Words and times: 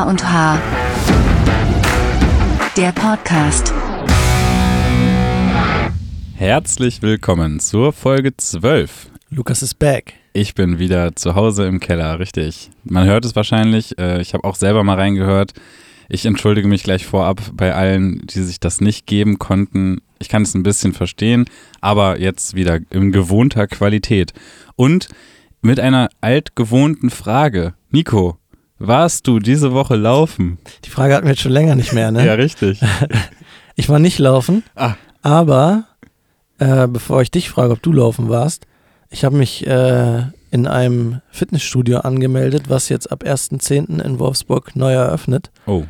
H 0.00 0.04
und 0.08 0.32
H. 0.32 0.58
Der 2.74 2.90
Podcast. 2.92 3.70
Herzlich 6.36 7.02
willkommen 7.02 7.60
zur 7.60 7.92
Folge 7.92 8.34
12. 8.34 9.10
Lukas 9.28 9.60
ist 9.62 9.74
back. 9.78 10.14
Ich 10.32 10.54
bin 10.54 10.78
wieder 10.78 11.14
zu 11.16 11.34
Hause 11.34 11.66
im 11.66 11.80
Keller, 11.80 12.18
richtig. 12.18 12.70
Man 12.82 13.06
hört 13.06 13.26
es 13.26 13.36
wahrscheinlich. 13.36 13.98
äh, 13.98 14.22
Ich 14.22 14.32
habe 14.32 14.44
auch 14.44 14.54
selber 14.54 14.84
mal 14.84 14.96
reingehört. 14.96 15.52
Ich 16.08 16.24
entschuldige 16.24 16.66
mich 16.66 16.82
gleich 16.82 17.04
vorab 17.04 17.42
bei 17.52 17.74
allen, 17.74 18.22
die 18.26 18.40
sich 18.42 18.58
das 18.58 18.80
nicht 18.80 19.06
geben 19.06 19.38
konnten. 19.38 20.00
Ich 20.18 20.30
kann 20.30 20.42
es 20.44 20.54
ein 20.54 20.62
bisschen 20.62 20.94
verstehen, 20.94 21.44
aber 21.82 22.18
jetzt 22.18 22.54
wieder 22.54 22.78
in 22.88 23.12
gewohnter 23.12 23.66
Qualität. 23.66 24.32
Und 24.76 25.08
mit 25.60 25.78
einer 25.78 26.08
altgewohnten 26.22 27.10
Frage. 27.10 27.74
Nico, 27.90 28.38
warst 28.80 29.26
du 29.28 29.38
diese 29.38 29.72
Woche 29.72 29.94
laufen? 29.94 30.58
Die 30.84 30.90
Frage 30.90 31.14
hatten 31.14 31.26
wir 31.26 31.32
jetzt 31.32 31.42
schon 31.42 31.52
länger 31.52 31.76
nicht 31.76 31.92
mehr, 31.92 32.10
ne? 32.10 32.26
Ja, 32.26 32.34
richtig. 32.34 32.80
Ich 33.76 33.88
war 33.88 33.98
nicht 33.98 34.18
laufen, 34.18 34.62
Ah. 34.74 34.94
aber 35.22 35.84
äh, 36.58 36.86
bevor 36.86 37.22
ich 37.22 37.30
dich 37.30 37.48
frage, 37.48 37.72
ob 37.72 37.80
du 37.82 37.92
laufen 37.92 38.28
warst, 38.28 38.66
ich 39.08 39.24
habe 39.24 39.36
mich 39.38 39.66
äh, 39.66 40.22
in 40.50 40.66
einem 40.66 41.20
Fitnessstudio 41.30 42.00
angemeldet, 42.00 42.68
was 42.68 42.90
jetzt 42.90 43.10
ab 43.10 43.22
1.10. 43.24 44.02
in 44.02 44.18
Wolfsburg 44.18 44.76
neu 44.76 44.92
eröffnet. 44.92 45.50
Oh, 45.66 45.84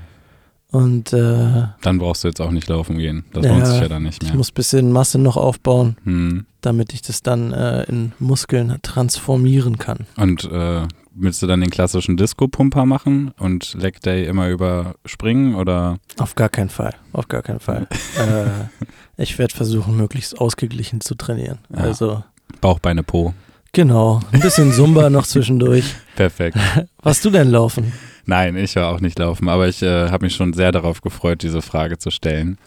Und 0.70 1.12
äh, 1.12 1.64
dann 1.82 1.98
brauchst 1.98 2.22
du 2.22 2.28
jetzt 2.28 2.40
auch 2.40 2.52
nicht 2.52 2.68
laufen 2.68 2.96
gehen. 2.98 3.24
Das 3.32 3.44
Ja, 3.44 3.50
lohnt 3.52 3.66
sich 3.66 3.80
ja 3.80 3.88
dann 3.88 4.04
nicht 4.04 4.22
ich 4.22 4.28
mehr. 4.28 4.36
muss 4.38 4.50
ein 4.52 4.54
bisschen 4.54 4.92
Masse 4.92 5.18
noch 5.18 5.36
aufbauen, 5.36 5.96
Hm. 6.04 6.46
damit 6.60 6.92
ich 6.92 7.02
das 7.02 7.22
dann 7.22 7.52
äh, 7.52 7.82
in 7.84 8.12
Muskeln 8.20 8.78
transformieren 8.82 9.78
kann. 9.78 10.06
Und 10.16 10.44
äh, 10.44 10.82
willst 11.12 11.42
du 11.42 11.46
dann 11.46 11.60
den 11.60 11.70
klassischen 11.70 12.16
Disco-Pumper 12.16 12.86
machen 12.86 13.32
und 13.38 13.74
Leg 13.74 14.00
Day 14.00 14.26
immer 14.26 14.48
überspringen 14.48 15.54
oder? 15.54 15.98
Auf 16.18 16.34
gar 16.34 16.48
keinen 16.48 16.70
Fall, 16.70 16.94
auf 17.12 17.28
gar 17.28 17.42
keinen 17.42 17.60
Fall. 17.60 17.86
äh, 18.18 19.22
ich 19.22 19.38
werde 19.38 19.54
versuchen, 19.54 19.96
möglichst 19.96 20.38
ausgeglichen 20.38 21.00
zu 21.00 21.14
trainieren. 21.14 21.58
Ja. 21.70 21.80
Also 21.80 22.22
Bauch, 22.60 22.78
Beine, 22.78 23.02
Po. 23.02 23.34
genau, 23.72 24.20
ein 24.32 24.40
bisschen 24.40 24.72
Zumba 24.72 25.10
noch 25.10 25.26
zwischendurch. 25.26 25.94
Perfekt. 26.16 26.56
Was 27.02 27.20
du 27.20 27.30
denn 27.30 27.50
laufen? 27.50 27.92
Nein, 28.26 28.56
ich 28.56 28.76
war 28.76 28.88
auch 28.94 29.00
nicht 29.00 29.18
laufen, 29.18 29.48
aber 29.48 29.68
ich 29.68 29.82
äh, 29.82 30.10
habe 30.10 30.26
mich 30.26 30.34
schon 30.34 30.52
sehr 30.52 30.72
darauf 30.72 31.00
gefreut, 31.00 31.42
diese 31.42 31.62
Frage 31.62 31.98
zu 31.98 32.10
stellen. 32.10 32.58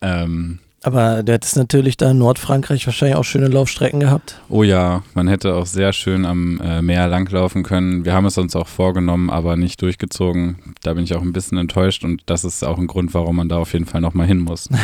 Ähm, 0.00 0.60
Aber 0.86 1.22
du 1.22 1.32
hättest 1.32 1.56
natürlich 1.56 1.96
da 1.96 2.10
in 2.10 2.18
Nordfrankreich 2.18 2.84
wahrscheinlich 2.84 3.16
auch 3.16 3.24
schöne 3.24 3.48
Laufstrecken 3.48 4.00
gehabt. 4.00 4.38
oh 4.50 4.62
ja, 4.62 5.02
man 5.14 5.28
hätte 5.28 5.54
auch 5.54 5.64
sehr 5.64 5.94
schön 5.94 6.26
am 6.26 6.60
äh, 6.60 6.82
Meer 6.82 7.08
langlaufen 7.08 7.62
können. 7.62 8.04
Wir 8.04 8.12
haben 8.12 8.26
es 8.26 8.36
uns 8.36 8.54
auch 8.54 8.68
vorgenommen, 8.68 9.30
aber 9.30 9.56
nicht 9.56 9.80
durchgezogen. 9.80 10.58
Da 10.82 10.92
bin 10.92 11.04
ich 11.04 11.14
auch 11.14 11.22
ein 11.22 11.32
bisschen 11.32 11.56
enttäuscht 11.56 12.04
und 12.04 12.20
das 12.26 12.44
ist 12.44 12.62
auch 12.62 12.76
ein 12.76 12.86
Grund, 12.86 13.14
warum 13.14 13.36
man 13.36 13.48
da 13.48 13.56
auf 13.56 13.72
jeden 13.72 13.86
Fall 13.86 14.02
nochmal 14.02 14.26
hin 14.26 14.40
muss. 14.40 14.68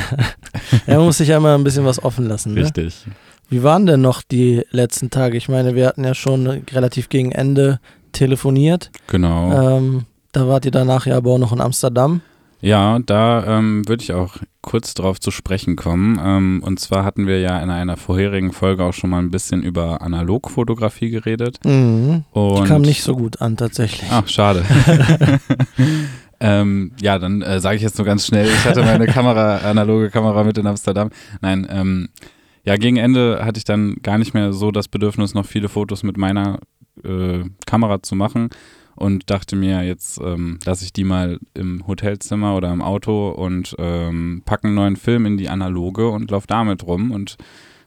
Ja, 0.87 0.97
man 0.97 1.07
muss 1.07 1.19
sich 1.19 1.29
ja 1.29 1.37
immer 1.37 1.55
ein 1.55 1.65
bisschen 1.65 1.85
was 1.85 2.03
offen 2.03 2.27
lassen. 2.27 2.55
Ne? 2.55 2.63
Richtig. 2.63 3.05
Wie 3.49 3.63
waren 3.63 3.87
denn 3.87 4.01
noch 4.01 4.23
die 4.23 4.63
letzten 4.71 5.11
Tage? 5.11 5.37
Ich 5.37 5.49
meine, 5.49 5.75
wir 5.75 5.87
hatten 5.87 6.05
ja 6.05 6.15
schon 6.15 6.47
relativ 6.47 7.09
gegen 7.09 7.33
Ende 7.33 7.81
telefoniert. 8.13 8.91
Genau. 9.09 9.77
Ähm, 9.79 10.05
da 10.33 10.49
wart 10.49 10.65
ihr 10.65 10.71
danach 10.71 11.07
ja 11.07 11.17
aber 11.17 11.33
auch 11.33 11.39
noch 11.39 11.53
in 11.53 11.61
Amsterdam. 11.61 12.21
Ja, 12.61 12.99
da 12.99 13.59
ähm, 13.59 13.89
würde 13.89 14.03
ich 14.03 14.13
auch 14.13 14.37
kurz 14.63 14.93
drauf 14.95 15.19
zu 15.19 15.31
sprechen 15.31 15.77
kommen. 15.77 16.21
Ähm, 16.23 16.63
und 16.65 16.79
zwar 16.79 17.05
hatten 17.05 17.27
wir 17.27 17.41
ja 17.41 17.59
in 17.61 17.71
einer 17.71 17.97
vorherigen 17.97 18.53
Folge 18.53 18.85
auch 18.85 18.93
schon 18.93 19.11
mal 19.11 19.19
ein 19.19 19.31
bisschen 19.31 19.63
über 19.63 20.03
Analogfotografie 20.03 21.11
geredet. 21.11 21.59
Mhm. 21.65 22.25
Und 22.33 22.65
Die 22.65 22.69
kam 22.69 22.83
nicht 22.83 23.03
so 23.03 23.17
gut 23.17 23.41
an, 23.41 23.57
tatsächlich. 23.57 24.11
Ach, 24.13 24.29
schade. 24.29 24.65
ähm, 26.41 26.93
ja, 27.01 27.19
dann 27.19 27.41
äh, 27.41 27.61
sage 27.61 27.77
ich 27.77 27.83
jetzt 27.83 27.97
nur 27.97 28.05
ganz 28.05 28.27
schnell, 28.27 28.47
ich 28.47 28.65
hatte 28.65 28.83
meine 28.83 29.07
Kamera, 29.07 29.59
analoge 29.59 30.11
Kamera 30.11 30.45
mit 30.45 30.59
in 30.59 30.67
Amsterdam. 30.67 31.11
Nein, 31.41 31.67
ähm, 31.71 32.09
ja, 32.65 32.77
gegen 32.77 32.99
Ende 32.99 33.41
hatte 33.43 33.57
ich 33.57 33.65
dann 33.65 33.97
gar 34.03 34.19
nicht 34.19 34.35
mehr 34.35 34.53
so 34.53 34.71
das 34.71 34.89
Bedürfnis, 34.89 35.33
noch 35.33 35.47
viele 35.47 35.71
Fotos 35.71 36.03
mit 36.03 36.19
meiner 36.19 36.59
äh, 37.03 37.45
Kamera 37.65 38.03
zu 38.03 38.15
machen 38.15 38.51
und 39.01 39.31
dachte 39.31 39.57
mir, 39.57 39.83
jetzt 39.83 40.21
ähm, 40.23 40.59
lasse 40.65 40.85
ich 40.85 40.93
die 40.93 41.05
mal 41.05 41.39
im 41.55 41.87
Hotelzimmer 41.87 42.55
oder 42.57 42.73
im 42.73 42.83
Auto 42.83 43.31
und 43.31 43.75
ähm, 43.79 44.43
packe 44.45 44.67
einen 44.69 44.77
neuen 44.77 44.97
Film 44.97 45.27
in 45.27 45.37
die 45.37 45.49
analoge 45.49 46.09
und 46.09 46.31
laufe 46.31 46.47
damit 46.47 46.87
rum 46.87 47.11
und 47.11 47.37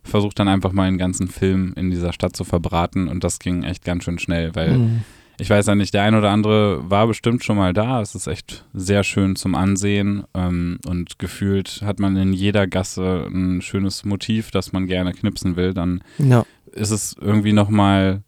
versuche 0.04 0.36
dann 0.36 0.48
einfach 0.50 0.74
mal 0.74 0.84
einen 0.84 0.98
ganzen 0.98 1.28
Film 1.30 1.74
in 1.78 1.90
dieser 1.90 2.12
Stadt 2.14 2.36
zu 2.36 2.44
verbraten 2.44 3.08
und 3.08 3.24
das 3.24 3.40
ging 3.40 3.64
echt 3.64 3.86
ganz 3.86 4.04
schön 4.04 4.20
schnell, 4.20 4.54
weil 4.56 4.78
Mhm. 4.78 5.02
ich 5.40 5.50
weiß 5.50 5.66
ja 5.68 5.76
nicht, 5.76 5.94
der 5.94 6.04
ein 6.04 6.16
oder 6.16 6.30
andere 6.32 6.90
war 6.90 7.08
bestimmt 7.08 7.44
schon 7.44 7.58
mal 7.58 7.74
da. 7.74 8.02
Es 8.02 8.14
ist 8.14 8.28
echt 8.28 8.66
sehr 8.74 9.04
schön 9.04 9.36
zum 9.36 9.56
Ansehen 9.56 10.24
ähm, 10.34 10.78
und 10.88 11.20
gefühlt 11.20 11.82
hat 11.86 12.00
man 12.00 12.18
in 12.18 12.34
jeder 12.34 12.68
Gasse 12.68 13.28
ein 13.34 13.62
schönes 13.62 14.04
Motiv, 14.04 14.52
das 14.52 14.74
man 14.74 14.88
gerne 14.88 15.14
knipsen 15.14 15.56
will. 15.56 15.74
Dann 15.74 16.02
Ja. 16.18 16.46
ist 16.72 16.92
es 16.92 17.16
irgendwie 17.22 17.54
nochmal, 17.54 18.24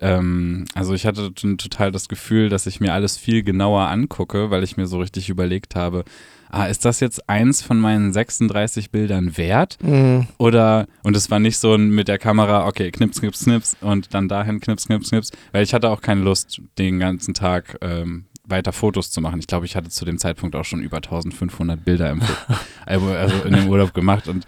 ähm, 0.00 0.64
also 0.74 0.94
ich 0.94 1.06
hatte 1.06 1.34
total 1.34 1.90
das 1.90 2.08
Gefühl, 2.08 2.48
dass 2.48 2.66
ich 2.66 2.80
mir 2.80 2.92
alles 2.92 3.16
viel 3.16 3.42
genauer 3.42 3.88
angucke, 3.88 4.50
weil 4.50 4.62
ich 4.62 4.76
mir 4.76 4.86
so 4.86 5.00
richtig 5.00 5.28
überlegt 5.28 5.74
habe, 5.74 6.04
ah, 6.50 6.66
ist 6.66 6.84
das 6.84 7.00
jetzt 7.00 7.28
eins 7.28 7.62
von 7.62 7.78
meinen 7.78 8.12
36 8.12 8.90
Bildern 8.90 9.36
wert? 9.36 9.76
Mhm. 9.82 10.28
Oder, 10.38 10.86
und 11.02 11.16
es 11.16 11.30
war 11.30 11.40
nicht 11.40 11.58
so 11.58 11.74
ein 11.74 11.90
mit 11.90 12.08
der 12.08 12.18
Kamera, 12.18 12.66
okay, 12.66 12.90
knips, 12.90 13.20
knips, 13.20 13.44
knips 13.44 13.76
und 13.80 14.14
dann 14.14 14.28
dahin 14.28 14.60
knips, 14.60 14.86
knips, 14.86 15.10
knips, 15.10 15.30
weil 15.52 15.62
ich 15.62 15.74
hatte 15.74 15.90
auch 15.90 16.00
keine 16.00 16.22
Lust, 16.22 16.60
den 16.78 16.98
ganzen 16.98 17.34
Tag 17.34 17.78
ähm, 17.80 18.24
weiter 18.44 18.72
Fotos 18.72 19.10
zu 19.10 19.20
machen. 19.20 19.40
Ich 19.40 19.46
glaube, 19.46 19.66
ich 19.66 19.76
hatte 19.76 19.90
zu 19.90 20.04
dem 20.04 20.18
Zeitpunkt 20.18 20.56
auch 20.56 20.64
schon 20.64 20.80
über 20.80 20.98
1500 20.98 21.84
Bilder 21.84 22.10
im, 22.10 22.22
also 22.86 23.06
also 23.08 23.42
in 23.44 23.54
dem 23.54 23.68
Urlaub 23.68 23.92
gemacht 23.94 24.28
und 24.28 24.46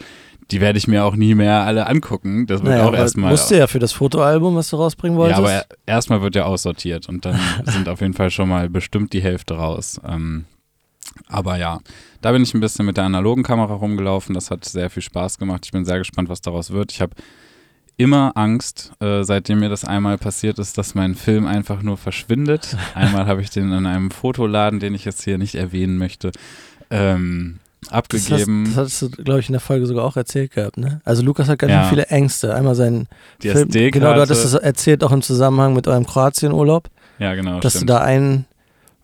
die 0.51 0.61
werde 0.61 0.79
ich 0.79 0.89
mir 0.89 1.05
auch 1.05 1.17
nie 1.17 1.35
mehr 1.35 1.61
alle 1.65 1.87
angucken. 1.87 2.47
Das 2.47 2.61
wird 2.63 2.71
Naja, 2.73 2.83
auch 2.85 2.89
aber 2.89 2.99
erstmal. 2.99 3.31
musst 3.31 3.51
du 3.51 3.57
ja 3.59 3.67
für 3.67 3.79
das 3.79 3.93
Fotoalbum, 3.93 4.57
was 4.57 4.69
du 4.71 4.77
rausbringen 4.77 5.17
Ja, 5.19 5.23
wolltest. 5.23 5.39
aber 5.39 5.53
er- 5.53 5.67
erstmal 5.87 6.23
wird 6.23 6.35
ja 6.35 6.45
aussortiert 6.45 7.09
und 7.09 7.25
dann 7.25 7.39
sind 7.65 7.89
auf 7.89 8.01
jeden 8.01 8.15
Fall 8.15 8.31
schon 8.31 8.49
mal 8.49 8.69
bestimmt 8.69 9.13
die 9.13 9.23
Hälfte 9.23 9.55
raus. 9.55 10.01
Ähm, 10.07 10.45
aber 11.29 11.57
ja, 11.57 11.81
da 12.21 12.33
bin 12.33 12.43
ich 12.43 12.55
ein 12.55 12.61
bisschen 12.61 12.87
mit 12.87 12.97
der 12.97 13.05
analogen 13.05 13.43
Kamera 13.43 13.75
rumgelaufen. 13.75 14.35
Das 14.35 14.51
hat 14.51 14.65
sehr 14.65 14.91
viel 14.91 15.03
Spaß 15.03 15.39
gemacht. 15.39 15.63
Ich 15.65 15.73
bin 15.73 15.85
sehr 15.85 15.99
gespannt, 15.99 16.29
was 16.29 16.41
daraus 16.41 16.71
wird. 16.71 16.93
Ich 16.93 17.01
habe 17.01 17.13
immer 17.97 18.33
Angst, 18.37 18.93
äh, 19.01 19.25
seitdem 19.25 19.61
mir 19.61 19.69
das 19.69 19.85
einmal 19.85 20.17
passiert 20.19 20.59
ist, 20.59 20.79
dass 20.79 20.95
mein 20.95 21.15
Film 21.15 21.47
einfach 21.47 21.83
nur 21.83 21.97
verschwindet. 21.99 22.77
Einmal 22.95 23.27
habe 23.27 23.43
ich 23.43 23.51
den 23.51 23.71
in 23.73 23.85
einem 23.87 24.11
Fotoladen, 24.11 24.81
den 24.81 24.95
ich 24.95 25.05
jetzt 25.05 25.23
hier 25.23 25.37
nicht 25.37 25.55
erwähnen 25.55 25.99
möchte, 25.99 26.33
ähm, 26.91 27.59
das, 27.91 27.97
hast, 27.99 28.33
abgegeben. 28.33 28.65
das 28.67 28.77
hattest 28.77 29.03
du, 29.03 29.11
glaube 29.11 29.41
ich, 29.41 29.49
in 29.49 29.53
der 29.53 29.61
Folge 29.61 29.87
sogar 29.87 30.05
auch 30.05 30.17
erzählt 30.17 30.53
gehabt, 30.53 30.79
ne? 30.79 31.01
Also 31.05 31.23
Lukas 31.23 31.49
hat 31.49 31.59
ganz 31.59 31.73
Ja. 31.73 31.85
viele 31.85 32.07
Ängste. 32.07 32.55
Einmal 32.55 32.75
seinen 32.75 33.09
die 33.43 33.49
Film, 33.51 33.69
SD-Karte. 33.69 33.91
genau, 33.91 34.15
du 34.15 34.21
hattest 34.21 34.45
es 34.45 34.55
erzählt 34.55 35.05
auch 35.05 35.13
im 35.13 35.23
Zusammenhang 35.23 35.75
mit 35.75 35.87
eurem 35.89 36.07
Kroatienurlaub, 36.07 36.89
ja, 37.19 37.35
genau. 37.35 37.61
dass 37.61 37.73
stimmt. 37.75 37.91
du 37.91 37.95
da 37.95 38.01
ein 38.01 38.47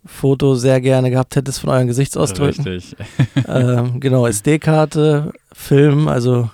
Foto 0.05 0.55
sehr 0.55 0.81
gerne 0.81 1.11
gehabt 1.11 1.35
hättest 1.37 1.61
von 1.61 1.71
euren 1.71 1.87
Gesichtsausdrücken. 1.89 2.65
Richtig. 2.65 2.97
ähm, 3.49 3.99
genau, 4.01 4.27
SD-Karte, 4.27 5.33
Film, 5.53 6.07
also 6.09 6.49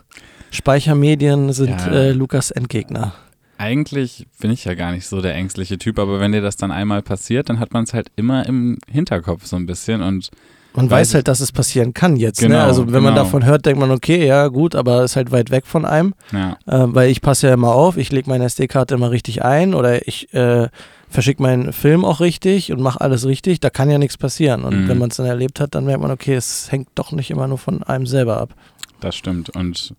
Speichermedien 0.51 1.53
sind 1.53 1.69
Ja. 1.71 1.87
äh, 1.89 2.13
Lukas 2.13 2.51
Endgegner. 2.51 3.15
Eigentlich 3.59 4.27
bin 4.41 4.51
ich 4.51 4.65
ja 4.65 4.75
gar 4.75 4.93
nicht 4.93 5.07
so 5.07 5.21
der 5.21 5.35
ängstliche 5.35 5.79
Typ, 5.79 5.99
aber 5.99 6.19
wenn 6.21 6.33
dir 6.33 6.41
das 6.41 6.57
dann 6.57 6.71
einmal 6.73 7.03
passiert, 7.03 7.49
dann 7.49 7.59
hat 7.61 7.73
man 7.73 7.85
es 7.85 7.95
halt 7.95 8.09
immer 8.17 8.47
im 8.47 8.79
Hinterkopf 8.91 9.47
so 9.47 9.57
ein 9.57 9.67
bisschen 9.67 10.03
und 10.03 10.31
Man 10.75 10.91
Weiß 10.91 11.13
halt, 11.15 11.29
dass 11.29 11.41
es 11.41 11.53
passieren 11.53 11.93
kann 11.93 12.17
jetzt. 12.17 12.39
Genau, 12.41 12.57
ne? 12.57 12.63
Also 12.63 12.87
wenn 12.93 13.03
man 13.03 13.13
genau. 13.15 13.25
davon 13.25 13.45
hört, 13.45 13.67
denkt 13.67 13.79
man, 13.79 13.91
okay, 13.91 14.27
ja 14.27 14.49
gut, 14.49 14.75
aber 14.75 15.05
ist 15.05 15.17
halt 15.17 15.31
weit 15.31 15.51
weg 15.51 15.67
von 15.67 15.85
einem. 15.85 16.15
ja, 16.33 16.53
Äh, 16.67 16.87
weil 16.95 17.11
ich 17.11 17.21
passe 17.21 17.49
ja 17.49 17.55
immer 17.55 17.75
auf, 17.75 17.97
ich 17.99 18.11
lege 18.11 18.31
meine 18.31 18.45
SD-Karte 18.47 18.95
immer 18.95 19.11
richtig 19.11 19.43
ein 19.45 19.75
oder 19.75 20.09
ich 20.09 20.33
äh, 20.33 20.69
verschicke 21.11 21.43
meinen 21.43 21.75
Film 21.75 22.07
auch 22.07 22.21
richtig 22.21 22.73
und 22.73 22.81
mache 22.81 23.03
alles 23.03 23.27
richtig. 23.27 23.61
Da 23.61 23.69
kann 23.69 23.91
ja 23.91 23.99
nichts 23.99 24.17
passieren. 24.17 24.65
Und 24.65 24.85
Mhm. 24.85 24.89
wenn 24.89 24.99
man 24.99 25.11
es 25.11 25.17
dann 25.17 25.27
erlebt 25.27 25.61
hat, 25.61 25.75
dann 25.75 25.85
merkt 25.85 26.01
man, 26.01 26.11
okay, 26.11 26.35
es 26.35 26.73
hängt 26.73 26.89
doch 26.95 27.13
nicht 27.13 27.31
immer 27.31 27.47
nur 27.49 27.59
von 27.59 27.83
einem 27.83 28.07
selber 28.07 28.39
ab. 28.41 28.55
das 29.01 29.15
stimmt. 29.15 29.51
Und 29.51 29.95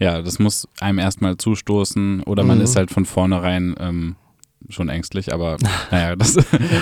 ja, 0.00 0.20
das 0.22 0.38
muss 0.40 0.66
einem 0.80 0.98
erstmal 0.98 1.36
zustoßen 1.36 2.22
oder 2.24 2.42
man 2.42 2.58
Mhm. 2.58 2.64
ist 2.64 2.74
halt 2.76 2.90
von 2.90 3.04
vornherein 3.04 3.76
ähm, 3.78 4.16
schon 4.68 4.88
ängstlich, 4.88 5.32
aber 5.32 5.56
naja, 5.90 6.16
das 6.16 6.36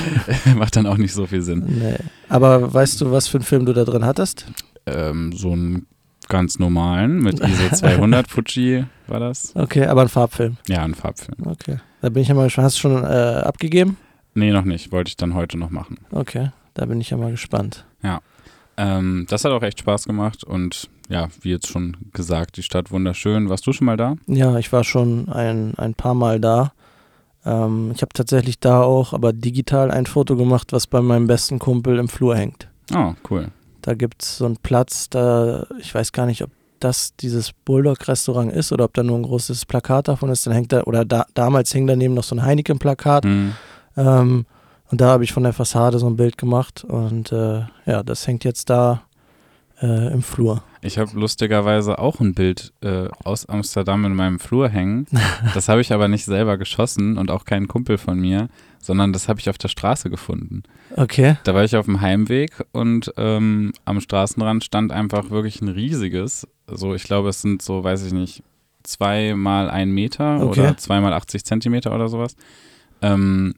macht 0.56 0.76
dann 0.76 0.86
auch 0.86 0.96
nicht 0.96 1.12
so 1.12 1.26
viel 1.26 1.42
Sinn. 1.42 1.64
Nee. 1.66 1.96
Aber 2.28 2.72
weißt 2.72 3.00
du, 3.00 3.10
was 3.10 3.28
für 3.28 3.38
einen 3.38 3.44
Film 3.44 3.66
du 3.66 3.72
da 3.72 3.84
drin 3.84 4.04
hattest? 4.04 4.46
Ähm, 4.86 5.32
so 5.32 5.52
einen 5.52 5.86
ganz 6.28 6.58
normalen 6.58 7.20
mit 7.20 7.40
ISO 7.40 7.68
200 7.74 8.28
Fuji 8.28 8.84
war 9.06 9.20
das. 9.20 9.54
Okay, 9.54 9.86
aber 9.86 10.02
ein 10.02 10.08
Farbfilm. 10.08 10.56
Ja, 10.68 10.82
ein 10.82 10.94
Farbfilm. 10.94 11.46
Okay. 11.46 11.78
Da 12.00 12.08
bin 12.08 12.22
ich 12.22 12.28
ja 12.28 12.34
mal 12.34 12.44
gespannt. 12.44 12.66
Hast 12.66 12.76
du 12.76 12.80
schon 12.80 13.04
äh, 13.04 13.06
abgegeben? 13.06 13.96
Nee, 14.34 14.50
noch 14.50 14.64
nicht. 14.64 14.92
Wollte 14.92 15.08
ich 15.08 15.16
dann 15.16 15.34
heute 15.34 15.56
noch 15.56 15.70
machen. 15.70 15.98
Okay, 16.10 16.50
da 16.74 16.86
bin 16.86 17.00
ich 17.00 17.10
ja 17.10 17.16
mal 17.16 17.30
gespannt. 17.30 17.84
Ähm, 18.76 19.26
das 19.28 19.44
hat 19.44 19.52
auch 19.52 19.62
echt 19.62 19.80
Spaß 19.80 20.04
gemacht 20.04 20.44
und 20.44 20.88
ja, 21.08 21.28
wie 21.40 21.50
jetzt 21.50 21.68
schon 21.68 21.96
gesagt, 22.12 22.56
die 22.56 22.62
Stadt 22.62 22.90
wunderschön. 22.90 23.48
Warst 23.48 23.66
du 23.66 23.72
schon 23.72 23.86
mal 23.86 23.96
da? 23.96 24.16
Ja, 24.26 24.58
ich 24.58 24.72
war 24.72 24.84
schon 24.84 25.28
ein, 25.28 25.74
ein 25.76 25.94
paar 25.94 26.14
Mal 26.14 26.40
da. 26.40 26.72
Ähm, 27.46 27.92
ich 27.94 28.02
habe 28.02 28.12
tatsächlich 28.12 28.58
da 28.58 28.82
auch, 28.82 29.12
aber 29.12 29.32
digital 29.32 29.90
ein 29.90 30.06
Foto 30.06 30.36
gemacht, 30.36 30.72
was 30.72 30.86
bei 30.86 31.00
meinem 31.00 31.28
besten 31.28 31.58
Kumpel 31.58 31.98
im 31.98 32.08
Flur 32.08 32.36
hängt. 32.36 32.68
Oh, 32.94 33.14
cool. 33.30 33.48
Da 33.82 33.94
gibt 33.94 34.22
es 34.22 34.38
so 34.38 34.46
einen 34.46 34.56
Platz, 34.56 35.08
da, 35.08 35.64
ich 35.78 35.94
weiß 35.94 36.10
gar 36.10 36.26
nicht, 36.26 36.42
ob 36.42 36.50
das 36.80 37.14
dieses 37.16 37.52
Bulldog-Restaurant 37.52 38.52
ist 38.52 38.72
oder 38.72 38.84
ob 38.84 38.94
da 38.94 39.02
nur 39.02 39.16
ein 39.16 39.22
großes 39.22 39.64
Plakat 39.64 40.08
davon 40.08 40.28
ist. 40.28 40.46
Dann 40.46 40.54
hängt 40.54 40.72
da, 40.72 40.82
oder 40.82 41.04
da, 41.04 41.24
damals 41.34 41.72
hing 41.72 41.86
daneben 41.86 42.14
noch 42.14 42.24
so 42.24 42.34
ein 42.34 42.42
Heineken-Plakat. 42.42 43.24
Hm. 43.24 43.52
Ähm, 43.96 44.46
und 44.90 45.00
da 45.00 45.06
habe 45.06 45.24
ich 45.24 45.32
von 45.32 45.44
der 45.44 45.52
Fassade 45.52 45.98
so 45.98 46.06
ein 46.06 46.16
Bild 46.16 46.36
gemacht 46.36 46.84
und 46.84 47.32
äh, 47.32 47.62
ja, 47.86 48.02
das 48.02 48.26
hängt 48.26 48.44
jetzt 48.44 48.70
da 48.70 49.02
äh, 49.80 50.12
im 50.12 50.22
Flur. 50.22 50.62
Ich 50.86 50.98
habe 50.98 51.18
lustigerweise 51.18 51.98
auch 51.98 52.20
ein 52.20 52.34
Bild 52.34 52.72
äh, 52.80 53.08
aus 53.24 53.46
Amsterdam 53.46 54.04
in 54.04 54.14
meinem 54.14 54.38
Flur 54.38 54.68
hängen. 54.68 55.06
Das 55.54 55.68
habe 55.68 55.80
ich 55.80 55.92
aber 55.92 56.08
nicht 56.08 56.24
selber 56.24 56.56
geschossen 56.58 57.18
und 57.18 57.30
auch 57.30 57.44
kein 57.44 57.66
Kumpel 57.68 57.98
von 57.98 58.18
mir, 58.20 58.48
sondern 58.80 59.12
das 59.12 59.28
habe 59.28 59.40
ich 59.40 59.48
auf 59.50 59.58
der 59.58 59.68
Straße 59.68 60.10
gefunden. 60.10 60.62
Okay. 60.96 61.36
Da 61.44 61.54
war 61.54 61.64
ich 61.64 61.76
auf 61.76 61.86
dem 61.86 62.00
Heimweg 62.00 62.52
und 62.72 63.12
ähm, 63.16 63.72
am 63.84 64.00
Straßenrand 64.00 64.64
stand 64.64 64.92
einfach 64.92 65.30
wirklich 65.30 65.60
ein 65.62 65.68
riesiges, 65.68 66.46
so 66.68 66.94
ich 66.94 67.04
glaube 67.04 67.28
es 67.30 67.42
sind 67.42 67.62
so, 67.62 67.82
weiß 67.84 68.04
ich 68.06 68.12
nicht, 68.12 68.42
zwei 68.82 69.34
mal 69.34 69.68
ein 69.70 69.90
Meter 69.90 70.40
Okay. 70.42 70.60
oder 70.60 70.76
zwei 70.76 71.00
mal 71.00 71.12
80 71.12 71.44
Zentimeter 71.44 71.94
oder 71.94 72.08
sowas. 72.08 72.36
Ähm, 73.02 73.54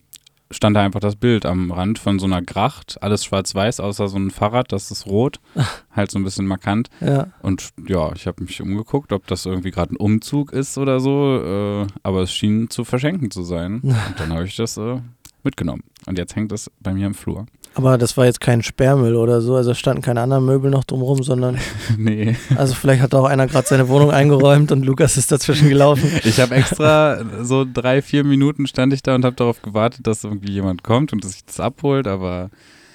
stand 0.51 0.77
da 0.77 0.83
einfach 0.83 1.01
das 1.01 1.17
Bild 1.17 1.45
am 1.47 1.71
Rand 1.71 1.99
von 1.99 2.19
so 2.19 2.27
einer 2.27 2.43
Gracht, 2.43 2.99
alles 3.03 3.25
schwarz-weiß, 3.25 3.81
außer 3.81 4.09
so 4.09 4.19
ein 4.19 4.31
Fahrrad, 4.31 4.73
das 4.73 4.91
ist 4.91 5.07
rot, 5.07 5.41
halt 5.93 6.11
so 6.11 6.19
ein 6.19 6.25
bisschen 6.25 6.47
markant. 6.47 6.89
Ja. 7.01 7.29
Und 7.43 7.71
ja, 7.87 8.13
ich 8.15 8.27
habe 8.27 8.43
mich 8.43 8.61
umgeguckt, 8.61 9.13
ob 9.13 9.27
das 9.27 9.47
irgendwie 9.47 9.71
gerade 9.71 9.95
ein 9.95 9.97
Umzug 9.97 10.53
ist 10.53 10.79
oder 10.79 11.01
so, 11.01 11.43
äh, 11.43 11.87
aber 12.03 12.23
es 12.23 12.33
schien 12.33 12.71
zu 12.71 12.85
verschenken 12.85 13.31
zu 13.31 13.43
sein. 13.43 13.81
Und 13.83 14.15
dann 14.19 14.33
habe 14.33 14.45
ich 14.45 14.57
das 14.57 14.77
äh, 14.77 15.01
mitgenommen. 15.45 15.83
Und 16.07 16.19
jetzt 16.19 16.37
hängt 16.37 16.53
es 16.53 16.71
bei 16.81 16.93
mir 16.93 17.07
im 17.07 17.15
Flur. 17.15 17.47
Aber 17.75 17.97
das 17.97 18.17
war 18.17 18.25
jetzt 18.25 18.41
kein 18.41 18.63
Sperrmüll 18.63 19.15
oder 19.15 19.41
so, 19.41 19.55
also 19.55 19.73
standen 19.75 20.03
keine 20.03 20.21
anderen 20.21 20.45
Möbel 20.45 20.71
noch 20.71 20.85
drumrum, 20.85 21.23
sondern 21.23 21.59
nee. 21.99 22.35
also 22.57 22.75
vielleicht 22.75 23.03
hat 23.03 23.15
auch 23.15 23.25
einer 23.27 23.47
gerade 23.47 23.69
seine 23.69 23.89
Wohnung 23.89 24.11
eingeräumt 24.11 24.73
und 24.73 24.85
Lukas 24.85 25.17
ist 25.17 25.31
dazwischen 25.31 25.69
gelaufen. 25.69 26.11
Ich 26.25 26.41
habe 26.41 26.55
extra 26.57 27.23
so 27.45 27.65
drei, 27.71 28.03
vier 28.03 28.25
Minuten 28.25 28.67
stand 28.67 28.93
ich 28.93 29.03
da 29.03 29.15
und 29.15 29.25
habe 29.25 29.37
darauf 29.37 29.63
gewartet, 29.63 30.07
dass 30.07 30.25
irgendwie 30.25 30.53
jemand 30.53 30.83
kommt 30.83 31.13
und 31.13 31.25
sich 31.25 31.45
das 31.45 31.61
abholt, 31.61 32.09
aber 32.09 32.51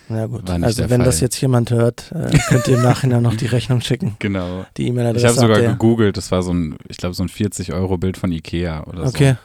Na 0.10 0.26
gut, 0.26 0.50
also 0.50 0.90
wenn 0.90 1.04
das 1.04 1.18
Fall. 1.20 1.28
jetzt 1.28 1.40
jemand 1.40 1.72
hört, 1.72 2.12
äh, 2.12 2.38
könnt 2.50 2.68
ihr 2.68 2.76
im 2.76 2.84
Nachhinein 2.84 3.24
noch 3.24 3.36
die 3.36 3.46
Rechnung 3.46 3.80
schicken. 3.80 4.18
genau. 4.20 4.66
Die 4.76 4.84
Ich 4.84 4.90
E-Mail-Adresse 4.90 5.28
habe 5.28 5.40
sogar 5.40 5.62
gegoogelt, 5.62 6.18
das 6.18 6.30
war 6.32 6.42
so 6.44 6.52
ein, 6.52 6.76
ich 6.90 6.98
glaube, 6.98 7.16
so 7.16 7.24
ein 7.24 7.30
40-Euro-Bild 7.30 8.18
von 8.18 8.32
Ikea 8.34 8.84
oder 8.86 9.04
so. 9.04 9.10
Okay. 9.10 9.36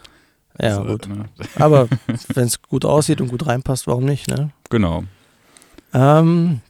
Ja, 0.60 0.76
So, 0.76 0.84
gut. 0.84 1.08
ne? 1.08 1.26
Aber 1.56 1.88
wenn 2.34 2.46
es 2.46 2.60
gut 2.62 2.84
aussieht 2.84 3.20
und 3.20 3.28
gut 3.28 3.46
reinpasst, 3.46 3.87
warum 3.87 4.05
nicht, 4.05 4.28
ne? 4.28 4.50
Genau. 4.70 5.05
Ähm, 5.93 6.60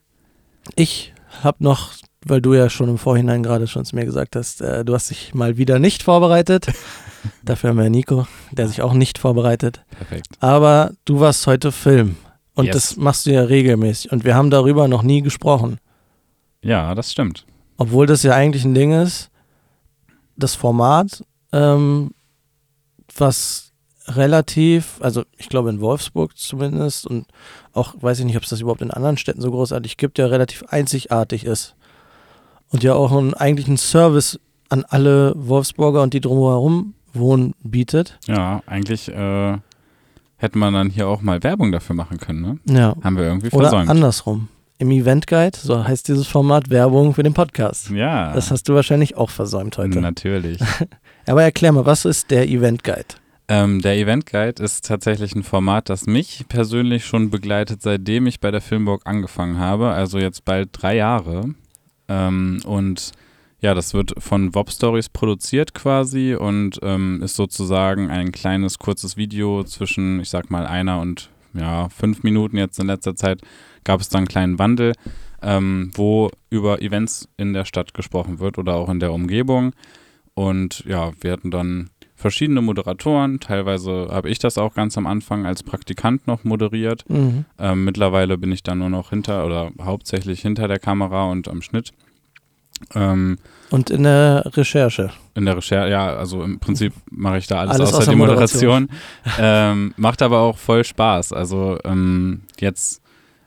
ich 0.74 1.14
habe 1.42 1.62
noch, 1.64 1.92
weil 2.24 2.40
du 2.40 2.54
ja 2.54 2.68
schon 2.70 2.88
im 2.88 2.98
Vorhinein 2.98 3.42
gerade 3.42 3.66
schon 3.66 3.84
zu 3.84 3.96
mir 3.96 4.04
gesagt 4.04 4.36
hast, 4.36 4.60
äh, 4.60 4.84
du 4.84 4.94
hast 4.94 5.10
dich 5.10 5.34
mal 5.34 5.56
wieder 5.56 5.78
nicht 5.78 6.02
vorbereitet. 6.02 6.66
Dafür 7.42 7.70
haben 7.70 7.78
wir 7.78 7.90
Nico, 7.90 8.26
der 8.52 8.68
sich 8.68 8.82
auch 8.82 8.92
nicht 8.92 9.18
vorbereitet. 9.18 9.84
Perfekt. 9.90 10.28
Aber 10.40 10.92
du 11.04 11.20
warst 11.20 11.46
heute 11.46 11.72
Film. 11.72 12.16
Und 12.54 12.66
Yes. 12.66 12.74
das 12.74 12.96
machst 12.96 13.26
du 13.26 13.30
ja 13.32 13.42
regelmäßig. 13.42 14.10
Und 14.12 14.24
wir 14.24 14.34
haben 14.34 14.50
darüber 14.50 14.88
noch 14.88 15.02
nie 15.02 15.22
gesprochen. 15.22 15.78
Ja, 16.60 16.94
das 16.94 17.12
stimmt. 17.12 17.46
Obwohl 17.76 18.06
das 18.06 18.24
ja 18.24 18.34
eigentlich 18.34 18.64
ein 18.64 18.74
Ding 18.74 18.92
ist, 18.92 19.30
das 20.36 20.56
Format, 20.56 21.24
ähm, 21.52 22.10
was 23.16 23.67
relativ, 24.08 24.96
also 25.00 25.22
ich 25.36 25.48
glaube 25.48 25.70
in 25.70 25.80
Wolfsburg 25.80 26.36
zumindest 26.36 27.06
und 27.06 27.26
auch, 27.72 27.94
weiß 28.00 28.18
ich 28.20 28.24
nicht, 28.24 28.36
ob 28.36 28.42
es 28.42 28.48
das 28.50 28.60
überhaupt 28.60 28.82
in 28.82 28.90
anderen 28.90 29.16
Städten 29.16 29.40
so 29.40 29.50
großartig 29.50 29.96
gibt, 29.96 30.18
ja 30.18 30.26
relativ 30.26 30.64
einzigartig 30.68 31.44
ist. 31.44 31.74
Und 32.70 32.82
ja 32.82 32.94
auch 32.94 33.12
einen, 33.12 33.34
eigentlich 33.34 33.66
einen 33.68 33.76
Service 33.78 34.38
an 34.68 34.84
alle 34.88 35.32
Wolfsburger 35.36 36.02
und 36.02 36.12
die 36.14 36.20
drumherum 36.20 36.94
wohnen 37.14 37.54
bietet. 37.62 38.18
Ja, 38.26 38.60
eigentlich 38.66 39.08
äh, 39.08 39.56
hätte 40.36 40.58
man 40.58 40.74
dann 40.74 40.90
hier 40.90 41.08
auch 41.08 41.22
mal 41.22 41.42
Werbung 41.42 41.72
dafür 41.72 41.96
machen 41.96 42.18
können, 42.18 42.42
ne? 42.42 42.58
Ja. 42.78 42.94
Haben 43.02 43.16
wir 43.16 43.24
irgendwie 43.24 43.48
Oder 43.52 43.70
versäumt. 43.70 43.88
andersrum. 43.90 44.48
Im 44.80 44.90
Event 44.92 45.26
Guide, 45.26 45.58
so 45.58 45.82
heißt 45.82 46.06
dieses 46.06 46.26
Format, 46.28 46.70
Werbung 46.70 47.12
für 47.14 47.22
den 47.24 47.34
Podcast. 47.34 47.90
Ja, 47.90 48.32
Das 48.32 48.50
hast 48.50 48.68
du 48.68 48.74
wahrscheinlich 48.74 49.16
auch 49.16 49.30
versäumt 49.30 49.76
heute. 49.78 50.00
natürlich. 50.00 50.60
Aber 51.26 51.42
erklär 51.42 51.72
mal, 51.72 51.84
was 51.86 52.04
ist 52.04 52.30
der 52.30 52.48
Event 52.48 52.84
Guide? 52.84 53.06
Ähm, 53.48 53.80
der 53.80 53.96
Event 53.96 54.26
Guide 54.26 54.62
ist 54.62 54.86
tatsächlich 54.86 55.34
ein 55.34 55.42
Format, 55.42 55.88
das 55.88 56.06
mich 56.06 56.44
persönlich 56.48 57.06
schon 57.06 57.30
begleitet, 57.30 57.80
seitdem 57.82 58.26
ich 58.26 58.40
bei 58.40 58.50
der 58.50 58.60
Filmburg 58.60 59.02
angefangen 59.06 59.58
habe, 59.58 59.88
also 59.88 60.18
jetzt 60.18 60.44
bald 60.44 60.68
drei 60.72 60.96
Jahre. 60.96 61.54
Ähm, 62.08 62.60
und 62.66 63.12
ja, 63.60 63.74
das 63.74 63.94
wird 63.94 64.14
von 64.18 64.54
Wob 64.54 64.70
Stories 64.70 65.08
produziert 65.08 65.74
quasi 65.74 66.34
und 66.34 66.78
ähm, 66.82 67.22
ist 67.22 67.36
sozusagen 67.36 68.10
ein 68.10 68.32
kleines, 68.32 68.78
kurzes 68.78 69.16
Video 69.16 69.64
zwischen, 69.64 70.20
ich 70.20 70.28
sag 70.28 70.50
mal, 70.50 70.66
einer 70.66 71.00
und 71.00 71.30
ja, 71.54 71.88
fünf 71.88 72.22
Minuten. 72.22 72.56
Jetzt 72.56 72.78
in 72.78 72.86
letzter 72.86 73.16
Zeit 73.16 73.40
gab 73.82 74.00
es 74.00 74.08
dann 74.10 74.20
einen 74.20 74.28
kleinen 74.28 74.58
Wandel, 74.58 74.92
ähm, 75.42 75.90
wo 75.94 76.30
über 76.50 76.82
Events 76.82 77.28
in 77.36 77.52
der 77.52 77.64
Stadt 77.64 77.94
gesprochen 77.94 78.38
wird 78.38 78.58
oder 78.58 78.74
auch 78.74 78.88
in 78.88 79.00
der 79.00 79.12
Umgebung. 79.12 79.72
Und 80.34 80.84
ja, 80.84 81.10
wir 81.20 81.32
hatten 81.32 81.50
dann 81.50 81.90
verschiedene 82.18 82.60
Moderatoren. 82.60 83.40
Teilweise 83.40 84.08
habe 84.10 84.28
ich 84.28 84.38
das 84.38 84.58
auch 84.58 84.74
ganz 84.74 84.98
am 84.98 85.06
Anfang 85.06 85.46
als 85.46 85.62
Praktikant 85.62 86.26
noch 86.26 86.44
moderiert. 86.44 87.08
Mhm. 87.08 87.44
Ähm, 87.58 87.84
mittlerweile 87.84 88.36
bin 88.36 88.52
ich 88.52 88.62
dann 88.62 88.78
nur 88.80 88.90
noch 88.90 89.10
hinter 89.10 89.46
oder 89.46 89.70
hauptsächlich 89.80 90.42
hinter 90.42 90.68
der 90.68 90.78
Kamera 90.80 91.30
und 91.30 91.48
am 91.48 91.62
Schnitt. 91.62 91.92
Ähm, 92.94 93.38
Und 93.70 93.90
in 93.90 94.02
der 94.04 94.44
Recherche. 94.56 95.10
in 95.34 95.44
der 95.46 95.56
Recherche, 95.56 95.90
ja, 95.90 96.14
also 96.16 96.42
im 96.42 96.58
Prinzip 96.60 96.92
mache 97.10 97.38
ich 97.38 97.46
da 97.46 97.60
alles, 97.60 97.74
Alles 97.76 97.88
außer, 97.90 97.98
außer 97.98 98.10
die 98.12 98.16
Moderation. 98.16 98.88
ähm, 99.38 99.94
macht 99.96 100.22
aber 100.22 100.40
auch 100.40 100.58
voll 100.58 100.84
Spaß. 100.84 101.32
Also 101.32 101.78
ähm, 101.84 102.42
jetzt 102.60 103.00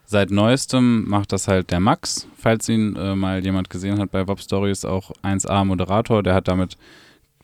seit 0.04 0.30
neuestem 0.30 1.08
macht 1.08 1.32
das 1.32 1.48
halt 1.48 1.70
der 1.70 1.80
Max, 1.80 2.26
falls 2.36 2.68
ihn 2.68 2.94
äh, 2.96 3.14
mal 3.14 3.42
jemand 3.42 3.70
gesehen 3.70 3.98
hat 3.98 4.10
bei 4.10 4.26
Web 4.28 4.40
Stories, 4.40 4.84
auch 4.84 5.12
1A 5.22 5.64
Moderator. 5.64 6.22
Der 6.22 6.34
hat 6.34 6.48
damit, 6.48 6.76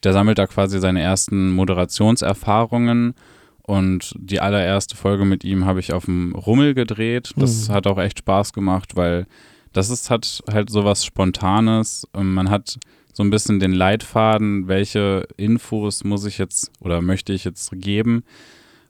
der 0.04 0.12
sammelt 0.12 0.38
da 0.38 0.46
quasi 0.46 0.78
seine 0.80 1.00
ersten 1.02 1.50
Moderationserfahrungen. 1.52 3.14
Und 3.62 4.14
die 4.18 4.40
allererste 4.40 4.96
Folge 4.96 5.24
mit 5.26 5.44
ihm 5.44 5.66
habe 5.66 5.80
ich 5.80 5.92
auf 5.92 6.06
dem 6.06 6.34
Rummel 6.34 6.72
gedreht. 6.74 7.32
Das 7.36 7.68
Mhm. 7.68 7.72
hat 7.74 7.86
auch 7.86 7.98
echt 7.98 8.20
Spaß 8.20 8.52
gemacht, 8.54 8.96
weil 8.96 9.26
das 9.74 9.90
ist 9.90 10.08
hat 10.10 10.42
halt 10.50 10.70
sowas 10.70 11.04
Spontanes. 11.04 12.06
Ähm, 12.14 12.32
Man 12.32 12.48
hat 12.48 12.78
so 13.12 13.22
ein 13.22 13.30
bisschen 13.30 13.60
den 13.60 13.72
Leitfaden, 13.72 14.68
welche 14.68 15.26
Infos 15.36 16.04
muss 16.04 16.24
ich 16.24 16.38
jetzt 16.38 16.70
oder 16.80 17.02
möchte 17.02 17.32
ich 17.34 17.44
jetzt 17.44 17.70
geben. 17.74 18.22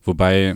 Wobei 0.04 0.54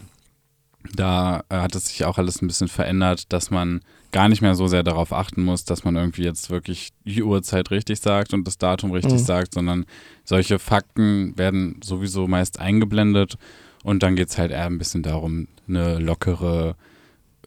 da 0.95 1.43
hat 1.51 1.75
es 1.75 1.89
sich 1.89 2.05
auch 2.05 2.19
alles 2.19 2.43
ein 2.43 2.47
bisschen 2.47 2.69
verändert, 2.69 3.33
dass 3.33 3.51
man 3.51 3.81
gar 4.13 4.29
nicht 4.29 4.43
mehr 4.43 4.55
so 4.55 4.67
sehr 4.69 4.83
darauf 4.83 5.13
achten 5.13 5.43
muss, 5.43 5.65
dass 5.65 5.85
man 5.85 5.97
irgendwie 5.97 6.23
jetzt 6.23 6.51
wirklich 6.51 6.91
die 7.05 7.23
Uhrzeit 7.23 7.71
richtig 7.71 8.01
sagt 8.01 8.35
und 8.35 8.47
das 8.47 8.59
Datum 8.59 8.93
richtig 8.93 9.13
Mhm. 9.15 9.19
sagt, 9.25 9.55
sondern 9.55 9.87
solche 10.25 10.59
Fakten 10.59 11.37
werden 11.39 11.81
sowieso 11.83 12.29
meist 12.29 12.61
eingeblendet 12.61 13.37
und 13.83 14.03
dann 14.03 14.15
geht 14.15 14.29
es 14.29 14.39
halt 14.39 14.51
eher 14.53 14.67
ein 14.67 14.79
bisschen 14.79 15.03
darum, 15.03 15.49
eine 15.67 15.99
lockere, 15.99 16.77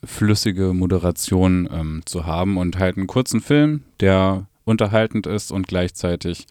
flüssige 0.03 0.73
Moderation 0.73 1.69
ähm, 1.71 2.01
zu 2.05 2.25
haben 2.25 2.57
und 2.57 2.77
halt 2.77 2.97
einen 2.97 3.07
kurzen 3.07 3.41
Film, 3.41 3.83
der 3.99 4.47
unterhaltend 4.65 5.27
ist 5.27 5.51
und 5.51 5.67
gleichzeitig 5.67 6.47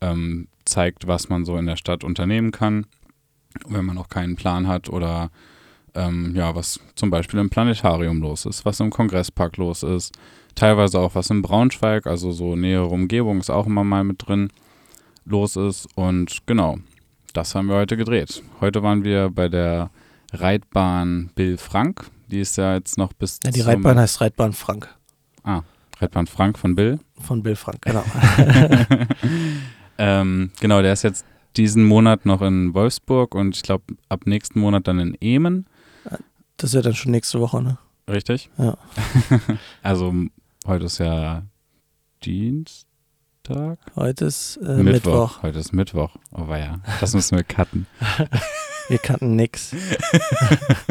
ähm, 0.00 0.48
zeigt, 0.64 1.06
was 1.06 1.28
man 1.28 1.44
so 1.44 1.56
in 1.56 1.66
der 1.66 1.76
Stadt 1.76 2.04
unternehmen 2.04 2.50
kann, 2.52 2.86
wenn 3.66 3.84
man 3.86 3.96
noch 3.96 4.08
keinen 4.08 4.36
Plan 4.36 4.66
hat 4.66 4.88
oder 4.90 5.30
ähm, 5.96 6.34
ja, 6.34 6.54
was 6.54 6.80
zum 6.94 7.10
Beispiel 7.10 7.40
im 7.40 7.50
Planetarium 7.50 8.20
los 8.20 8.46
ist, 8.46 8.64
was 8.64 8.80
im 8.80 8.90
Kongresspark 8.90 9.56
los 9.56 9.82
ist, 9.82 10.14
teilweise 10.54 11.00
auch 11.00 11.14
was 11.14 11.30
in 11.30 11.42
Braunschweig, 11.42 12.06
also 12.06 12.32
so 12.32 12.56
nähere 12.56 12.86
Umgebung 12.86 13.40
ist 13.40 13.50
auch 13.50 13.66
immer 13.66 13.84
mal 13.84 14.04
mit 14.04 14.26
drin, 14.26 14.50
los 15.24 15.56
ist 15.56 15.88
und 15.96 16.38
genau, 16.46 16.78
das 17.32 17.54
haben 17.54 17.68
wir 17.68 17.76
heute 17.76 17.96
gedreht. 17.96 18.42
Heute 18.60 18.82
waren 18.82 19.04
wir 19.04 19.30
bei 19.30 19.48
der 19.48 19.90
Reitbahn 20.32 21.30
Bill 21.34 21.56
Frank, 21.56 22.06
die 22.28 22.40
ist 22.40 22.56
ja 22.56 22.74
jetzt 22.74 22.98
noch 22.98 23.12
bis 23.12 23.40
Ja, 23.44 23.50
die 23.50 23.62
Reitbahn 23.62 23.98
heißt 23.98 24.20
Reitbahn 24.20 24.52
Frank. 24.52 24.88
Reitbahn 25.98 26.26
Frank 26.26 26.58
von 26.58 26.74
Bill. 26.74 26.98
Von 27.18 27.42
Bill 27.42 27.56
Frank, 27.56 27.82
genau. 27.82 28.04
ähm, 29.98 30.50
genau, 30.60 30.82
der 30.82 30.92
ist 30.92 31.02
jetzt 31.04 31.24
diesen 31.56 31.84
Monat 31.84 32.26
noch 32.26 32.42
in 32.42 32.74
Wolfsburg 32.74 33.34
und 33.34 33.56
ich 33.56 33.62
glaube 33.62 33.84
ab 34.08 34.26
nächsten 34.26 34.60
Monat 34.60 34.86
dann 34.88 34.98
in 34.98 35.16
Emen. 35.20 35.66
Das 36.56 36.70
ist 36.70 36.74
ja 36.74 36.82
dann 36.82 36.94
schon 36.94 37.12
nächste 37.12 37.40
Woche, 37.40 37.62
ne? 37.62 37.78
Richtig? 38.08 38.48
Ja. 38.56 38.78
also 39.82 40.14
heute 40.66 40.86
ist 40.86 40.98
ja 40.98 41.42
Dienstag? 42.24 43.78
Heute 43.94 44.24
ist 44.24 44.56
äh, 44.58 44.82
Mittwoch. 44.82 45.42
Heute 45.42 45.58
ist 45.58 45.72
Mittwoch. 45.72 46.16
Oh 46.32 46.46
ja, 46.48 46.80
das 47.00 47.14
müssen 47.14 47.36
wir 47.36 47.44
cutten. 47.44 47.86
Wir 48.88 48.98
kannten 48.98 49.34
nix. 49.34 49.74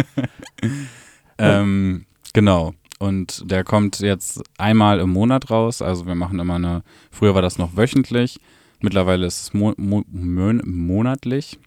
ähm, 1.37 2.05
genau. 2.33 2.73
Und 2.99 3.49
der 3.49 3.63
kommt 3.63 4.01
jetzt 4.01 4.41
einmal 4.57 4.99
im 4.99 5.11
Monat 5.11 5.49
raus. 5.49 5.81
Also 5.81 6.05
wir 6.05 6.15
machen 6.15 6.39
immer 6.39 6.55
eine, 6.55 6.83
früher 7.09 7.35
war 7.35 7.41
das 7.41 7.57
noch 7.57 7.77
wöchentlich, 7.77 8.37
mittlerweile 8.81 9.25
ist 9.25 9.41
es 9.41 9.53
mo 9.53 9.73
mo 9.77 10.03
monatlich. 10.09 11.57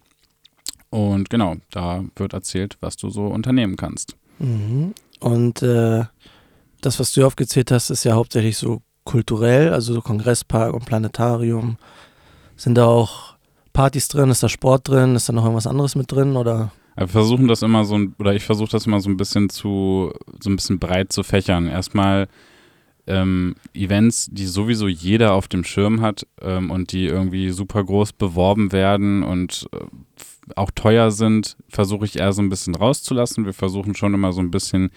Und 0.90 1.28
genau, 1.30 1.56
da 1.70 2.04
wird 2.16 2.32
erzählt, 2.32 2.76
was 2.80 2.96
du 2.96 3.10
so 3.10 3.26
unternehmen 3.26 3.76
kannst. 3.76 4.16
Mhm. 4.38 4.94
Und 5.20 5.62
äh, 5.62 6.04
das, 6.80 7.00
was 7.00 7.12
du 7.12 7.26
aufgezählt 7.26 7.70
hast, 7.70 7.90
ist 7.90 8.04
ja 8.04 8.14
hauptsächlich 8.14 8.56
so 8.56 8.82
kulturell, 9.04 9.72
also 9.72 9.94
so 9.94 10.00
Kongresspark 10.00 10.72
und 10.72 10.84
Planetarium. 10.84 11.76
Sind 12.56 12.76
da 12.76 12.86
auch 12.86 13.34
Partys 13.72 14.08
drin? 14.08 14.30
Ist 14.30 14.42
da 14.42 14.48
Sport 14.48 14.88
drin? 14.88 15.14
Ist 15.14 15.28
da 15.28 15.32
noch 15.32 15.44
irgendwas 15.44 15.66
anderes 15.66 15.94
mit 15.94 16.10
drin? 16.10 16.36
Oder? 16.36 16.72
Wir 16.96 17.08
versuchen 17.08 17.48
das 17.48 17.62
immer 17.62 17.84
so, 17.84 17.98
oder 18.18 18.34
ich 18.34 18.44
versuche 18.44 18.70
das 18.70 18.86
immer 18.86 19.00
so 19.00 19.08
ein 19.08 19.16
bisschen 19.16 19.50
zu, 19.50 20.12
so 20.42 20.50
ein 20.50 20.56
bisschen 20.56 20.78
breit 20.78 21.12
zu 21.12 21.22
fächern. 21.22 21.68
Erstmal 21.68 22.28
ähm, 23.06 23.54
Events, 23.72 24.28
die 24.30 24.46
sowieso 24.46 24.88
jeder 24.88 25.32
auf 25.32 25.48
dem 25.48 25.64
Schirm 25.64 26.00
hat 26.00 26.26
ähm, 26.42 26.70
und 26.70 26.92
die 26.92 27.06
irgendwie 27.06 27.50
super 27.50 27.82
groß 27.82 28.12
beworben 28.12 28.72
werden 28.72 29.22
und 29.22 29.68
äh, 29.72 29.78
auch 30.56 30.70
teuer 30.74 31.10
sind, 31.10 31.56
versuche 31.68 32.04
ich 32.04 32.18
eher 32.18 32.32
so 32.32 32.42
ein 32.42 32.48
bisschen 32.48 32.74
rauszulassen. 32.74 33.44
Wir 33.44 33.52
versuchen 33.52 33.94
schon 33.94 34.14
immer 34.14 34.32
so 34.32 34.40
ein 34.40 34.50
bisschen 34.50 34.90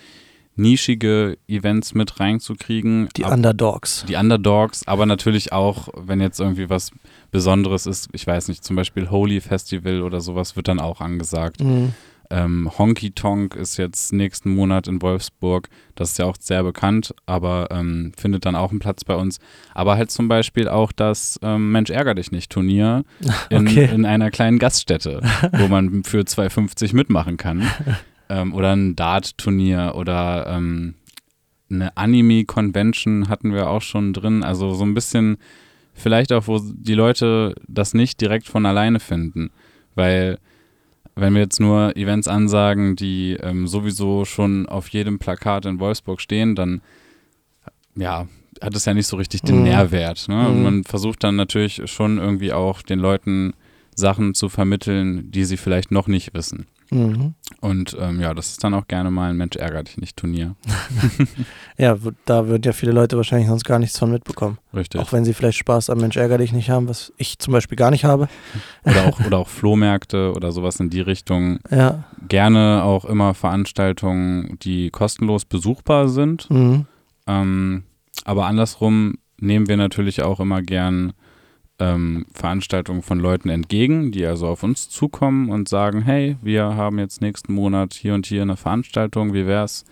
nischige 0.56 1.38
Events 1.48 1.94
mit 1.94 2.20
reinzukriegen. 2.20 3.10
Die 3.16 3.26
Ab 3.26 3.34
Underdogs. 3.34 4.06
Die 4.08 4.16
Underdogs, 4.16 4.88
aber 4.88 5.06
natürlich 5.06 5.54
auch, 5.54 5.90
wenn 5.96 6.20
jetzt 6.20 6.40
irgendwie 6.40 6.70
was 6.70 6.92
Besonderes 7.32 7.86
ist, 7.86 8.10
ich 8.12 8.28
weiß 8.28 8.48
nicht, 8.50 8.64
zum 8.64 8.76
Beispiel 8.76 9.10
Holy 9.10 9.42
Festival 9.42 10.02
oder 10.02 10.22
sowas 10.22 10.56
wird 10.56 10.68
dann 10.68 10.80
auch 10.80 11.02
angesagt. 11.02 11.64
Mhm. 11.64 11.94
Ähm, 12.32 12.72
Honky 12.78 13.12
Tonk 13.12 13.56
ist 13.56 13.76
jetzt 13.76 14.14
nächsten 14.14 14.56
Monat 14.56 14.88
in 14.88 15.02
Wolfsburg. 15.02 15.68
Das 15.96 16.12
ist 16.12 16.18
ja 16.18 16.26
auch 16.26 16.38
sehr 16.40 16.64
bekannt, 16.64 17.14
aber 17.26 17.68
ähm, 17.72 18.14
findet 18.18 18.46
dann 18.46 18.56
auch 18.56 18.72
einen 18.72 18.80
Platz 18.80 19.04
bei 19.04 19.16
uns. 19.16 19.40
Aber 19.74 19.98
halt 19.98 20.12
zum 20.12 20.30
Beispiel 20.30 20.70
auch 20.70 20.94
das 20.94 21.38
ähm, 21.44 21.72
Mensch 21.74 21.90
ärger 21.90 22.16
dich 22.16 22.32
nicht 22.32 22.50
Turnier 22.50 23.04
in, 23.50 23.68
okay. 23.68 23.90
in 23.94 24.06
einer 24.06 24.32
kleinen 24.32 24.60
Gaststätte, 24.60 25.22
wo 25.52 25.68
man 25.68 26.06
für 26.06 26.22
2,50 26.22 26.96
mitmachen 26.96 27.36
kann. 27.36 27.70
ähm, 28.30 28.54
oder 28.54 28.76
ein 28.76 28.96
Dart-Turnier 28.96 29.94
oder 29.96 30.48
ähm, 30.48 30.96
eine 31.70 31.96
Anime-Convention 31.98 33.28
hatten 33.28 33.54
wir 33.54 33.70
auch 33.70 33.82
schon 33.82 34.14
drin. 34.14 34.44
Also 34.44 34.74
so 34.74 34.86
ein 34.86 34.94
bisschen 34.94 35.38
vielleicht 35.94 36.32
auch, 36.32 36.48
wo 36.48 36.60
die 36.60 36.96
Leute 36.96 37.56
das 37.68 37.94
nicht 37.94 38.22
direkt 38.22 38.48
von 38.48 38.66
alleine 38.66 39.02
finden. 39.02 39.52
Weil 39.96 40.40
wenn 41.16 41.34
wir 41.34 41.42
jetzt 41.42 41.60
nur 41.60 41.96
Events 41.96 42.28
ansagen, 42.28 42.96
die 42.96 43.38
ähm, 43.42 43.68
sowieso 43.68 44.26
schon 44.26 44.66
auf 44.68 44.88
jedem 44.90 45.20
Plakat 45.20 45.66
in 45.66 45.80
Wolfsburg 45.80 46.22
stehen, 46.22 46.56
dann 46.56 46.82
ja, 47.96 48.28
hat 48.62 48.76
es 48.76 48.86
ja 48.86 48.94
nicht 48.94 49.08
so 49.08 49.18
richtig 49.18 49.42
den 49.42 49.58
mhm. 49.58 49.64
Nährwert. 49.64 50.28
Ne? 50.28 50.36
Mhm. 50.36 50.46
Und 50.48 50.64
man 50.64 50.84
versucht 50.84 51.24
dann 51.24 51.36
natürlich 51.36 51.82
schon 51.86 52.18
irgendwie 52.18 52.54
auch 52.54 52.82
den 52.82 53.00
Leuten 53.00 53.54
Sachen 53.96 54.34
zu 54.34 54.50
vermitteln, 54.50 55.32
die 55.32 55.44
sie 55.44 55.58
vielleicht 55.58 55.92
noch 55.92 56.08
nicht 56.08 56.34
wissen. 56.34 56.68
Mhm. 56.92 57.36
Und 57.62 57.96
ähm, 58.00 58.20
ja, 58.20 58.34
das 58.34 58.50
ist 58.50 58.64
dann 58.64 58.74
auch 58.74 58.86
gerne 58.88 59.12
mal 59.12 59.30
ein 59.30 59.38
Mensch 59.38 59.56
ärgert 59.56 59.88
dich 59.88 59.98
nicht 59.98 60.18
Turnier. 60.18 60.56
ja, 61.78 61.98
da 62.26 62.48
würden 62.48 62.64
ja 62.64 62.74
viele 62.74 62.92
Leute 62.92 63.16
wahrscheinlich 63.16 63.48
sonst 63.48 63.64
gar 63.64 63.80
nichts 63.80 63.98
von 63.98 64.12
mitbekommen. 64.12 64.58
Richtig. 64.74 65.00
Auch 65.00 65.14
wenn 65.14 65.24
sie 65.24 65.34
vielleicht 65.34 65.58
Spaß 65.58 65.90
am 65.90 66.00
Mensch 66.00 66.18
ärgert 66.18 66.42
dich 66.42 66.52
nicht 66.52 66.70
haben, 66.70 66.90
was 66.90 67.14
ich 67.18 67.40
zum 67.40 67.54
Beispiel 67.54 67.78
gar 67.78 67.92
nicht 67.92 68.04
habe. 68.04 68.28
Oder 68.84 69.06
auch, 69.06 69.20
oder 69.26 69.38
auch 69.38 69.48
Flohmärkte 69.48 70.34
oder 70.36 70.52
sowas 70.52 70.80
in 70.82 70.90
die 70.90 71.02
Richtung. 71.02 71.60
Ja. 71.70 72.04
Gerne 72.28 72.84
auch 72.84 73.06
immer 73.06 73.34
Veranstaltungen, 73.34 74.60
die 74.62 74.90
kostenlos 74.90 75.46
besuchbar 75.46 76.10
sind. 76.10 76.50
Mhm. 76.50 76.88
Ähm, 77.26 77.84
aber 78.26 78.48
andersrum 78.48 79.16
nehmen 79.40 79.70
wir 79.70 79.78
natürlich 79.78 80.22
auch 80.22 80.42
immer 80.42 80.62
gern 80.62 81.14
ähm, 81.82 82.28
Veranstaltungen 82.34 83.02
von 83.02 83.20
Leuten 83.20 83.50
entgegen, 83.50 84.12
die 84.12 84.26
also 84.26 84.48
auf 84.48 84.62
uns 84.62 84.88
zukommen 84.88 85.50
und 85.50 85.68
sagen, 85.68 86.04
hey, 86.04 86.38
wir 86.42 86.76
haben 86.76 87.00
jetzt 87.00 87.22
nächsten 87.22 87.54
Monat 87.54 87.96
hier 87.96 88.14
und 88.14 88.28
hier 88.28 88.44
eine 88.44 88.56
Veranstaltung, 88.56 89.34
wie 89.34 89.48
wäre 89.48 89.66
es, 89.66 89.84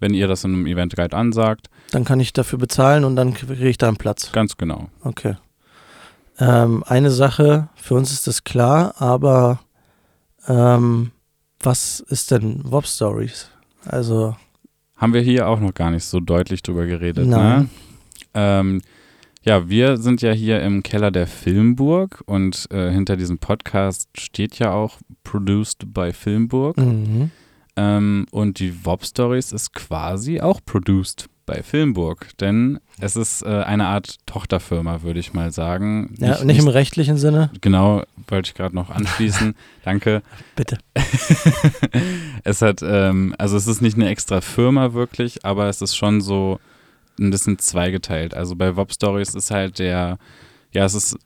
wenn 0.00 0.14
ihr 0.14 0.26
das 0.26 0.44
in 0.44 0.54
einem 0.54 0.66
Event 0.66 0.96
Guide 0.96 1.14
ansagt? 1.14 1.68
Dann 1.90 2.04
kann 2.04 2.18
ich 2.18 2.32
dafür 2.32 2.58
bezahlen 2.58 3.04
und 3.04 3.14
dann 3.14 3.34
kriege 3.34 3.68
ich 3.68 3.76
da 3.76 3.88
einen 3.88 3.98
Platz. 3.98 4.32
Ganz 4.32 4.56
genau. 4.56 4.88
Okay. 5.02 5.36
Ähm, 6.38 6.82
eine 6.86 7.10
Sache, 7.10 7.68
für 7.76 7.94
uns 7.94 8.10
ist 8.10 8.26
das 8.26 8.42
klar, 8.44 8.94
aber 8.98 9.60
ähm, 10.48 11.12
was 11.60 12.00
ist 12.00 12.30
denn 12.30 12.60
Wop 12.64 12.86
Stories? 12.86 13.50
Also 13.84 14.34
haben 14.96 15.12
wir 15.12 15.20
hier 15.20 15.48
auch 15.48 15.60
noch 15.60 15.74
gar 15.74 15.90
nicht 15.90 16.04
so 16.04 16.20
deutlich 16.20 16.62
drüber 16.62 16.86
geredet. 16.86 17.26
Ne? 17.26 17.36
Nein. 17.36 17.60
Ne? 17.60 17.68
Ähm, 18.32 18.82
ja, 19.44 19.68
wir 19.68 19.98
sind 19.98 20.22
ja 20.22 20.32
hier 20.32 20.62
im 20.62 20.82
Keller 20.82 21.10
der 21.10 21.26
Filmburg 21.26 22.22
und 22.26 22.66
äh, 22.70 22.90
hinter 22.90 23.16
diesem 23.16 23.38
Podcast 23.38 24.08
steht 24.18 24.58
ja 24.58 24.72
auch 24.72 24.98
Produced 25.22 25.92
by 25.92 26.12
Filmburg. 26.12 26.78
Mhm. 26.78 27.30
Ähm, 27.76 28.26
und 28.30 28.58
die 28.58 28.84
Wob 28.84 29.04
Stories 29.04 29.52
ist 29.52 29.74
quasi 29.74 30.40
auch 30.40 30.60
produced 30.64 31.26
bei 31.44 31.62
Filmburg, 31.62 32.28
denn 32.38 32.80
es 33.00 33.16
ist 33.16 33.42
äh, 33.42 33.48
eine 33.48 33.86
Art 33.86 34.16
Tochterfirma, 34.24 35.02
würde 35.02 35.20
ich 35.20 35.34
mal 35.34 35.52
sagen. 35.52 36.14
Ja, 36.18 36.30
nicht, 36.30 36.44
nicht 36.44 36.58
im 36.60 36.68
rechtlichen 36.68 37.18
Sinne. 37.18 37.50
Genau, 37.60 38.02
wollte 38.28 38.48
ich 38.48 38.54
gerade 38.54 38.74
noch 38.74 38.88
anschließen. 38.88 39.54
Danke. 39.84 40.22
Bitte. 40.56 40.78
es 42.44 42.62
hat, 42.62 42.80
ähm, 42.82 43.34
also 43.36 43.58
es 43.58 43.66
ist 43.66 43.82
nicht 43.82 43.96
eine 43.96 44.08
extra 44.08 44.40
Firma 44.40 44.94
wirklich, 44.94 45.44
aber 45.44 45.68
es 45.68 45.82
ist 45.82 45.96
schon 45.96 46.22
so 46.22 46.60
ein 47.18 47.30
bisschen 47.30 47.58
zweigeteilt. 47.58 48.34
Also 48.34 48.56
bei 48.56 48.76
Wop 48.76 48.92
Stories 48.92 49.34
ist 49.34 49.50
halt 49.50 49.78
der, 49.78 50.18
ja, 50.72 50.84
es 50.84 50.94
ist 50.94 51.16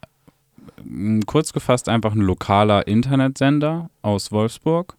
mm, 0.85 1.21
kurz 1.27 1.53
gefasst 1.53 1.89
einfach 1.89 2.13
ein 2.13 2.21
lokaler 2.21 2.87
Internetsender 2.87 3.91
aus 4.03 4.33
Wolfsburg, 4.33 4.97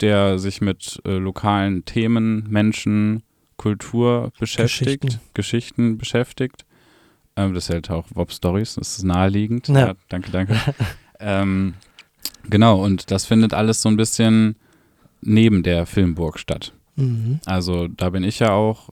der 0.00 0.38
sich 0.38 0.60
mit 0.60 1.00
äh, 1.04 1.12
lokalen 1.12 1.84
Themen, 1.84 2.46
Menschen, 2.48 3.22
Kultur 3.56 4.32
beschäftigt, 4.38 5.02
Geschichten, 5.02 5.20
Geschichten 5.34 5.98
beschäftigt. 5.98 6.64
Ähm, 7.36 7.54
das 7.54 7.68
hält 7.68 7.90
auch 7.90 8.06
Wop 8.14 8.32
Stories, 8.32 8.74
das 8.74 8.98
ist 8.98 9.04
naheliegend. 9.04 9.68
Ja. 9.68 9.78
ja 9.78 9.94
danke, 10.08 10.30
danke. 10.30 10.58
ähm, 11.20 11.74
genau, 12.48 12.82
und 12.82 13.10
das 13.10 13.26
findet 13.26 13.54
alles 13.54 13.82
so 13.82 13.88
ein 13.88 13.96
bisschen 13.96 14.56
neben 15.20 15.62
der 15.62 15.86
Filmburg 15.86 16.38
statt. 16.38 16.72
Mhm. 16.96 17.40
Also 17.46 17.88
da 17.88 18.10
bin 18.10 18.24
ich 18.24 18.40
ja 18.40 18.52
auch 18.52 18.90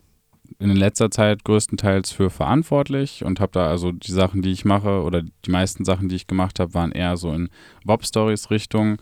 in 0.60 0.76
letzter 0.76 1.10
Zeit 1.10 1.42
größtenteils 1.44 2.12
für 2.12 2.28
verantwortlich 2.28 3.24
und 3.24 3.40
habe 3.40 3.52
da 3.52 3.68
also 3.68 3.92
die 3.92 4.12
Sachen, 4.12 4.42
die 4.42 4.52
ich 4.52 4.66
mache 4.66 5.02
oder 5.02 5.22
die 5.22 5.50
meisten 5.50 5.86
Sachen, 5.86 6.08
die 6.08 6.16
ich 6.16 6.26
gemacht 6.26 6.60
habe, 6.60 6.74
waren 6.74 6.92
eher 6.92 7.16
so 7.16 7.32
in 7.32 7.48
Wob-Stories-Richtung. 7.84 8.98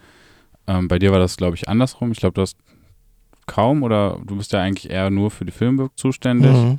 Ähm, 0.68 0.86
bei 0.86 1.00
dir 1.00 1.10
war 1.10 1.18
das, 1.18 1.36
glaube 1.36 1.56
ich, 1.56 1.68
andersrum. 1.68 2.12
Ich 2.12 2.20
glaube, 2.20 2.34
du 2.34 2.42
hast 2.42 2.56
kaum 3.46 3.82
oder 3.82 4.20
du 4.24 4.36
bist 4.36 4.52
ja 4.52 4.62
eigentlich 4.62 4.88
eher 4.88 5.10
nur 5.10 5.32
für 5.32 5.44
die 5.44 5.52
Filmburg 5.52 5.98
zuständig. 5.98 6.52
Mhm. 6.52 6.78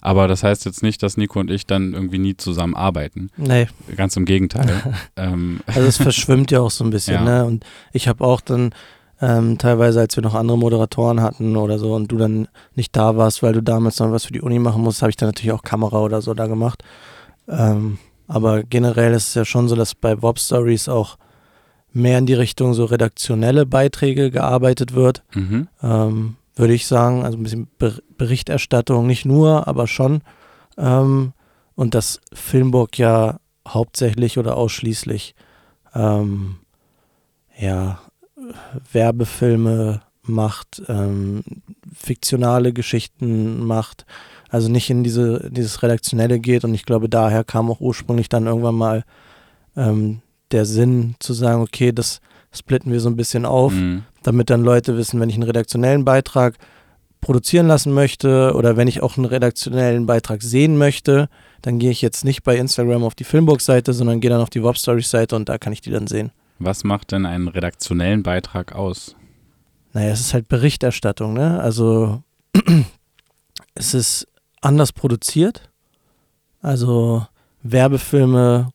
Aber 0.00 0.28
das 0.28 0.42
heißt 0.42 0.64
jetzt 0.64 0.82
nicht, 0.82 1.02
dass 1.02 1.16
Nico 1.16 1.40
und 1.40 1.50
ich 1.50 1.66
dann 1.66 1.92
irgendwie 1.92 2.18
nie 2.18 2.36
zusammen 2.36 2.74
arbeiten. 2.74 3.30
Nee. 3.36 3.68
Ganz 3.96 4.16
im 4.16 4.24
Gegenteil. 4.24 4.94
ähm. 5.16 5.60
Also 5.66 5.82
es 5.82 5.96
verschwimmt 6.02 6.50
ja 6.50 6.60
auch 6.60 6.70
so 6.70 6.84
ein 6.84 6.90
bisschen, 6.90 7.14
ja. 7.14 7.24
ne? 7.24 7.44
Und 7.44 7.64
ich 7.92 8.08
habe 8.08 8.24
auch 8.24 8.40
dann 8.40 8.74
ähm, 9.22 9.56
teilweise, 9.56 10.00
als 10.00 10.16
wir 10.16 10.22
noch 10.22 10.34
andere 10.34 10.58
Moderatoren 10.58 11.22
hatten 11.22 11.56
oder 11.56 11.78
so 11.78 11.94
und 11.94 12.10
du 12.10 12.18
dann 12.18 12.48
nicht 12.74 12.96
da 12.96 13.16
warst, 13.16 13.42
weil 13.42 13.52
du 13.52 13.62
damals 13.62 14.00
noch 14.00 14.10
was 14.10 14.24
für 14.24 14.32
die 14.32 14.40
Uni 14.40 14.58
machen 14.58 14.82
musst, 14.82 15.00
habe 15.00 15.10
ich 15.10 15.16
dann 15.16 15.28
natürlich 15.28 15.52
auch 15.52 15.62
Kamera 15.62 16.00
oder 16.00 16.20
so 16.20 16.34
da 16.34 16.48
gemacht. 16.48 16.82
Ähm, 17.48 17.98
aber 18.26 18.64
generell 18.64 19.14
ist 19.14 19.28
es 19.28 19.34
ja 19.34 19.44
schon 19.44 19.68
so, 19.68 19.76
dass 19.76 19.94
bei 19.94 20.20
Wob 20.22 20.40
Stories 20.40 20.88
auch 20.88 21.18
mehr 21.92 22.18
in 22.18 22.26
die 22.26 22.34
Richtung 22.34 22.74
so 22.74 22.84
redaktionelle 22.84 23.64
Beiträge 23.64 24.32
gearbeitet 24.32 24.94
wird. 24.94 25.22
Mhm. 25.34 25.68
Ähm, 25.82 26.36
würde 26.56 26.74
ich 26.74 26.86
sagen, 26.86 27.24
also 27.24 27.38
ein 27.38 27.44
bisschen 27.44 27.68
Ber 27.78 27.92
Berichterstattung, 28.18 29.06
nicht 29.06 29.24
nur, 29.24 29.68
aber 29.68 29.86
schon. 29.86 30.22
Ähm, 30.76 31.32
und 31.76 31.94
dass 31.94 32.20
Filmburg 32.32 32.98
ja 32.98 33.38
hauptsächlich 33.66 34.36
oder 34.38 34.56
ausschließlich 34.56 35.34
ähm, 35.94 36.56
ja, 37.58 38.00
Werbefilme 38.92 40.02
macht, 40.24 40.82
ähm, 40.88 41.42
fiktionale 41.94 42.72
Geschichten 42.72 43.64
macht, 43.64 44.06
also 44.48 44.68
nicht 44.68 44.90
in 44.90 45.02
diese, 45.02 45.50
dieses 45.50 45.82
Redaktionelle 45.82 46.38
geht. 46.38 46.64
Und 46.64 46.74
ich 46.74 46.84
glaube, 46.84 47.08
daher 47.08 47.44
kam 47.44 47.70
auch 47.70 47.80
ursprünglich 47.80 48.28
dann 48.28 48.46
irgendwann 48.46 48.74
mal 48.74 49.04
ähm, 49.76 50.20
der 50.52 50.64
Sinn 50.64 51.14
zu 51.18 51.32
sagen, 51.32 51.62
okay, 51.62 51.92
das 51.92 52.20
splitten 52.54 52.92
wir 52.92 53.00
so 53.00 53.08
ein 53.08 53.16
bisschen 53.16 53.46
auf, 53.46 53.72
mhm. 53.72 54.02
damit 54.22 54.50
dann 54.50 54.62
Leute 54.62 54.96
wissen, 54.96 55.18
wenn 55.20 55.30
ich 55.30 55.36
einen 55.36 55.44
redaktionellen 55.44 56.04
Beitrag 56.04 56.56
produzieren 57.20 57.68
lassen 57.68 57.92
möchte 57.92 58.52
oder 58.54 58.76
wenn 58.76 58.88
ich 58.88 59.02
auch 59.02 59.16
einen 59.16 59.26
redaktionellen 59.26 60.06
Beitrag 60.06 60.42
sehen 60.42 60.76
möchte, 60.76 61.28
dann 61.62 61.78
gehe 61.78 61.90
ich 61.90 62.02
jetzt 62.02 62.24
nicht 62.24 62.42
bei 62.42 62.56
Instagram 62.56 63.04
auf 63.04 63.14
die 63.14 63.24
Filmburg-Seite, 63.24 63.92
sondern 63.92 64.20
gehe 64.20 64.30
dann 64.30 64.40
auf 64.40 64.50
die 64.50 64.62
Web 64.62 64.76
Stories-Seite 64.76 65.36
und 65.36 65.48
da 65.48 65.56
kann 65.56 65.72
ich 65.72 65.80
die 65.80 65.90
dann 65.90 66.08
sehen. 66.08 66.32
Was 66.64 66.84
macht 66.84 67.12
denn 67.12 67.26
einen 67.26 67.48
redaktionellen 67.48 68.22
Beitrag 68.22 68.74
aus? 68.74 69.16
Naja, 69.92 70.10
es 70.10 70.20
ist 70.20 70.34
halt 70.34 70.48
Berichterstattung, 70.48 71.32
ne? 71.34 71.60
Also 71.60 72.22
es 73.74 73.94
ist 73.94 74.26
anders 74.60 74.92
produziert. 74.92 75.70
Also 76.60 77.26
Werbefilme 77.62 78.70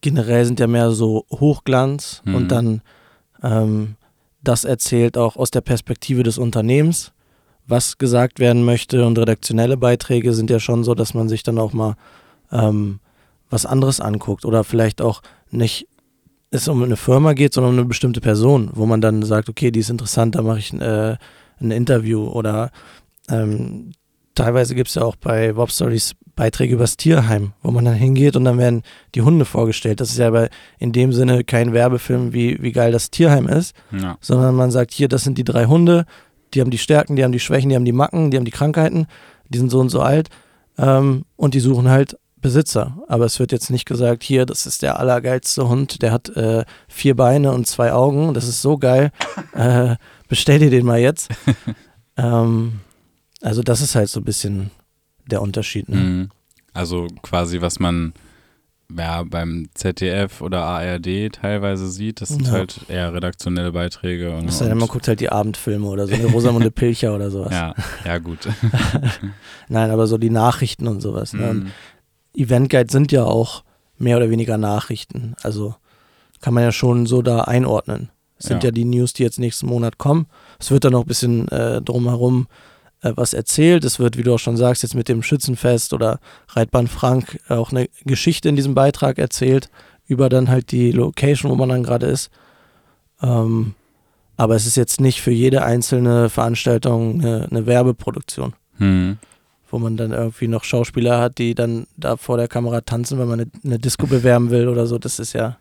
generell 0.00 0.44
sind 0.44 0.60
ja 0.60 0.66
mehr 0.66 0.90
so 0.92 1.24
Hochglanz 1.30 2.22
Mhm. 2.24 2.34
und 2.34 2.48
dann 2.48 2.82
ähm, 3.42 3.96
das 4.42 4.64
erzählt 4.64 5.18
auch 5.18 5.36
aus 5.36 5.50
der 5.50 5.60
Perspektive 5.60 6.22
des 6.22 6.38
Unternehmens, 6.38 7.12
was 7.66 7.98
gesagt 7.98 8.38
werden 8.38 8.64
möchte. 8.64 9.04
Und 9.06 9.18
redaktionelle 9.18 9.76
Beiträge 9.76 10.32
sind 10.32 10.50
ja 10.50 10.60
schon 10.60 10.84
so, 10.84 10.94
dass 10.94 11.14
man 11.14 11.28
sich 11.28 11.42
dann 11.42 11.58
auch 11.58 11.72
mal 11.72 11.96
ähm, 12.52 13.00
was 13.50 13.66
anderes 13.66 14.00
anguckt 14.00 14.44
oder 14.44 14.62
vielleicht 14.64 15.00
auch 15.02 15.22
nicht 15.50 15.86
es 16.50 16.68
um 16.68 16.82
eine 16.82 16.96
Firma 16.96 17.32
geht, 17.34 17.54
sondern 17.54 17.72
um 17.74 17.78
eine 17.78 17.86
bestimmte 17.88 18.20
Person, 18.20 18.70
wo 18.74 18.86
man 18.86 19.00
dann 19.00 19.22
sagt, 19.22 19.48
okay, 19.48 19.70
die 19.70 19.80
ist 19.80 19.90
interessant, 19.90 20.34
da 20.34 20.42
mache 20.42 20.58
ich 20.60 20.72
äh, 20.72 21.16
ein 21.60 21.70
Interview 21.70 22.26
oder 22.26 22.70
ähm, 23.28 23.92
teilweise 24.34 24.74
gibt 24.74 24.88
es 24.88 24.94
ja 24.94 25.02
auch 25.02 25.16
bei 25.16 25.56
Wob 25.56 25.70
Stories 25.70 26.14
Beiträge 26.36 26.74
übers 26.74 26.96
Tierheim, 26.96 27.52
wo 27.62 27.72
man 27.72 27.84
dann 27.84 27.94
hingeht 27.94 28.36
und 28.36 28.44
dann 28.44 28.58
werden 28.58 28.82
die 29.16 29.22
Hunde 29.22 29.44
vorgestellt. 29.44 30.00
Das 30.00 30.10
ist 30.10 30.18
ja 30.18 30.28
aber 30.28 30.48
in 30.78 30.92
dem 30.92 31.12
Sinne 31.12 31.42
kein 31.42 31.72
Werbefilm, 31.72 32.32
wie, 32.32 32.62
wie 32.62 32.70
geil 32.70 32.92
das 32.92 33.10
Tierheim 33.10 33.48
ist, 33.48 33.74
Ja. 33.90 34.16
sondern 34.20 34.54
man 34.54 34.70
sagt, 34.70 34.92
hier, 34.92 35.08
das 35.08 35.24
sind 35.24 35.36
die 35.36 35.42
drei 35.44 35.64
Hunde, 35.66 36.04
die 36.54 36.60
haben 36.60 36.70
die 36.70 36.78
Stärken, 36.78 37.16
die 37.16 37.24
haben 37.24 37.32
die 37.32 37.40
Schwächen, 37.40 37.70
die 37.70 37.74
haben 37.74 37.84
die 37.84 37.92
Macken, 37.92 38.30
die 38.30 38.36
haben 38.36 38.44
die 38.44 38.52
Krankheiten, 38.52 39.06
die 39.48 39.58
sind 39.58 39.70
so 39.70 39.80
und 39.80 39.88
so 39.88 40.00
alt 40.00 40.28
ähm, 40.78 41.24
und 41.36 41.54
die 41.54 41.60
suchen 41.60 41.88
halt 41.88 42.16
Besitzer. 42.40 42.96
Aber 43.08 43.24
es 43.24 43.38
wird 43.38 43.52
jetzt 43.52 43.70
nicht 43.70 43.84
gesagt, 43.86 44.22
hier, 44.22 44.46
das 44.46 44.66
ist 44.66 44.82
der 44.82 44.98
allergeilste 44.98 45.68
Hund, 45.68 46.02
der 46.02 46.12
hat 46.12 46.28
äh, 46.30 46.64
vier 46.88 47.14
Beine 47.16 47.52
und 47.52 47.66
zwei 47.66 47.92
Augen, 47.92 48.34
das 48.34 48.46
ist 48.48 48.62
so 48.62 48.78
geil, 48.78 49.10
äh, 49.54 49.96
bestell 50.28 50.58
dir 50.58 50.70
den 50.70 50.86
mal 50.86 50.98
jetzt. 51.00 51.28
ähm, 52.16 52.80
also 53.42 53.62
das 53.62 53.80
ist 53.80 53.94
halt 53.94 54.08
so 54.08 54.20
ein 54.20 54.24
bisschen 54.24 54.70
der 55.26 55.42
Unterschied. 55.42 55.88
Ne? 55.88 55.96
Mhm. 55.96 56.28
Also 56.74 57.06
quasi, 57.22 57.60
was 57.60 57.78
man 57.78 58.12
ja, 58.96 59.22
beim 59.22 59.68
ZDF 59.74 60.40
oder 60.40 60.62
ARD 60.64 61.30
teilweise 61.32 61.90
sieht, 61.90 62.22
das 62.22 62.30
sind 62.30 62.46
Ja. 62.46 62.52
halt 62.52 62.80
eher 62.88 63.12
redaktionelle 63.12 63.70
Beiträge. 63.72 64.34
Und, 64.34 64.50
sei 64.50 64.64
denn, 64.68 64.78
man 64.78 64.84
und, 64.84 64.92
guckt 64.92 65.08
halt 65.08 65.20
die 65.20 65.28
Abendfilme 65.28 65.86
oder 65.86 66.06
so, 66.06 66.14
eine 66.14 66.24
Rosamunde 66.26 66.70
Pilcher 66.72 67.14
oder 67.14 67.30
sowas. 67.30 67.52
ja, 67.52 67.74
ja, 68.06 68.16
gut. 68.16 68.48
Nein, 69.68 69.90
aber 69.90 70.06
so 70.06 70.16
die 70.16 70.30
Nachrichten 70.30 70.88
und 70.88 71.00
sowas. 71.02 71.34
Ne? 71.34 71.50
Und 71.50 71.64
Mhm. 71.64 71.70
Event 72.38 72.70
Guide 72.70 72.90
sind 72.90 73.12
ja 73.12 73.24
auch 73.24 73.64
mehr 73.98 74.16
oder 74.16 74.30
weniger 74.30 74.58
Nachrichten. 74.58 75.34
Also 75.42 75.74
kann 76.40 76.54
man 76.54 76.62
ja 76.62 76.72
schon 76.72 77.06
so 77.06 77.22
da 77.22 77.42
einordnen. 77.42 78.10
Es 78.38 78.46
sind 78.46 78.62
Ja. 78.62 78.68
ja. 78.68 78.72
die 78.72 78.84
News, 78.84 79.12
die 79.12 79.24
jetzt 79.24 79.38
nächsten 79.38 79.66
Monat 79.66 79.98
kommen. 79.98 80.26
Es 80.60 80.70
wird 80.70 80.84
dann 80.84 80.92
noch 80.92 81.02
ein 81.02 81.08
bisschen 81.08 81.48
äh, 81.48 81.82
drumherum 81.82 82.46
äh, 83.02 83.12
was 83.16 83.34
erzählt. 83.34 83.84
Es 83.84 83.98
wird, 83.98 84.16
wie 84.16 84.22
du 84.22 84.34
auch 84.34 84.38
schon 84.38 84.56
sagst, 84.56 84.82
jetzt 84.82 84.94
mit 84.94 85.08
dem 85.08 85.22
Schützenfest 85.22 85.92
oder 85.92 86.20
Reitbahn 86.50 86.86
Frank 86.86 87.40
auch 87.48 87.72
eine 87.72 87.88
Geschichte 88.04 88.48
in 88.48 88.56
diesem 88.56 88.74
Beitrag 88.74 89.18
erzählt 89.18 89.68
über 90.06 90.28
dann 90.28 90.48
halt 90.48 90.70
die 90.70 90.90
Location, 90.92 91.50
wo 91.50 91.56
man 91.56 91.68
dann 91.68 91.82
gerade 91.82 92.06
ist. 92.06 92.30
Ähm, 93.20 93.74
aber 94.36 94.54
es 94.54 94.66
ist 94.66 94.76
jetzt 94.76 95.00
nicht 95.00 95.20
für 95.20 95.32
jede 95.32 95.64
einzelne 95.64 96.30
Veranstaltung 96.30 97.20
eine, 97.20 97.48
eine 97.50 97.66
Werbeproduktion 97.66 98.54
Mhm. 98.78 99.18
Wo 99.70 99.78
man 99.78 99.96
dann 99.96 100.12
irgendwie 100.12 100.48
noch 100.48 100.64
Schauspieler 100.64 101.20
hat, 101.20 101.38
die 101.38 101.54
dann 101.54 101.86
da 101.96 102.16
vor 102.16 102.36
der 102.36 102.48
Kamera 102.48 102.80
tanzen, 102.80 103.18
wenn 103.18 103.28
man 103.28 103.40
eine, 103.40 103.50
eine 103.64 103.78
Disco 103.78 104.06
bewerben 104.06 104.50
will 104.50 104.68
oder 104.68 104.86
so. 104.86 104.98
Das 104.98 105.18
ist 105.18 105.32
ja 105.32 105.56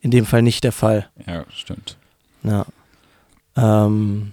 in 0.00 0.10
dem 0.10 0.24
Fall 0.24 0.42
nicht 0.42 0.64
der 0.64 0.72
Fall. 0.72 1.08
Ja, 1.26 1.44
stimmt. 1.50 1.96
Ja. 2.42 2.64
Ähm, 3.56 4.32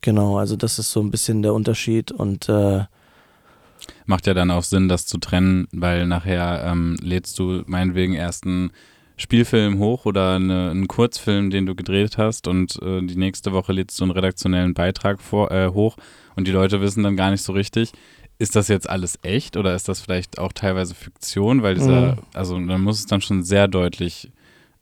genau, 0.00 0.38
also 0.38 0.56
das 0.56 0.78
ist 0.78 0.92
so 0.92 1.00
ein 1.00 1.10
bisschen 1.10 1.42
der 1.42 1.54
Unterschied 1.54 2.12
und 2.12 2.48
äh, 2.48 2.84
Macht 4.06 4.26
ja 4.26 4.34
dann 4.34 4.50
auch 4.50 4.62
Sinn, 4.62 4.88
das 4.88 5.06
zu 5.06 5.18
trennen, 5.18 5.68
weil 5.72 6.06
nachher 6.06 6.64
ähm, 6.64 6.96
lädst 7.02 7.38
du 7.38 7.62
meinetwegen 7.66 8.14
erst 8.14 8.46
einen 8.46 8.70
Spielfilm 9.16 9.78
hoch 9.78 10.06
oder 10.06 10.36
eine, 10.36 10.70
einen 10.70 10.88
Kurzfilm, 10.88 11.50
den 11.50 11.66
du 11.66 11.74
gedreht 11.74 12.18
hast 12.18 12.48
und 12.48 12.80
äh, 12.82 13.02
die 13.02 13.16
nächste 13.16 13.52
Woche 13.52 13.72
lädst 13.72 13.98
du 14.00 14.04
einen 14.04 14.12
redaktionellen 14.12 14.74
Beitrag 14.74 15.20
vor, 15.20 15.50
äh, 15.50 15.68
hoch 15.68 15.96
und 16.36 16.46
die 16.46 16.52
Leute 16.52 16.80
wissen 16.80 17.02
dann 17.02 17.16
gar 17.16 17.30
nicht 17.30 17.42
so 17.42 17.52
richtig, 17.52 17.92
ist 18.38 18.54
das 18.56 18.68
jetzt 18.68 18.88
alles 18.88 19.18
echt 19.22 19.56
oder 19.56 19.74
ist 19.74 19.88
das 19.88 20.00
vielleicht 20.00 20.38
auch 20.38 20.52
teilweise 20.52 20.94
Fiktion, 20.94 21.62
weil 21.62 21.74
dieser, 21.74 22.12
Mhm. 22.14 22.18
also 22.34 22.58
man 22.58 22.80
muss 22.80 23.00
es 23.00 23.06
dann 23.06 23.20
schon 23.20 23.42
sehr 23.42 23.66
deutlich, 23.68 24.30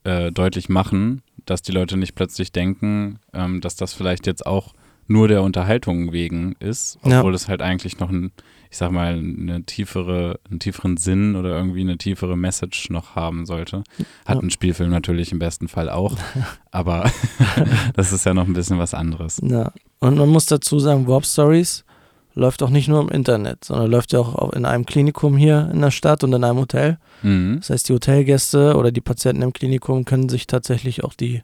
äh, 0.05 0.31
deutlich 0.31 0.69
machen, 0.69 1.23
dass 1.47 1.63
die 1.63 1.73
Leute 1.73 1.97
nicht 1.97 2.15
plötzlich 2.15 2.53
denken, 2.53 3.19
ähm, 3.33 3.61
dass 3.61 3.77
das 3.77 3.93
vielleicht 3.95 4.27
jetzt 4.27 4.45
auch 4.47 4.75
nur 5.09 5.29
der 5.29 5.43
Unterhaltung 5.43 6.13
wegen 6.13 6.57
ist, 6.59 6.99
obwohl 7.03 7.33
es 7.35 7.47
halt 7.49 7.63
eigentlich 7.63 8.01
noch 8.01 8.11
ein, 8.11 8.33
ich 8.73 8.77
sag 8.77 8.91
mal, 8.91 9.13
eine 9.15 9.63
tiefere, 9.63 10.41
einen 10.51 10.59
tieferen 10.59 10.97
Sinn 10.97 11.37
oder 11.37 11.57
irgendwie 11.57 11.83
eine 11.83 11.97
tiefere 11.97 12.37
Message 12.37 12.91
noch 12.91 13.15
haben 13.15 13.47
sollte. 13.47 13.85
Hat 14.27 14.37
Ja. 14.39 14.43
ein 14.43 14.51
Spielfilm 14.51 14.91
natürlich 14.91 15.31
im 15.31 15.39
besten 15.39 15.69
Fall 15.69 15.89
auch, 15.91 16.17
aber 16.73 17.09
das 17.95 18.13
ist 18.13 18.27
ja 18.27 18.35
noch 18.35 18.47
ein 18.49 18.53
bisschen 18.53 18.79
was 18.79 18.95
anderes. 18.95 19.41
ja. 19.43 19.73
Und 19.99 20.19
man 20.19 20.29
muss 20.29 20.45
dazu 20.47 20.79
sagen, 20.79 21.07
Warp 21.07 21.25
Stories 21.25 21.85
läuft 22.37 22.63
auch 22.63 22.71
nicht 22.71 22.87
nur 22.87 23.01
im 23.01 23.09
Internet, 23.09 23.65
sondern 23.65 23.91
läuft 23.91 24.13
ja 24.13 24.21
auch 24.21 24.53
in 24.53 24.65
einem 24.65 24.87
Klinikum 24.87 25.37
hier 25.37 25.69
in 25.73 25.81
der 25.81 25.91
Stadt 25.91 26.23
und 26.23 26.33
in 26.33 26.45
einem 26.45 26.59
Hotel. 26.59 26.99
Mhm. 27.23 27.57
Das 27.61 27.71
heißt, 27.71 27.89
die 27.89 27.95
Hotelgäste 27.95 28.77
oder 28.77 28.93
die 28.93 29.01
Patienten 29.01 29.43
im 29.43 29.53
Klinikum 29.53 30.05
können 30.05 30.29
sich 30.29 30.47
tatsächlich 30.47 31.03
auch 31.03 31.15
die 31.15 31.43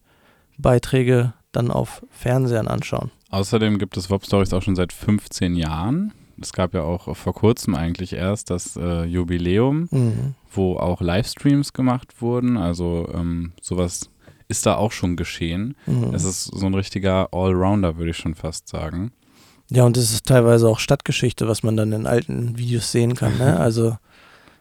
Beiträge 0.58 1.32
dann 1.52 1.70
auf 1.70 2.02
Fernsehern 2.10 2.68
anschauen. 2.68 3.10
Außerdem 3.30 3.78
gibt 3.78 3.96
es 3.96 4.10
Wop 4.10 4.24
Stories 4.24 4.52
auch 4.52 4.62
schon 4.62 4.76
seit 4.76 4.92
15 4.92 5.54
Jahren. 5.56 6.12
Es 6.40 6.52
gab 6.52 6.74
ja 6.74 6.82
auch 6.82 7.14
vor 7.16 7.34
kurzem 7.34 7.74
eigentlich 7.74 8.12
erst 8.14 8.50
das 8.50 8.76
äh, 8.76 9.04
Jubiläum, 9.04 9.88
Mhm. 9.90 10.34
wo 10.52 10.76
auch 10.76 11.00
Livestreams 11.00 11.72
gemacht 11.72 12.20
wurden. 12.20 12.56
Also 12.56 13.08
ähm, 13.14 13.52
sowas 13.60 14.10
ist 14.48 14.66
da 14.66 14.74
auch 14.76 14.92
schon 14.92 15.16
geschehen. 15.16 15.74
Mhm. 15.86 16.14
Es 16.14 16.24
ist 16.24 16.44
so 16.44 16.66
ein 16.66 16.74
richtiger 16.74 17.32
Allrounder, 17.32 17.96
würde 17.96 18.10
ich 18.10 18.16
schon 18.16 18.34
fast 18.34 18.68
sagen. 18.68 19.12
Ja, 19.74 19.84
und 19.84 19.96
es 19.96 20.12
ist 20.12 20.26
teilweise 20.26 20.68
auch 20.68 20.78
Stadtgeschichte, 20.78 21.48
was 21.48 21.62
man 21.62 21.76
dann 21.76 21.92
in 21.92 22.06
alten 22.06 22.58
Videos 22.58 22.92
sehen 22.92 23.14
kann. 23.14 23.38
Ne? 23.38 23.58
Also 23.60 23.96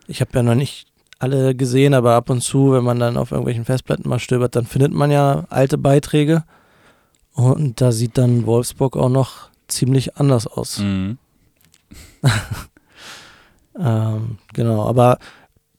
ich 0.08 0.22
habe 0.22 0.32
ja 0.34 0.44
noch 0.44 0.56
nicht 0.56 0.88
alle 1.20 1.54
gesehen, 1.56 1.94
aber 1.94 2.16
ab 2.16 2.30
und 2.30 2.42
zu, 2.42 2.72
wenn 2.72 2.84
man 2.84 3.00
dann 3.00 3.18
auf 3.18 3.32
irgendwelchen 3.32 3.66
Festplatten 3.66 4.10
mal 4.10 4.20
stöbert, 4.20 4.56
dann 4.56 4.66
findet 4.66 4.92
man 4.92 5.12
ja 5.12 5.46
alte 5.50 5.78
Beiträge. 5.78 6.44
Und 7.34 7.80
da 7.82 7.92
sieht 7.92 8.18
dann 8.18 8.46
Wolfsburg 8.46 8.98
auch 8.98 9.10
noch 9.10 9.50
ziemlich 9.68 10.18
anders 10.18 10.48
aus. 10.48 10.80
Mhm. 10.80 11.18
Ähm, 13.80 14.38
genau, 14.54 14.86
aber 14.86 15.18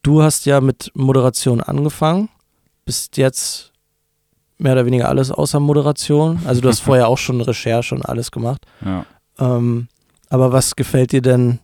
du 0.02 0.22
hast 0.22 0.46
ja 0.46 0.60
mit 0.60 0.90
Moderation 0.94 1.60
angefangen, 1.60 2.30
bist 2.86 3.16
jetzt 3.16 3.72
mehr 4.58 4.72
oder 4.72 4.86
weniger 4.86 5.08
alles 5.08 5.30
außer 5.30 5.60
Moderation. 5.60 6.40
Also 6.46 6.60
du 6.60 6.68
hast 6.68 6.80
vorher 6.80 7.08
auch 7.08 7.18
schon 7.18 7.40
Recherche 7.40 7.94
und 7.94 8.02
alles 8.02 8.30
gemacht. 8.30 8.64
Ja. 8.84 9.04
Ähm, 9.38 9.88
aber 10.28 10.52
was 10.52 10.76
gefällt 10.76 11.12
dir 11.12 11.22
denn 11.22 11.58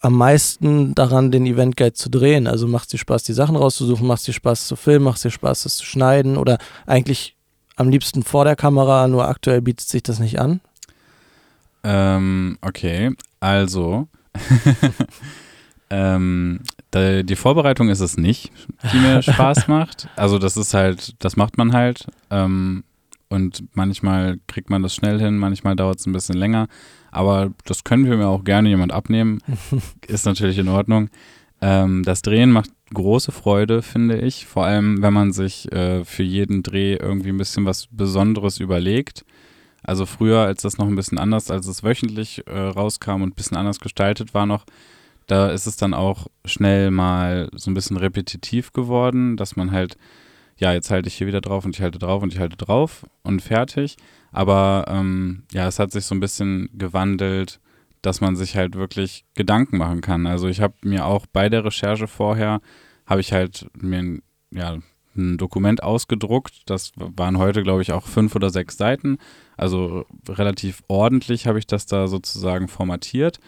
am 0.00 0.14
meisten 0.14 0.94
daran, 0.94 1.30
den 1.30 1.46
Event 1.46 1.76
Guide 1.76 1.94
zu 1.94 2.10
drehen? 2.10 2.46
Also 2.46 2.68
macht 2.68 2.84
es 2.84 2.90
dir 2.90 2.98
Spaß, 2.98 3.24
die 3.24 3.32
Sachen 3.32 3.56
rauszusuchen? 3.56 4.06
Macht 4.06 4.20
es 4.20 4.26
dir 4.26 4.32
Spaß 4.32 4.66
zu 4.66 4.76
filmen? 4.76 5.04
Macht 5.04 5.16
es 5.16 5.22
dir 5.22 5.30
Spaß, 5.30 5.62
das 5.62 5.76
zu 5.76 5.84
schneiden? 5.84 6.36
Oder 6.36 6.58
eigentlich 6.86 7.36
am 7.76 7.88
liebsten 7.88 8.22
vor 8.22 8.44
der 8.44 8.56
Kamera, 8.56 9.08
nur 9.08 9.28
aktuell 9.28 9.60
bietet 9.60 9.88
sich 9.88 10.02
das 10.02 10.18
nicht 10.18 10.38
an? 10.38 10.60
Ähm, 11.84 12.58
okay, 12.62 13.12
also 13.40 14.08
ähm, 15.90 16.60
die 16.94 17.36
Vorbereitung 17.36 17.90
ist 17.90 18.00
es 18.00 18.16
nicht, 18.16 18.50
die 18.92 18.98
mir 18.98 19.22
Spaß 19.22 19.68
macht. 19.68 20.08
Also 20.16 20.38
das 20.38 20.56
ist 20.56 20.74
halt, 20.74 21.14
das 21.18 21.36
macht 21.36 21.58
man 21.58 21.72
halt. 21.72 22.06
Ähm, 22.30 22.84
und 23.28 23.64
manchmal 23.74 24.38
kriegt 24.46 24.70
man 24.70 24.82
das 24.82 24.94
schnell 24.94 25.18
hin, 25.18 25.38
manchmal 25.38 25.76
dauert 25.76 25.98
es 25.98 26.06
ein 26.06 26.12
bisschen 26.12 26.36
länger. 26.36 26.68
Aber 27.10 27.52
das 27.64 27.84
können 27.84 28.06
wir 28.06 28.16
mir 28.16 28.28
auch 28.28 28.44
gerne 28.44 28.68
jemand 28.68 28.92
abnehmen. 28.92 29.40
Ist 30.06 30.26
natürlich 30.26 30.58
in 30.58 30.68
Ordnung. 30.68 31.08
Ähm, 31.60 32.02
das 32.04 32.22
Drehen 32.22 32.52
macht 32.52 32.70
große 32.92 33.32
Freude, 33.32 33.82
finde 33.82 34.18
ich. 34.18 34.46
Vor 34.46 34.64
allem, 34.64 35.02
wenn 35.02 35.12
man 35.12 35.32
sich 35.32 35.72
äh, 35.72 36.04
für 36.04 36.22
jeden 36.22 36.62
Dreh 36.62 36.94
irgendwie 36.94 37.30
ein 37.30 37.38
bisschen 37.38 37.64
was 37.64 37.88
Besonderes 37.90 38.60
überlegt. 38.60 39.24
Also 39.82 40.04
früher, 40.04 40.40
als 40.40 40.62
das 40.62 40.78
noch 40.78 40.86
ein 40.86 40.96
bisschen 40.96 41.18
anders, 41.18 41.50
als 41.50 41.66
es 41.66 41.84
wöchentlich 41.84 42.46
äh, 42.46 42.58
rauskam 42.58 43.22
und 43.22 43.30
ein 43.30 43.34
bisschen 43.34 43.56
anders 43.56 43.80
gestaltet 43.80 44.34
war 44.34 44.44
noch, 44.44 44.64
da 45.26 45.50
ist 45.50 45.66
es 45.66 45.76
dann 45.76 45.94
auch 45.94 46.26
schnell 46.44 46.90
mal 46.90 47.48
so 47.52 47.70
ein 47.70 47.74
bisschen 47.74 47.96
repetitiv 47.96 48.72
geworden, 48.72 49.36
dass 49.36 49.56
man 49.56 49.72
halt, 49.72 49.96
ja, 50.56 50.72
jetzt 50.72 50.90
halte 50.90 51.08
ich 51.08 51.14
hier 51.14 51.26
wieder 51.26 51.40
drauf 51.40 51.64
und 51.64 51.74
ich 51.76 51.82
halte 51.82 51.98
drauf 51.98 52.22
und 52.22 52.32
ich 52.32 52.38
halte 52.38 52.56
drauf 52.56 53.06
und 53.22 53.42
fertig. 53.42 53.96
Aber 54.32 54.84
ähm, 54.88 55.44
ja, 55.52 55.66
es 55.66 55.78
hat 55.78 55.92
sich 55.92 56.04
so 56.04 56.14
ein 56.14 56.20
bisschen 56.20 56.70
gewandelt, 56.72 57.60
dass 58.02 58.20
man 58.20 58.36
sich 58.36 58.56
halt 58.56 58.74
wirklich 58.74 59.24
Gedanken 59.34 59.78
machen 59.78 60.00
kann. 60.00 60.26
Also 60.26 60.48
ich 60.48 60.60
habe 60.60 60.74
mir 60.82 61.06
auch 61.06 61.26
bei 61.26 61.48
der 61.48 61.64
Recherche 61.64 62.06
vorher, 62.06 62.60
habe 63.06 63.20
ich 63.20 63.32
halt 63.32 63.68
mir, 63.76 64.20
ja, 64.50 64.78
ein 65.16 65.38
Dokument 65.38 65.82
ausgedruckt. 65.82 66.62
Das 66.66 66.92
waren 66.96 67.38
heute, 67.38 67.62
glaube 67.62 67.82
ich, 67.82 67.92
auch 67.92 68.06
fünf 68.06 68.34
oder 68.34 68.50
sechs 68.50 68.76
Seiten. 68.76 69.18
Also 69.56 70.04
relativ 70.28 70.82
ordentlich 70.88 71.46
habe 71.46 71.58
ich 71.58 71.66
das 71.66 71.86
da 71.86 72.06
sozusagen 72.06 72.68
formatiert 72.68 73.40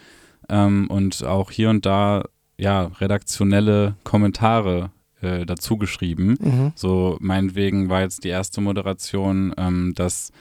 ähm, 0.49 0.87
und 0.89 1.23
auch 1.23 1.51
hier 1.51 1.69
und 1.69 1.85
da 1.85 2.23
ja 2.57 2.85
redaktionelle 2.99 3.95
Kommentare 4.03 4.91
äh, 5.21 5.45
dazu 5.45 5.77
geschrieben. 5.77 6.37
Mhm. 6.39 6.71
So 6.75 7.17
meinetwegen 7.19 7.89
war 7.89 8.01
jetzt 8.01 8.23
die 8.23 8.29
erste 8.29 8.61
Moderation 8.61 9.53
ähm, 9.57 9.93
das 9.95 10.31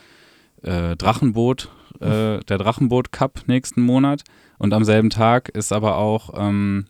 äh, 0.62 0.96
Drachenboot, 0.96 1.68
äh, 2.00 2.40
der 2.40 2.58
Drachenboot 2.58 3.12
Cup 3.12 3.42
nächsten 3.46 3.82
Monat 3.82 4.22
und 4.58 4.72
am 4.72 4.84
selben 4.84 5.10
Tag 5.10 5.48
ist 5.48 5.72
aber 5.72 5.96
auch 5.96 6.30
ähm, 6.36 6.86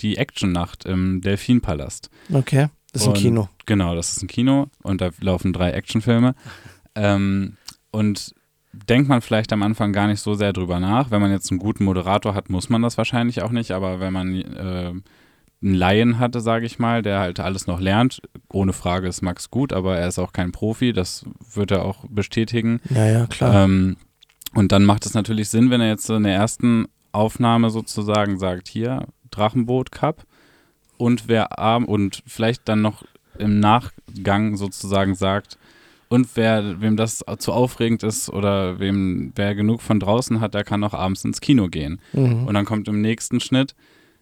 die 0.00 0.18
Actionnacht 0.18 0.84
im 0.84 1.20
Delfinpalast. 1.22 2.10
Okay, 2.32 2.68
das 2.92 3.02
ist 3.02 3.08
ein 3.08 3.14
Und- 3.14 3.18
Kino. 3.20 3.48
Genau, 3.66 3.94
das 3.94 4.12
ist 4.16 4.22
ein 4.22 4.28
Kino 4.28 4.68
und 4.82 5.00
da 5.00 5.10
laufen 5.20 5.52
drei 5.52 5.70
Actionfilme. 5.70 6.34
Ähm, 6.94 7.56
und 7.90 8.34
denkt 8.72 9.08
man 9.08 9.22
vielleicht 9.22 9.52
am 9.52 9.62
Anfang 9.62 9.92
gar 9.92 10.06
nicht 10.06 10.20
so 10.20 10.34
sehr 10.34 10.52
drüber 10.52 10.78
nach. 10.78 11.10
Wenn 11.10 11.20
man 11.20 11.30
jetzt 11.32 11.50
einen 11.50 11.58
guten 11.58 11.84
Moderator 11.84 12.34
hat, 12.34 12.48
muss 12.50 12.68
man 12.68 12.82
das 12.82 12.96
wahrscheinlich 12.98 13.42
auch 13.42 13.50
nicht. 13.50 13.72
Aber 13.72 14.00
wenn 14.00 14.12
man 14.12 14.34
äh, 14.34 14.92
einen 15.62 15.74
Laien 15.74 16.18
hatte, 16.18 16.40
sage 16.40 16.66
ich 16.66 16.78
mal, 16.78 17.02
der 17.02 17.18
halt 17.18 17.40
alles 17.40 17.66
noch 17.66 17.80
lernt, 17.80 18.20
ohne 18.52 18.72
Frage 18.72 19.08
ist 19.08 19.22
Max 19.22 19.50
gut, 19.50 19.72
aber 19.72 19.96
er 19.98 20.08
ist 20.08 20.18
auch 20.18 20.32
kein 20.32 20.52
Profi, 20.52 20.92
das 20.92 21.24
wird 21.52 21.70
er 21.70 21.84
auch 21.84 22.04
bestätigen. 22.08 22.80
Ja, 22.90 23.06
ja, 23.06 23.26
klar. 23.26 23.64
Ähm, 23.64 23.96
und 24.54 24.72
dann 24.72 24.84
macht 24.84 25.06
es 25.06 25.14
natürlich 25.14 25.48
Sinn, 25.48 25.70
wenn 25.70 25.80
er 25.80 25.88
jetzt 25.88 26.08
in 26.08 26.24
der 26.24 26.34
ersten 26.34 26.86
Aufnahme 27.12 27.70
sozusagen 27.70 28.38
sagt, 28.38 28.68
hier, 28.68 29.06
Drachenboot 29.30 29.90
Cup 29.90 30.24
und 30.98 31.28
wer 31.28 31.58
arm 31.58 31.84
und 31.84 32.22
vielleicht 32.26 32.68
dann 32.68 32.82
noch 32.82 33.04
im 33.38 33.60
Nachgang 33.60 34.56
sozusagen 34.56 35.14
sagt, 35.14 35.58
und 36.08 36.28
wer, 36.36 36.80
wem 36.80 36.96
das 36.96 37.24
zu 37.38 37.52
aufregend 37.52 38.02
ist 38.04 38.30
oder 38.30 38.78
wem, 38.78 39.32
wer 39.34 39.54
genug 39.54 39.82
von 39.82 39.98
draußen 39.98 40.40
hat, 40.40 40.54
der 40.54 40.62
kann 40.62 40.84
auch 40.84 40.94
abends 40.94 41.24
ins 41.24 41.40
Kino 41.40 41.68
gehen. 41.68 42.00
mhm. 42.12 42.46
Und 42.46 42.54
dann 42.54 42.64
kommt 42.64 42.86
im 42.88 43.00
nächsten 43.00 43.40
Schnitt, 43.40 43.74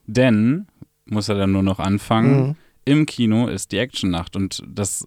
denn, 0.07 0.67
muss 1.07 1.29
er 1.29 1.35
dann 1.37 1.53
nur 1.53 1.63
noch 1.63 1.79
anfangen, 1.79 2.37
Mhm. 2.49 2.57
im 2.85 3.07
Kino 3.07 3.47
ist 3.49 3.73
die 3.73 3.79
Actionnacht 3.79 4.37
und 4.37 4.63
das 4.67 5.07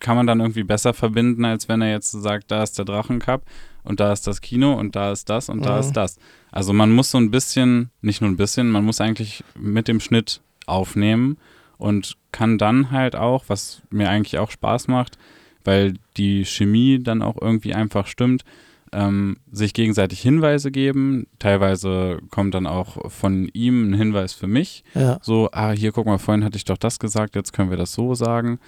kann 0.00 0.16
man 0.16 0.26
dann 0.26 0.40
irgendwie 0.40 0.64
besser 0.64 0.92
verbinden, 0.92 1.44
als 1.44 1.68
wenn 1.68 1.80
er 1.80 1.90
jetzt 1.90 2.10
sagt, 2.10 2.50
da 2.50 2.62
ist 2.62 2.76
der 2.78 2.84
Drachencup 2.84 3.42
und 3.84 4.00
da 4.00 4.12
ist 4.12 4.26
das 4.26 4.40
Kino 4.40 4.74
und 4.74 4.96
da 4.96 5.12
ist 5.12 5.30
das 5.30 5.48
und 5.48 5.64
da 5.64 5.74
Mhm. 5.74 5.80
ist 5.80 5.92
das. 5.92 6.18
Also 6.50 6.72
man 6.72 6.92
muss 6.92 7.10
so 7.10 7.18
ein 7.18 7.30
bisschen, 7.30 7.90
nicht 8.02 8.20
nur 8.20 8.30
ein 8.30 8.36
bisschen, 8.36 8.70
man 8.70 8.84
muss 8.84 9.00
eigentlich 9.00 9.42
mit 9.58 9.88
dem 9.88 10.00
Schnitt 10.00 10.40
aufnehmen 10.66 11.38
und 11.78 12.16
kann 12.32 12.58
dann 12.58 12.90
halt 12.90 13.16
auch, 13.16 13.44
was 13.48 13.82
mir 13.90 14.08
eigentlich 14.10 14.38
auch 14.38 14.50
Spaß 14.50 14.88
macht, 14.88 15.16
weil 15.64 15.94
die 16.16 16.44
Chemie 16.44 16.98
dann 17.02 17.22
auch 17.22 17.36
irgendwie 17.40 17.74
einfach 17.74 18.06
stimmt, 18.06 18.44
ähm, 18.94 19.36
sich 19.50 19.74
gegenseitig 19.74 20.20
Hinweise 20.20 20.70
geben. 20.70 21.26
Teilweise 21.38 22.18
kommt 22.30 22.54
dann 22.54 22.66
auch 22.66 23.10
von 23.10 23.48
ihm 23.52 23.90
ein 23.90 23.94
Hinweis 23.94 24.32
für 24.32 24.46
mich 24.46 24.84
Ja. 24.94 25.18
so, 25.22 25.48
ah, 25.52 25.72
hier, 25.72 25.92
guck 25.92 26.06
mal, 26.06 26.18
vorhin 26.18 26.44
hatte 26.44 26.56
ich 26.56 26.64
doch 26.64 26.78
das 26.78 26.98
gesagt, 26.98 27.34
jetzt 27.34 27.52
können 27.52 27.70
wir 27.70 27.76
das 27.76 27.92
so 27.92 28.14
sagen. 28.14 28.58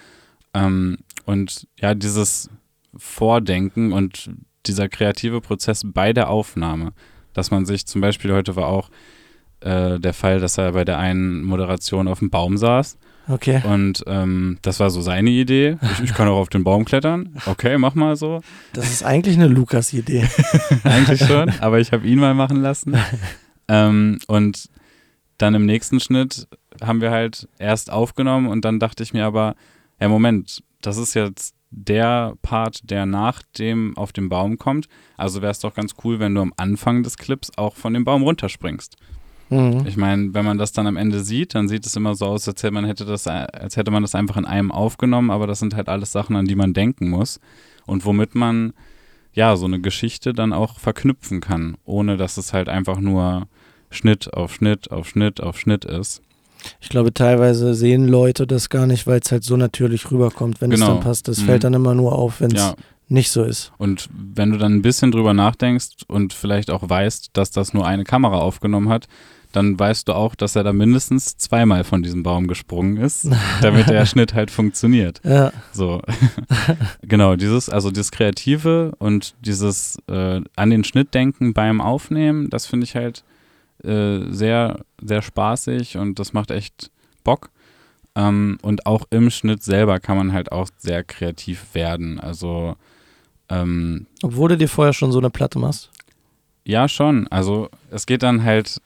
Ähm, 0.52 0.98
und 1.24 1.66
ja, 1.80 1.94
dieses 1.94 2.50
Vordenken 2.96 3.92
und 3.92 4.30
dieser 4.66 4.88
kreative 4.88 5.40
Prozess 5.40 5.82
bei 5.84 6.12
der 6.12 6.28
Aufnahme, 6.28 6.92
dass 7.32 7.50
man 7.50 7.66
sich 7.66 7.86
zum 7.86 8.00
Beispiel 8.00 8.32
heute 8.32 8.56
war 8.56 8.66
auch 8.66 8.90
äh, 9.60 9.98
der 10.00 10.12
Fall, 10.12 10.40
dass 10.40 10.58
er 10.58 10.72
bei 10.72 10.84
der 10.84 10.98
einen 10.98 11.44
Moderation 11.44 12.08
auf 12.08 12.18
dem 12.18 12.30
Baum 12.30 12.56
saß 12.56 12.98
Okay. 13.28 13.60
und 13.64 14.04
ähm, 14.06 14.58
das 14.62 14.78
war 14.78 14.90
so 14.90 15.00
seine 15.00 15.30
Idee. 15.30 15.78
Ich, 15.82 16.04
ich 16.04 16.14
kann 16.14 16.28
auch 16.28 16.38
auf 16.38 16.48
den 16.48 16.64
Baum 16.64 16.84
klettern. 16.84 17.36
Okay, 17.46 17.76
mach 17.78 17.94
mal 17.94 18.16
so. 18.16 18.40
Das 18.72 18.90
ist 18.90 19.02
eigentlich 19.02 19.36
eine 19.36 19.48
Lukas-Idee. 19.48 20.28
Eigentlich 20.84 21.24
schon, 21.24 21.50
aber 21.60 21.80
ich 21.80 21.92
habe 21.92 22.06
ihn 22.06 22.18
mal 22.18 22.34
machen 22.34 22.62
lassen. 22.62 22.96
Ähm, 23.68 24.18
und 24.28 24.68
dann 25.38 25.54
im 25.54 25.66
nächsten 25.66 26.00
Schnitt 26.00 26.46
haben 26.82 27.00
wir 27.00 27.10
halt 27.10 27.48
erst 27.58 27.90
aufgenommen 27.90 28.48
und 28.48 28.64
dann 28.64 28.78
dachte 28.78 29.02
ich 29.02 29.12
mir 29.12 29.24
aber, 29.24 29.54
ja 30.00 30.08
Moment, 30.08 30.62
das 30.80 30.96
ist 30.96 31.14
jetzt 31.14 31.54
der 31.70 32.34
Part, 32.42 32.90
der 32.90 33.06
nach 33.06 33.42
dem 33.58 33.96
auf 33.96 34.12
den 34.12 34.28
Baum 34.28 34.56
kommt. 34.56 34.86
Also 35.16 35.42
wäre 35.42 35.50
es 35.50 35.60
doch 35.60 35.74
ganz 35.74 35.94
cool, 36.04 36.20
wenn 36.20 36.34
du 36.34 36.40
am 36.40 36.54
Anfang 36.56 37.02
des 37.02 37.18
Clips 37.18 37.50
auch 37.56 37.76
von 37.76 37.92
dem 37.92 38.04
Baum 38.04 38.22
runterspringst. 38.22 38.96
Mhm. 39.48 39.84
Ich 39.86 39.96
meine, 39.96 40.34
wenn 40.34 40.44
man 40.44 40.58
das 40.58 40.72
dann 40.72 40.86
am 40.86 40.96
Ende 40.96 41.20
sieht, 41.22 41.54
dann 41.54 41.68
sieht 41.68 41.86
es 41.86 41.94
immer 41.96 42.14
so 42.14 42.26
aus, 42.26 42.48
als 42.48 42.62
hätte 42.62 42.72
man 42.74 42.84
hätte 42.84 43.04
das, 43.04 43.26
als 43.26 43.76
hätte 43.76 43.90
man 43.90 44.02
das 44.02 44.14
einfach 44.14 44.36
in 44.36 44.44
einem 44.44 44.72
aufgenommen, 44.72 45.30
aber 45.30 45.46
das 45.46 45.60
sind 45.60 45.74
halt 45.76 45.88
alles 45.88 46.10
Sachen, 46.12 46.34
an 46.36 46.46
die 46.46 46.56
man 46.56 46.72
denken 46.74 47.08
muss 47.10 47.38
und 47.86 48.04
womit 48.04 48.34
man 48.34 48.72
ja 49.34 49.54
so 49.56 49.66
eine 49.66 49.80
Geschichte 49.80 50.32
dann 50.32 50.52
auch 50.52 50.78
verknüpfen 50.78 51.40
kann, 51.40 51.76
ohne 51.84 52.16
dass 52.16 52.38
es 52.38 52.52
halt 52.52 52.68
einfach 52.68 52.98
nur 52.98 53.46
Schnitt 53.90 54.34
auf 54.34 54.52
Schnitt 54.54 54.90
auf 54.90 55.08
Schnitt 55.08 55.40
auf 55.40 55.58
Schnitt 55.58 55.84
ist. 55.84 56.22
Ich 56.80 56.88
glaube, 56.88 57.14
teilweise 57.14 57.74
sehen 57.74 58.08
Leute 58.08 58.46
das 58.46 58.68
gar 58.70 58.86
nicht, 58.88 59.06
weil 59.06 59.20
es 59.22 59.30
halt 59.30 59.44
so 59.44 59.56
natürlich 59.56 60.10
rüberkommt, 60.10 60.60
wenn 60.60 60.72
es 60.72 60.80
Genau. 60.80 60.94
dann 60.94 61.00
passt. 61.04 61.28
Das 61.28 61.38
Mhm. 61.40 61.44
fällt 61.44 61.64
dann 61.64 61.74
immer 61.74 61.94
nur 61.94 62.12
auf, 62.12 62.40
wenn 62.40 62.50
es 62.50 62.60
Ja, 62.60 62.74
nicht 63.08 63.30
so 63.30 63.44
ist. 63.44 63.72
und 63.78 64.08
wenn 64.12 64.50
du 64.50 64.58
dann 64.58 64.74
ein 64.74 64.82
bisschen 64.82 65.12
drüber 65.12 65.32
nachdenkst 65.34 66.04
und 66.08 66.32
vielleicht 66.32 66.70
auch 66.70 66.88
weißt, 66.88 67.30
dass 67.34 67.50
das 67.50 67.72
nur 67.72 67.86
eine 67.86 68.04
Kamera 68.04 68.38
aufgenommen 68.38 68.88
hat, 68.88 69.06
dann 69.52 69.78
weißt 69.78 70.08
du 70.08 70.12
auch, 70.12 70.34
dass 70.34 70.54
er 70.56 70.64
da 70.64 70.72
mindestens 70.72 71.38
zweimal 71.38 71.84
von 71.84 72.02
diesem 72.02 72.22
Baum 72.22 72.46
gesprungen 72.46 72.96
ist, 72.98 73.28
damit 73.62 73.88
der 73.88 74.04
Schnitt 74.04 74.34
halt 74.34 74.50
funktioniert. 74.50 75.20
Ja, 75.24 75.52
So, 75.72 76.02
genau, 77.02 77.36
dieses, 77.36 77.68
also 77.70 77.90
dieses 77.90 78.10
Kreative 78.10 78.92
und 78.98 79.34
dieses 79.40 79.98
äh, 80.08 80.40
an 80.56 80.70
den 80.70 80.84
Schnitt 80.84 81.14
denken 81.14 81.54
beim 81.54 81.80
Aufnehmen, 81.80 82.50
das 82.50 82.66
finde 82.66 82.84
ich 82.84 82.96
halt 82.96 83.24
äh, 83.84 84.30
sehr, 84.30 84.80
sehr 85.00 85.22
spaßig 85.22 85.96
und 85.96 86.18
das 86.18 86.32
macht 86.32 86.50
echt 86.50 86.90
Bock. 87.24 87.50
Ähm, 88.14 88.58
und 88.62 88.84
auch 88.86 89.04
im 89.10 89.30
Schnitt 89.30 89.62
selber 89.62 90.00
kann 90.00 90.16
man 90.16 90.32
halt 90.32 90.50
auch 90.52 90.68
sehr 90.76 91.04
kreativ 91.04 91.74
werden. 91.74 92.18
Also, 92.20 92.76
ähm, 93.48 94.06
obwohl 94.22 94.48
du 94.50 94.56
dir 94.56 94.68
vorher 94.68 94.92
schon 94.92 95.12
so 95.12 95.18
eine 95.18 95.30
Platte 95.30 95.58
machst. 95.58 95.90
ja, 96.64 96.88
schon. 96.88 97.28
Also 97.28 97.68
es 97.90 98.06
geht 98.06 98.22
dann 98.22 98.42
halt, 98.44 98.80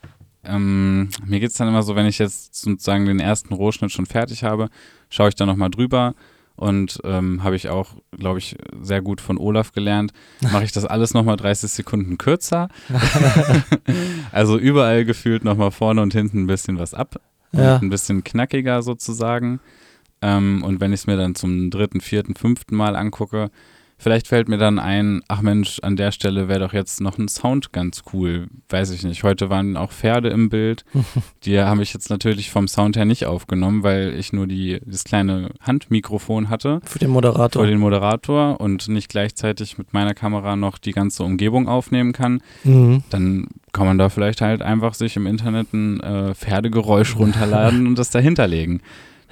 ähm, 0.45 1.09
mir 1.25 1.41
geht 1.41 1.51
es 1.51 1.57
dann 1.57 1.69
immer 1.69 1.83
so, 1.83 1.97
wenn 1.97 2.07
ich 2.07 2.19
jetzt 2.19 2.55
sozusagen 2.55 3.07
den 3.07 3.21
ersten 3.21 3.55
Rohschnitt 3.55 3.91
schon 3.93 4.07
fertig 4.07 4.45
habe, 4.45 4.69
schaue 5.09 5.29
ich 5.31 5.35
da 5.35 5.47
nochmal 5.47 5.71
drüber 5.71 6.15
und 6.57 7.01
ähm, 7.05 7.43
habe 7.43 7.57
ich 7.57 7.71
auch, 7.71 7.95
glaube 8.19 8.39
ich, 8.39 8.57
sehr 8.83 9.01
gut 9.01 9.23
von 9.23 9.39
Olaf 9.39 9.73
gelernt, 9.73 10.13
mache 10.43 10.65
ich 10.65 10.73
das 10.73 10.85
alles 10.85 11.15
nochmal 11.15 11.37
30 11.39 11.71
Sekunden 11.71 12.19
kürzer. 12.19 12.69
also 14.33 14.59
überall 14.59 15.05
gefühlt 15.05 15.45
nochmal 15.45 15.71
vorne 15.71 16.03
und 16.03 16.13
hinten 16.13 16.43
ein 16.43 16.47
bisschen 16.47 16.79
was 16.79 16.95
ab 16.95 17.17
Ja. 17.53 17.79
ein 17.79 17.89
bisschen 17.91 18.25
knackiger 18.25 18.83
sozusagen. 18.83 19.61
Ähm, 20.23 20.63
und 20.65 20.81
wenn 20.81 20.93
ich 20.93 21.01
es 21.01 21.07
mir 21.07 21.17
dann 21.17 21.35
zum 21.35 21.71
dritten, 21.71 22.01
vierten, 22.03 22.35
fünften 22.35 22.77
Mal 22.77 22.95
angucke, 22.95 23.51
vielleicht 24.01 24.27
fällt 24.27 24.49
mir 24.49 24.59
dann 24.59 24.81
ein, 24.81 25.23
ach 25.29 25.43
Mensch, 25.43 25.79
an 25.83 25.95
der 25.95 26.11
Stelle 26.11 26.49
wäre 26.49 26.59
doch 26.59 26.73
jetzt 26.73 27.01
noch 27.01 27.19
ein 27.19 27.29
Sound 27.29 27.73
ganz 27.73 28.03
cool. 28.13 28.49
Weiß 28.69 28.91
ich 28.91 29.05
nicht. 29.05 29.23
Heute 29.23 29.51
waren 29.51 29.77
auch 29.77 29.93
Pferde 29.93 30.31
im 30.31 30.49
Bild. 30.49 30.85
Die 31.45 31.61
habe 31.61 31.83
ich 31.83 31.95
jetzt 31.95 32.11
natürlich 32.11 32.51
vom 32.51 32.67
Sound 32.67 32.97
her 32.97 33.05
nicht 33.05 33.27
aufgenommen, 33.27 33.85
weil 33.85 34.15
ich 34.19 34.33
nur 34.33 34.47
die, 34.47 34.81
das 34.85 35.05
kleine 35.05 35.51
Handmikrofon 35.61 36.49
hatte 36.49 36.81
Für 36.85 36.99
den 36.99 37.11
Moderator. 37.11 37.63
vor 37.63 37.71
den 37.71 37.79
Moderator 37.79 38.61
und 38.61 38.89
nicht 38.89 39.09
gleichzeitig 39.09 39.79
mit 39.79 39.93
meiner 39.93 40.15
Kamera 40.15 40.57
noch 40.57 40.79
die 40.79 40.93
ganze 40.93 41.23
Umgebung 41.23 41.69
aufnehmen 41.69 42.13
kann 42.13 42.41
mhm. 42.65 43.03
dann 43.11 43.49
kann 43.73 43.87
man 43.87 43.99
da 43.99 44.09
vielleicht 44.09 44.41
halt 44.41 44.63
einfach 44.63 44.95
sich 44.95 45.17
im 45.17 45.27
Internet 45.27 45.73
ein 45.73 46.01
äh, 46.01 46.35
Pferdegeräusch 46.35 47.17
runterladen 47.17 47.87
und 47.87 47.99
das 47.99 48.11
dahinter 48.11 48.47
legen. 48.47 48.81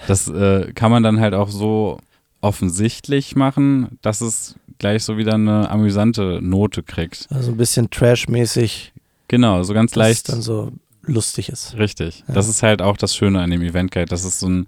Das 0.06 0.28
äh, 0.28 0.72
kann 0.74 0.92
man 0.92 1.02
dann 1.02 1.20
halt 1.20 1.34
auch 1.34 1.48
so 1.48 1.98
offensichtlich 2.40 3.36
machen, 3.36 3.98
dass 4.02 4.20
es 4.20 4.56
gleich 4.78 5.02
so 5.04 5.16
wieder 5.16 5.34
eine 5.34 5.70
amüsante 5.70 6.38
Note 6.42 6.82
kriegt. 6.82 7.26
Also 7.30 7.50
ein 7.50 7.56
bisschen 7.56 7.90
Trash-mäßig, 7.90 8.92
Genau, 9.28 9.62
so 9.62 9.74
ganz 9.74 9.92
dass 9.92 9.96
es 10.06 10.08
leicht. 10.08 10.28
dann 10.30 10.42
so 10.42 10.72
lustig 11.02 11.48
ist. 11.50 11.76
Richtig. 11.76 12.24
Ja. 12.28 12.34
Das 12.34 12.48
ist 12.48 12.62
halt 12.62 12.80
auch 12.80 12.96
das 12.96 13.14
Schöne 13.14 13.40
an 13.40 13.50
dem 13.50 13.60
Event 13.62 13.90
Guide, 13.90 14.06
dass 14.06 14.24
es 14.24 14.40
so 14.40 14.48
ein 14.48 14.66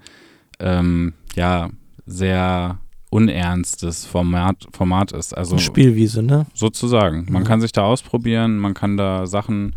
ähm, 0.58 1.14
ja 1.34 1.70
sehr 2.06 2.78
unernstes 3.08 4.04
Format, 4.04 4.66
Format 4.72 5.12
ist. 5.12 5.36
Also 5.36 5.52
Eine 5.54 5.62
Spielwiese, 5.62 6.22
ne? 6.22 6.46
sozusagen. 6.54 7.26
Man 7.30 7.42
Ja. 7.42 7.48
kann 7.48 7.60
sich 7.60 7.72
da 7.72 7.82
ausprobieren, 7.84 8.58
man 8.58 8.74
kann 8.74 8.96
da 8.96 9.26
Sachen 9.26 9.74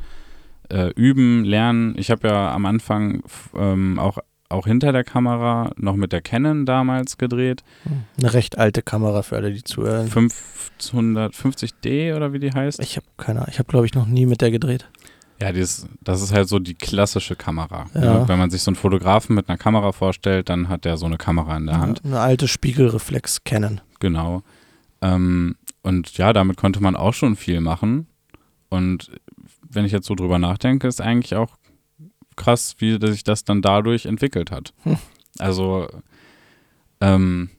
äh, 0.69 0.89
üben, 0.95 1.43
lernen. 1.43 1.95
Ich 1.97 2.09
habe 2.11 2.27
ja 2.27 2.53
am 2.53 2.65
Anfang 2.65 3.23
ähm, 3.55 3.99
auch, 3.99 4.17
auch 4.53 4.67
hinter 4.67 4.91
der 4.91 5.03
Kamera 5.03 5.71
noch 5.75 5.95
mit 5.95 6.13
der 6.13 6.21
Canon 6.21 6.65
damals 6.65 7.17
gedreht. 7.17 7.63
Eine 8.17 8.33
recht 8.33 8.57
alte 8.57 8.81
Kamera 8.81 9.23
für 9.23 9.35
alle, 9.35 9.51
die 9.51 9.63
zuhören. 9.63 10.09
550D 10.09 12.15
oder 12.15 12.33
wie 12.33 12.39
die 12.39 12.51
heißt. 12.51 12.79
Ich 12.79 12.95
habe 12.95 13.07
keine 13.17 13.39
Ahnung. 13.39 13.49
Ich 13.51 13.59
habe, 13.59 13.69
glaube 13.69 13.85
ich, 13.85 13.93
noch 13.93 14.05
nie 14.05 14.25
mit 14.25 14.41
der 14.41 14.51
gedreht. 14.51 14.87
Ja, 15.41 15.51
dieses, 15.51 15.87
das 16.01 16.21
ist 16.21 16.31
halt 16.31 16.47
so 16.47 16.59
die 16.59 16.75
klassische 16.75 17.35
Kamera. 17.35 17.87
Ja. 17.93 18.19
Ne? 18.19 18.27
Wenn 18.27 18.39
man 18.39 18.49
sich 18.49 18.61
so 18.61 18.69
einen 18.69 18.75
Fotografen 18.75 19.35
mit 19.35 19.49
einer 19.49 19.57
Kamera 19.57 19.91
vorstellt, 19.91 20.49
dann 20.49 20.69
hat 20.69 20.85
der 20.85 20.97
so 20.97 21.05
eine 21.05 21.17
Kamera 21.17 21.57
in 21.57 21.65
der 21.65 21.79
Hand. 21.79 22.01
Eine 22.05 22.19
alte 22.19 22.47
Spiegelreflex 22.47 23.43
Canon. 23.43 23.81
Genau. 23.99 24.43
Ähm, 25.01 25.55
und 25.81 26.17
ja, 26.17 26.31
damit 26.31 26.57
konnte 26.57 26.81
man 26.81 26.95
auch 26.95 27.13
schon 27.13 27.35
viel 27.35 27.59
machen. 27.59 28.07
Und 28.69 29.11
wenn 29.69 29.85
ich 29.85 29.91
jetzt 29.91 30.07
so 30.07 30.15
drüber 30.15 30.39
nachdenke, 30.39 30.87
ist 30.87 31.01
eigentlich 31.01 31.35
auch 31.35 31.57
krass, 32.35 32.75
wie 32.79 32.97
sich 33.05 33.23
das 33.23 33.43
dann 33.43 33.61
dadurch 33.61 34.05
entwickelt 34.05 34.51
hat. 34.51 34.73
Hm. 34.83 34.97
Also, 35.39 35.87
ähm, 37.01 37.49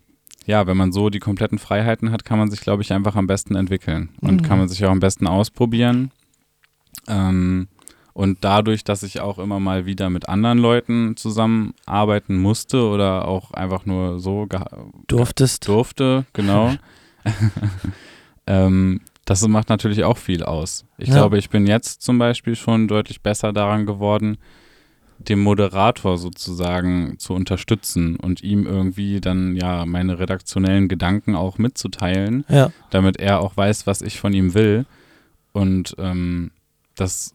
ja, 0.46 0.66
wenn 0.66 0.76
man 0.76 0.92
so 0.92 1.10
die 1.10 1.20
kompletten 1.20 1.58
Freiheiten 1.58 2.10
hat, 2.10 2.24
kann 2.24 2.38
man 2.38 2.50
sich, 2.50 2.60
glaube 2.60 2.82
ich, 2.82 2.92
einfach 2.92 3.16
am 3.16 3.26
besten 3.26 3.54
entwickeln 3.56 4.10
und 4.20 4.42
Mhm. 4.42 4.42
kann 4.42 4.58
man 4.58 4.68
sich 4.68 4.84
auch 4.84 4.90
am 4.90 5.00
besten 5.00 5.26
ausprobieren. 5.26 6.10
Ähm, 7.08 7.68
und 8.12 8.38
dadurch, 8.44 8.84
dass 8.84 9.02
ich 9.02 9.20
auch 9.20 9.38
immer 9.38 9.58
mal 9.58 9.86
wieder 9.86 10.08
mit 10.08 10.28
anderen 10.28 10.58
Leuten 10.58 11.16
zusammenarbeiten 11.16 12.36
musste 12.36 12.84
oder 12.88 13.26
auch 13.26 13.50
einfach 13.52 13.86
nur 13.86 14.20
so 14.20 14.46
Durftest. 15.08 15.66
durfte, 15.66 16.24
genau. 16.32 16.74
ähm, 18.46 19.00
das 19.24 19.46
macht 19.48 19.68
natürlich 19.70 20.04
auch 20.04 20.18
viel 20.18 20.42
aus. 20.44 20.84
Ich 20.98 21.08
Ja. 21.08 21.14
glaube, 21.16 21.38
ich 21.38 21.48
bin 21.50 21.66
jetzt 21.66 22.02
zum 22.02 22.18
Beispiel 22.18 22.54
schon 22.56 22.86
deutlich 22.88 23.22
besser 23.22 23.52
daran 23.52 23.86
geworden, 23.86 24.36
dem 25.18 25.40
Moderator 25.42 26.18
sozusagen 26.18 27.18
zu 27.18 27.34
unterstützen 27.34 28.16
und 28.16 28.42
ihm 28.42 28.66
irgendwie 28.66 29.20
dann 29.20 29.56
ja 29.56 29.86
meine 29.86 30.18
redaktionellen 30.18 30.88
Gedanken 30.88 31.34
auch 31.34 31.56
mitzuteilen, 31.58 32.44
Ja, 32.48 32.70
damit 32.90 33.18
er 33.18 33.40
auch 33.40 33.56
weiß, 33.56 33.86
was 33.86 34.02
ich 34.02 34.18
von 34.18 34.32
ihm 34.32 34.54
will. 34.54 34.86
Und 35.52 35.94
ähm, 35.98 36.50
das 36.94 37.34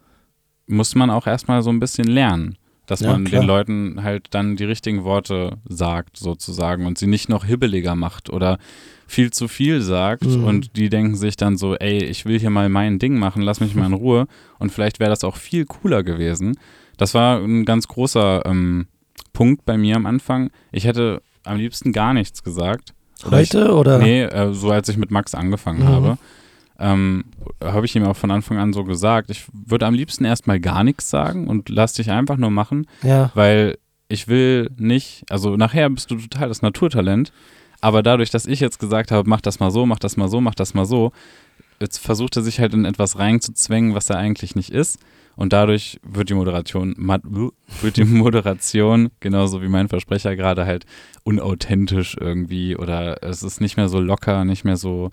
muss 0.67 0.93
man 0.95 1.09
auch 1.09 1.25
erstmal 1.25 1.63
so 1.63 1.69
ein 1.71 1.79
bisschen 1.79 2.07
lernen, 2.07 2.57
dass 2.85 2.99
Ja, 2.99 3.11
man 3.13 3.23
klar. 3.23 3.41
den 3.41 3.47
Leuten 3.47 4.03
halt 4.03 4.27
dann 4.31 4.55
die 4.55 4.65
richtigen 4.65 5.03
Worte 5.03 5.57
sagt, 5.67 6.17
sozusagen, 6.17 6.85
und 6.85 6.97
sie 6.97 7.07
nicht 7.07 7.29
noch 7.29 7.45
hibbeliger 7.45 7.95
macht 7.95 8.29
oder 8.29 8.59
viel 9.07 9.31
zu 9.31 9.47
viel 9.47 9.81
sagt 9.81 10.25
Mhm. 10.25 10.43
und 10.43 10.75
die 10.75 10.89
denken 10.89 11.15
sich 11.15 11.35
dann 11.37 11.57
so, 11.57 11.75
ey, 11.75 12.03
ich 12.03 12.25
will 12.25 12.39
hier 12.39 12.51
mal 12.51 12.69
mein 12.69 12.99
Ding 12.99 13.17
machen, 13.17 13.41
lass 13.41 13.59
mich 13.61 13.73
mal 13.73 13.87
in 13.87 13.93
Ruhe. 13.93 14.27
Und 14.59 14.71
vielleicht 14.71 14.99
wäre 14.99 15.09
das 15.09 15.23
auch 15.23 15.37
viel 15.37 15.65
cooler 15.65 16.03
gewesen. 16.03 16.59
Das 16.99 17.13
war 17.15 17.39
ein 17.39 17.65
ganz 17.65 17.87
großer 17.87 18.45
ähm, 18.45 18.87
Punkt 19.33 19.65
bei 19.65 19.77
mir 19.77 19.95
am 19.95 20.05
Anfang. 20.05 20.51
Ich 20.71 20.83
hätte 20.85 21.21
am 21.45 21.57
liebsten 21.57 21.91
gar 21.93 22.13
nichts 22.13 22.43
gesagt. 22.43 22.93
Oder 23.25 23.41
ich, 23.41 23.49
heute 23.53 23.73
oder? 23.73 23.97
Nee, 23.97 24.23
äh, 24.23 24.53
so 24.53 24.69
als 24.69 24.89
ich 24.89 24.97
mit 24.97 25.09
Max 25.09 25.33
angefangen 25.33 25.79
Mhm. 25.83 25.87
habe, 25.87 26.17
ähm, 26.77 27.23
habe 27.63 27.85
ich 27.85 27.95
ihm 27.95 28.03
auch 28.05 28.15
von 28.15 28.31
Anfang 28.31 28.57
an 28.57 28.71
so 28.73 28.83
gesagt, 28.83 29.29
ich 29.29 29.45
würde 29.51 29.85
am 29.85 29.93
liebsten 29.93 30.23
erstmal 30.25 30.59
gar 30.59 30.83
nichts 30.83 31.09
sagen 31.09 31.47
und 31.47 31.69
lass 31.69 31.93
dich 31.93 32.11
einfach 32.11 32.37
nur 32.37 32.51
machen, 32.51 32.85
Ja, 33.01 33.31
weil 33.33 33.77
ich 34.07 34.27
will 34.27 34.69
nicht, 34.77 35.23
also 35.29 35.55
nachher 35.57 35.89
bist 35.89 36.09
du 36.11 36.15
total 36.15 36.47
das 36.49 36.61
Naturtalent, 36.61 37.31
aber 37.81 38.01
dadurch, 38.03 38.29
dass 38.29 38.45
ich 38.45 38.59
jetzt 38.59 38.79
gesagt 38.79 39.11
habe, 39.11 39.29
mach 39.29 39.41
das 39.41 39.59
mal 39.59 39.71
so, 39.71 39.85
mach 39.85 39.99
das 39.99 40.17
mal 40.17 40.27
so, 40.29 40.41
mach 40.41 40.55
das 40.55 40.73
mal 40.73 40.85
so, 40.85 41.11
jetzt 41.79 41.97
versucht 41.99 42.35
er 42.37 42.43
sich 42.43 42.59
halt 42.59 42.73
in 42.73 42.85
etwas 42.85 43.17
reinzuzwängen, 43.19 43.93
was 43.95 44.09
er 44.09 44.17
eigentlich 44.17 44.55
nicht 44.55 44.69
ist. 44.71 44.99
Und 45.39 45.53
dadurch 45.53 46.01
wird 46.03 46.29
die 46.29 46.33
Moderation, 46.33 46.93
wird 47.79 47.95
die 47.95 48.03
Moderation, 48.03 49.09
genauso 49.21 49.61
wie 49.61 49.69
mein 49.69 49.87
Versprecher 49.87 50.35
gerade 50.35 50.65
halt 50.65 50.85
unauthentisch 51.23 52.17
irgendwie 52.19 52.75
oder 52.75 53.23
es 53.23 53.41
ist 53.41 53.61
nicht 53.61 53.77
mehr 53.77 53.87
so 53.87 54.01
locker, 54.01 54.43
nicht 54.43 54.65
mehr 54.65 54.75
so 54.75 55.11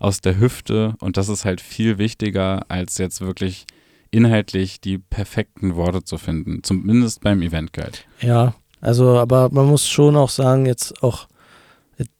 aus 0.00 0.20
der 0.20 0.40
Hüfte 0.40 0.96
und 0.98 1.16
das 1.16 1.28
ist 1.28 1.44
halt 1.44 1.60
viel 1.60 1.96
wichtiger, 1.96 2.66
als 2.68 2.98
jetzt 2.98 3.20
wirklich 3.20 3.66
inhaltlich 4.10 4.80
die 4.80 4.98
perfekten 4.98 5.76
Worte 5.76 6.02
zu 6.02 6.18
finden, 6.18 6.64
zumindest 6.64 7.20
beim 7.20 7.40
Event 7.40 7.72
Guide. 7.72 7.98
ja. 8.20 8.54
Also, 8.80 9.16
aber 9.18 9.48
man 9.50 9.66
muss 9.66 9.88
schon 9.88 10.16
auch 10.16 10.30
sagen, 10.30 10.66
jetzt 10.66 11.04
auch 11.04 11.28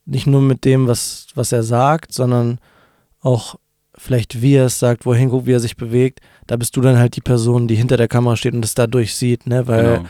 nicht 0.07 0.29
nur 0.29 0.43
mit 0.43 0.65
dem, 0.65 0.87
was, 0.87 1.27
was 1.35 1.51
er 1.51 1.65
sagt, 1.65 2.13
sondern 2.13 2.59
auch 3.21 3.57
vielleicht, 3.99 4.41
wie 4.41 4.55
er 4.55 4.67
es 4.67 4.79
sagt, 4.79 5.07
wohin 5.07 5.29
guckt, 5.29 5.47
wie 5.47 5.53
er 5.53 5.61
sich 5.61 5.77
bewegt. 5.77 6.21
Da 6.49 6.57
bist 6.57 6.77
du 6.77 6.81
dann 6.81 6.99
halt 6.99 7.15
die 7.15 7.21
Person, 7.21 7.69
die 7.69 7.77
hinter 7.77 7.97
der 7.97 8.09
Kamera 8.09 8.35
steht 8.37 8.55
und 8.55 8.63
das 8.63 8.75
dadurch 8.75 9.15
sieht, 9.15 9.47
ne? 9.47 9.69
Weil 9.69 9.99
Genau. 9.99 10.09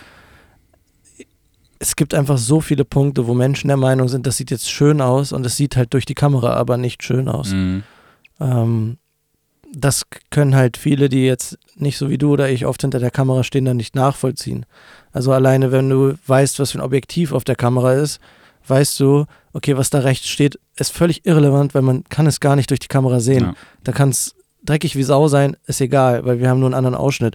es 1.79 1.95
gibt 1.97 2.15
einfach 2.15 2.39
so 2.39 2.61
viele 2.61 2.85
Punkte, 2.85 3.27
wo 3.27 3.35
Menschen 3.35 3.69
der 3.69 3.77
Meinung 3.77 4.09
sind, 4.09 4.27
das 4.27 4.37
sieht 4.37 4.51
jetzt 4.51 4.71
schön 4.71 5.01
aus 5.01 5.33
und 5.33 5.45
es 5.45 5.57
sieht 5.57 5.77
halt 5.77 5.93
durch 5.93 6.05
die 6.07 6.15
Kamera 6.15 6.55
aber 6.55 6.77
nicht 6.77 7.03
schön 7.03 7.29
aus. 7.29 7.51
Mhm. 7.53 7.83
Ähm, 8.41 8.97
das 9.75 10.05
können 10.31 10.57
halt 10.57 10.77
viele, 10.77 11.09
die 11.09 11.25
jetzt 11.27 11.59
nicht 11.77 11.99
so 11.99 12.09
wie 12.09 12.19
du 12.19 12.33
oder 12.33 12.49
ich 12.49 12.65
oft 12.67 12.81
hinter 12.81 12.99
der 13.01 13.11
Kamera 13.11 13.45
stehen, 13.45 13.65
dann 13.67 13.77
nicht 13.77 13.95
nachvollziehen. 13.95 14.65
Also 15.13 15.33
alleine, 15.33 15.73
wenn 15.73 15.91
du 15.91 16.15
weißt, 16.27 16.59
was 16.59 16.73
für 16.73 16.79
ein 16.79 16.85
Objektiv 16.85 17.33
auf 17.33 17.45
der 17.45 17.57
Kamera 17.57 17.93
ist, 17.95 18.19
weißt 18.67 18.99
du, 19.01 19.27
okay, 19.53 19.77
was 19.77 19.91
da 19.91 19.99
rechts 20.01 20.29
steht, 20.29 20.59
ist 20.77 20.93
völlig 20.93 21.27
irrelevant, 21.27 21.75
weil 21.75 21.83
man 21.83 22.05
kann 22.05 22.27
es 22.27 22.41
gar 22.41 22.57
nicht 22.57 22.71
durch 22.71 22.81
die 22.81 22.89
Kamera 22.89 23.21
sehen. 23.21 23.45
Ja. 23.45 23.55
Da 23.85 23.93
kann 23.93 24.09
es 24.11 24.35
dreckig 24.69 24.97
wie 24.97 25.03
Sau 25.03 25.29
sein, 25.29 25.57
ist 25.67 25.81
egal, 25.81 26.25
weil 26.25 26.41
wir 26.41 26.49
haben 26.49 26.61
nur 26.61 26.69
einen 26.69 26.75
anderen 26.75 26.97
Ausschnitt. 26.97 27.35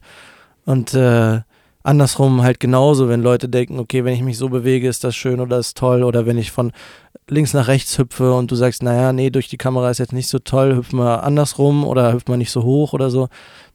Und 0.66 0.94
äh, 0.94 1.42
andersrum 1.84 2.42
halt 2.42 2.60
genauso, 2.60 3.10
wenn 3.10 3.22
Leute 3.22 3.50
denken, 3.50 3.80
okay, 3.80 4.06
wenn 4.06 4.14
ich 4.14 4.22
mich 4.22 4.38
so 4.38 4.50
bewege, 4.50 4.88
ist 4.88 5.04
das 5.04 5.16
schön 5.16 5.40
oder 5.40 5.58
ist 5.58 5.78
toll. 5.78 6.04
Oder 6.04 6.26
wenn 6.26 6.38
ich 6.38 6.52
von 6.52 6.72
links 7.28 7.54
nach 7.54 7.68
rechts 7.68 7.98
hüpfe 7.98 8.34
und 8.34 8.52
du 8.52 8.56
sagst, 8.56 8.84
naja, 8.84 9.14
nee, 9.14 9.30
durch 9.30 9.50
die 9.50 9.58
Kamera 9.58 9.90
ist 9.90 10.00
jetzt 10.00 10.14
nicht 10.14 10.30
so 10.30 10.40
toll, 10.40 10.76
hüpf 10.76 10.94
mal 10.94 11.18
andersrum 11.18 11.84
oder 11.86 12.14
hüpf 12.14 12.28
mal 12.28 12.38
nicht 12.38 12.52
so 12.52 12.64
hoch 12.64 12.94
oder 12.94 13.10
so. 13.10 13.30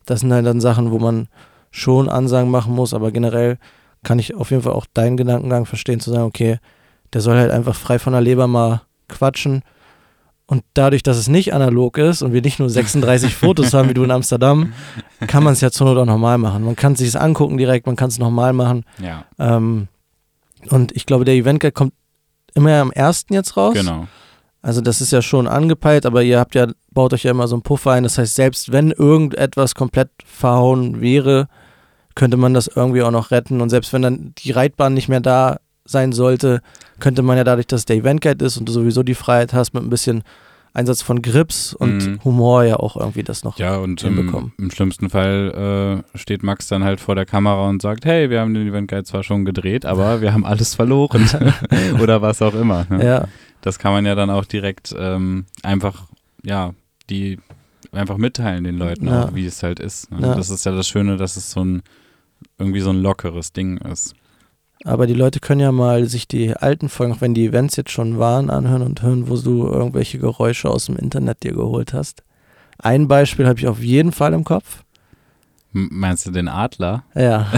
Das 0.06 0.20
sind 0.20 0.32
halt 0.32 0.46
dann 0.46 0.60
Sachen, 0.60 0.90
wo 0.90 0.98
man 0.98 1.28
schon 1.70 2.08
Ansagen 2.08 2.50
machen 2.50 2.74
muss, 2.74 2.94
aber 2.94 3.12
generell 3.12 3.58
kann 4.02 4.18
ich 4.18 4.34
auf 4.34 4.50
jeden 4.50 4.62
Fall 4.62 4.72
auch 4.72 4.86
deinen 4.94 5.16
Gedankengang 5.16 5.66
verstehen, 5.66 6.00
zu 6.00 6.10
sagen, 6.10 6.24
okay, 6.24 6.58
der 7.12 7.20
soll 7.20 7.36
halt 7.36 7.50
einfach 7.50 7.74
frei 7.74 7.98
von 7.98 8.12
der 8.12 8.22
Leber 8.22 8.46
mal 8.46 8.82
quatschen. 9.08 9.62
Und 10.50 10.64
dadurch, 10.72 11.02
dass 11.02 11.18
es 11.18 11.28
nicht 11.28 11.52
analog 11.52 11.98
ist 11.98 12.22
und 12.22 12.32
wir 12.32 12.40
nicht 12.40 12.58
nur 12.58 12.70
36 12.70 13.34
Fotos 13.36 13.74
haben 13.74 13.90
wie 13.90 13.94
du 13.94 14.02
in 14.02 14.10
Amsterdam, 14.10 14.72
kann 15.26 15.44
man 15.44 15.52
es 15.52 15.60
ja 15.60 15.70
zur 15.70 15.86
Not 15.86 15.98
auch 15.98 16.06
normal 16.06 16.38
machen. 16.38 16.64
Man 16.64 16.74
kann 16.74 16.94
es 16.94 17.00
sich 17.00 17.20
angucken 17.20 17.58
direkt, 17.58 17.86
man 17.86 17.96
kann 17.96 18.08
es 18.08 18.18
nochmal 18.18 18.54
machen. 18.54 18.84
ja, 18.98 19.24
Ähm, 19.38 19.88
und 20.70 20.92
ich 20.96 21.04
glaube, 21.04 21.24
der 21.26 21.34
Event 21.34 21.60
Guide 21.60 21.72
kommt 21.72 21.92
immer 22.54 22.74
am 22.80 22.90
ersten 22.90 23.34
jetzt 23.34 23.56
raus. 23.56 23.74
genau. 23.74 24.08
Also 24.60 24.80
das 24.80 25.00
ist 25.00 25.12
ja 25.12 25.22
schon 25.22 25.46
angepeilt, 25.46 26.04
aber 26.04 26.22
ihr 26.22 26.40
habt 26.40 26.54
ja, 26.56 26.66
baut 26.90 27.12
euch 27.12 27.22
ja 27.22 27.30
immer 27.30 27.46
so 27.46 27.54
einen 27.54 27.62
Puffer 27.62 27.92
ein. 27.92 28.02
Das 28.02 28.18
heißt, 28.18 28.34
selbst 28.34 28.72
wenn 28.72 28.90
irgendetwas 28.90 29.74
komplett 29.76 30.10
verhauen 30.24 31.00
wäre, 31.00 31.46
könnte 32.16 32.36
man 32.36 32.54
das 32.54 32.66
irgendwie 32.66 33.02
auch 33.02 33.12
noch 33.12 33.30
retten. 33.30 33.60
Und 33.60 33.70
selbst 33.70 33.92
wenn 33.92 34.02
dann 34.02 34.32
die 34.38 34.50
Reitbahn 34.50 34.94
nicht 34.94 35.08
mehr 35.08 35.20
da 35.20 35.58
sein 35.84 36.12
sollte, 36.12 36.60
könnte 37.00 37.22
man 37.22 37.36
ja 37.36 37.44
dadurch, 37.44 37.66
dass 37.66 37.80
es 37.80 37.84
der 37.86 37.96
Event 37.96 38.20
Guide 38.20 38.44
ist 38.44 38.56
und 38.56 38.68
du 38.68 38.72
sowieso 38.72 39.02
die 39.02 39.14
Freiheit 39.14 39.52
hast, 39.52 39.72
mit 39.74 39.82
ein 39.82 39.90
bisschen 39.90 40.22
Einsatz 40.74 41.02
von 41.02 41.22
Grips 41.22 41.72
und 41.74 42.06
Mhm. 42.06 42.24
Humor 42.24 42.62
ja 42.64 42.76
auch 42.76 42.96
irgendwie 42.96 43.22
das 43.24 43.42
noch. 43.42 43.58
Ja, 43.58 43.78
und 43.78 44.02
im, 44.04 44.14
hinbekommen. 44.16 44.52
im 44.58 44.70
schlimmsten 44.70 45.08
Fall 45.10 46.02
äh, 46.14 46.18
steht 46.18 46.42
Max 46.42 46.68
dann 46.68 46.84
halt 46.84 47.00
vor 47.00 47.14
der 47.14 47.24
Kamera 47.26 47.68
und 47.68 47.80
sagt, 47.82 48.04
hey, 48.04 48.30
wir 48.30 48.40
haben 48.40 48.54
den 48.54 48.68
Event 48.68 48.88
Guide 48.88 49.04
zwar 49.04 49.22
schon 49.22 49.44
gedreht, 49.44 49.86
aber 49.86 50.20
wir 50.20 50.32
haben 50.32 50.44
alles 50.44 50.74
verloren. 50.74 51.28
Oder 52.02 52.22
was 52.22 52.42
auch 52.42 52.54
immer. 52.54 52.86
Ne? 52.90 53.04
Ja, 53.04 53.28
Das 53.62 53.78
kann 53.78 53.92
man 53.92 54.04
ja 54.06 54.14
dann 54.14 54.30
auch 54.30 54.44
direkt 54.44 54.94
ähm, 54.96 55.46
einfach, 55.62 56.04
ja, 56.44 56.74
die 57.10 57.38
einfach 57.90 58.18
mitteilen 58.18 58.64
den 58.64 58.76
Leuten 58.76 59.08
Ja. 59.08 59.24
auch, 59.24 59.34
wie 59.34 59.46
es 59.46 59.62
halt 59.62 59.80
ist. 59.80 60.10
Ne? 60.12 60.18
Ja. 60.28 60.34
Das 60.34 60.50
ist 60.50 60.64
ja 60.66 60.72
das 60.72 60.86
Schöne, 60.86 61.16
dass 61.16 61.36
es 61.36 61.50
so 61.50 61.64
ein 61.64 61.82
irgendwie 62.58 62.80
so 62.80 62.90
ein 62.90 63.00
lockeres 63.00 63.52
Ding 63.52 63.78
ist. 63.78 64.14
Aber 64.84 65.06
die 65.06 65.14
Leute 65.14 65.40
können 65.40 65.60
ja 65.60 65.72
mal 65.72 66.06
sich 66.06 66.28
die 66.28 66.54
alten 66.54 66.88
Folgen, 66.88 67.14
auch 67.14 67.20
wenn 67.20 67.34
die 67.34 67.46
Events 67.46 67.76
jetzt 67.76 67.90
schon 67.90 68.18
waren, 68.18 68.50
anhören 68.50 68.82
und 68.82 69.02
hören, 69.02 69.28
wo 69.28 69.36
du 69.36 69.66
irgendwelche 69.66 70.18
Geräusche 70.18 70.70
aus 70.70 70.86
dem 70.86 70.96
Internet 70.96 71.42
dir 71.42 71.52
geholt 71.52 71.92
hast. 71.92 72.22
Ein 72.78 73.08
Beispiel 73.08 73.46
habe 73.46 73.58
ich 73.58 73.66
auf 73.66 73.80
jeden 73.80 74.12
Fall 74.12 74.32
im 74.32 74.44
Kopf. 74.44 74.84
Meinst 75.72 76.26
du 76.26 76.30
den 76.30 76.48
Adler? 76.48 77.04
Ja. 77.14 77.52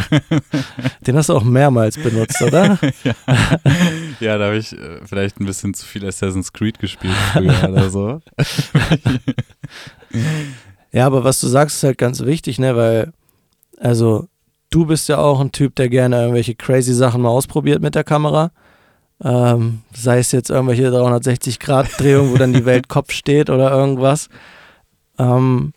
Den 1.06 1.16
hast 1.16 1.28
du 1.28 1.34
auch 1.34 1.44
mehrmals 1.44 1.96
benutzt, 2.02 2.40
oder? 2.40 2.78
ja, 4.20 4.38
da 4.38 4.46
habe 4.46 4.56
ich 4.56 4.72
äh, 4.72 5.00
vielleicht 5.04 5.38
ein 5.38 5.44
bisschen 5.44 5.74
zu 5.74 5.84
viel 5.84 6.06
Assassin's 6.06 6.54
Creed 6.54 6.78
gespielt 6.78 7.14
früher 7.32 7.68
oder 7.68 7.90
so. 7.90 8.22
Ja, 10.92 11.06
aber 11.06 11.24
was 11.24 11.40
du 11.40 11.46
sagst, 11.46 11.76
ist 11.76 11.82
halt 11.82 11.98
ganz 11.98 12.20
wichtig, 12.24 12.58
ne? 12.58 12.74
Weil, 12.74 13.12
also, 13.78 14.28
du 14.70 14.86
bist 14.86 15.08
ja 15.08 15.18
auch 15.18 15.40
ein 15.40 15.52
Typ, 15.52 15.74
der 15.76 15.88
gerne 15.88 16.20
irgendwelche 16.20 16.54
crazy 16.54 16.94
Sachen 16.94 17.22
mal 17.22 17.30
ausprobiert 17.30 17.82
mit 17.82 17.94
der 17.94 18.04
Kamera. 18.04 18.50
Ähm, 19.22 19.80
sei 19.94 20.18
es 20.18 20.32
jetzt 20.32 20.50
irgendwelche 20.50 20.88
360-Grad-Drehungen, 20.90 22.32
wo 22.32 22.36
dann 22.36 22.52
die 22.52 22.66
Welt 22.66 22.88
Kopf 22.88 23.12
steht 23.12 23.48
oder 23.48 23.70
irgendwas. 23.70 24.28
Ähm, 25.18 25.72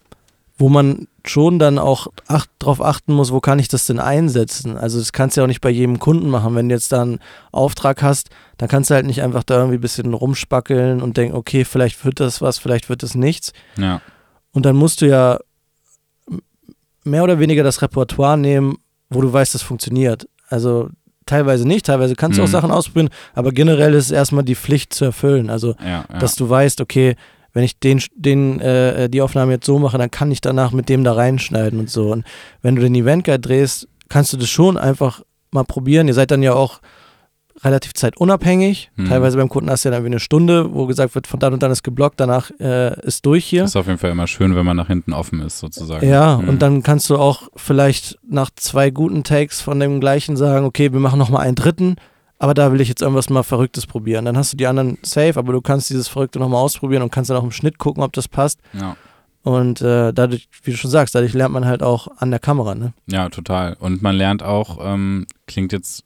wo 0.58 0.68
man 0.68 1.08
schon 1.26 1.60
dann 1.60 1.80
auch 1.80 2.08
acht, 2.28 2.50
drauf 2.60 2.82
achten 2.82 3.14
muss, 3.14 3.32
wo 3.32 3.40
kann 3.40 3.60
ich 3.60 3.70
das 3.70 3.86
denn 3.86 4.00
einsetzen? 4.00 4.78
Also 4.78 5.00
das 5.00 5.14
kannst 5.14 5.38
du 5.38 5.42
ja 5.42 5.46
auch 5.46 5.48
nicht 5.48 5.62
bei 5.62 5.70
jedem 5.70 6.00
Kunden 6.00 6.30
machen. 6.30 6.56
Wenn 6.56 6.68
du 6.68 6.76
jetzt 6.76 6.92
da 6.92 7.02
einen 7.02 7.20
Auftrag 7.52 8.02
hast, 8.04 8.30
dann 8.58 8.68
kannst 8.68 8.90
du 8.90 8.96
halt 8.96 9.06
nicht 9.06 9.22
einfach 9.22 9.44
da 9.44 9.56
irgendwie 9.56 9.78
ein 9.78 9.82
bisschen 9.82 10.14
rumspackeln 10.14 11.02
und 11.02 11.16
denken, 11.16 11.36
okay, 11.36 11.64
vielleicht 11.64 12.04
wird 12.04 12.20
das 12.20 12.42
was, 12.42 12.58
vielleicht 12.58 12.90
wird 12.90 13.04
das 13.04 13.16
nichts. 13.16 13.54
Ja, 13.78 14.02
Und 14.52 14.66
dann 14.66 14.76
musst 14.76 15.02
du 15.02 15.08
ja 15.08 15.40
mehr 17.10 17.24
oder 17.24 17.40
weniger 17.40 17.64
das 17.64 17.82
Repertoire 17.82 18.38
nehmen, 18.38 18.78
wo 19.10 19.22
du 19.22 19.32
weißt, 19.32 19.54
das 19.56 19.62
funktioniert. 19.62 20.28
Also 20.48 20.90
teilweise 21.26 21.68
nicht, 21.68 21.86
teilweise 21.86 22.16
kannst 22.16 22.38
du 22.38 22.44
auch 22.44 22.48
Mhm. 22.48 22.52
Sachen 22.52 22.72
ausprobieren, 22.72 23.10
aber 23.34 23.52
generell 23.52 23.94
ist 23.94 24.06
es 24.06 24.12
erstmal 24.12 24.44
die 24.44 24.56
Pflicht 24.56 24.94
zu 24.94 25.06
erfüllen. 25.06 25.50
Also, 25.50 25.76
Ja, 25.80 26.06
ja. 26.12 26.20
dass 26.20 26.36
du 26.36 26.50
weißt, 26.50 26.82
okay, 26.82 27.16
wenn 27.54 27.64
ich 27.64 27.80
den, 27.80 28.02
den, 28.16 28.60
äh, 28.60 29.10
die 29.10 29.22
Aufnahme 29.22 29.54
jetzt 29.54 29.66
so 29.66 29.80
mache, 29.80 29.98
dann 29.98 30.12
kann 30.12 30.32
ich 30.32 30.42
danach 30.42 30.72
mit 30.72 30.88
dem 30.90 31.04
da 31.04 31.14
reinschneiden 31.14 31.80
und 31.80 31.90
so. 31.90 32.12
Und 32.12 32.24
wenn 32.62 32.76
du 32.76 32.82
den 32.82 32.94
Event 32.96 33.24
Guide 33.26 33.40
drehst, 33.40 33.88
kannst 34.08 34.34
du 34.34 34.38
das 34.38 34.50
schon 34.50 34.78
einfach 34.78 35.22
mal 35.52 35.64
probieren. 35.64 36.08
Ihr 36.08 36.14
seid 36.14 36.30
dann 36.32 36.44
ja 36.44 36.54
auch 36.54 36.80
relativ 37.64 37.94
zeitunabhängig. 37.94 38.92
Mhm. 38.96 39.10
Teilweise 39.10 39.38
beim 39.38 39.50
Kunden 39.50 39.70
hast 39.70 39.84
du 39.86 39.90
ja 39.90 39.96
dann 39.96 40.04
wie 40.04 40.08
eine 40.08 40.20
Stunde, 40.20 40.74
wo 40.74 40.86
gesagt 40.88 41.16
wird, 41.16 41.28
von 41.28 41.40
dann 41.40 41.54
und 41.54 41.64
dann 41.64 41.72
ist 41.72 41.84
geblockt, 41.84 42.20
danach 42.20 42.52
äh, 42.60 43.00
ist 43.06 43.26
durch 43.26 43.46
hier. 43.46 43.64
ist 43.66 43.76
auf 43.76 43.88
jeden 43.88 43.98
Fall 44.00 44.12
immer 44.12 44.28
schön, 44.28 44.56
wenn 44.56 44.66
man 44.66 44.78
nach 44.78 44.88
hinten 44.88 45.14
offen 45.14 45.42
ist, 45.42 45.60
sozusagen. 45.60 46.08
Ja, 46.08 46.38
Mhm. 46.38 46.50
und 46.50 46.62
dann 46.62 46.84
kannst 46.84 47.10
du 47.10 47.18
auch 47.18 47.50
vielleicht 47.56 48.18
nach 48.28 48.50
zwei 48.56 48.90
guten 48.90 49.24
Takes 49.24 49.62
von 49.62 49.80
dem 49.80 50.00
gleichen 50.00 50.38
sagen, 50.38 50.66
okay, 50.66 50.92
wir 50.94 51.00
machen 51.00 51.20
nochmal 51.20 51.46
einen 51.46 51.56
dritten, 51.56 51.96
aber 52.38 52.54
da 52.54 52.72
will 52.72 52.80
ich 52.82 52.88
jetzt 52.88 53.02
irgendwas 53.02 53.30
mal 53.30 53.44
Verrücktes 53.44 53.86
probieren. 53.88 54.26
Dann 54.26 54.38
hast 54.38 54.54
du 54.54 54.58
die 54.58 54.68
anderen 54.68 54.98
safe, 55.02 55.38
aber 55.38 55.52
du 55.54 55.62
kannst 55.62 55.90
dieses 55.90 56.08
Verrückte 56.08 56.40
nochmal 56.40 56.62
ausprobieren 56.62 57.04
und 57.04 57.12
kannst 57.12 57.30
dann 57.30 57.38
auch 57.38 57.44
im 57.44 57.52
Schnitt 57.52 57.78
gucken, 57.78 58.02
ob 58.04 58.14
das 58.14 58.28
passt. 58.28 58.60
Ja. 58.74 58.96
Und 59.42 59.82
äh, 59.82 60.12
dadurch, 60.14 60.48
wie 60.64 60.72
du 60.72 60.78
schon 60.78 60.92
sagst, 60.92 61.16
dadurch 61.16 61.34
lernt 61.34 61.54
man 61.54 61.66
halt 61.66 61.82
auch 61.82 62.08
an 62.18 62.30
der 62.30 62.40
Kamera, 62.40 62.76
ne? 62.76 62.94
Ja, 63.08 63.30
total. 63.30 63.76
Und 63.80 64.02
man 64.02 64.16
lernt 64.16 64.44
auch, 64.44 64.80
ähm, 64.82 65.26
klingt 65.48 65.72
jetzt 65.72 66.04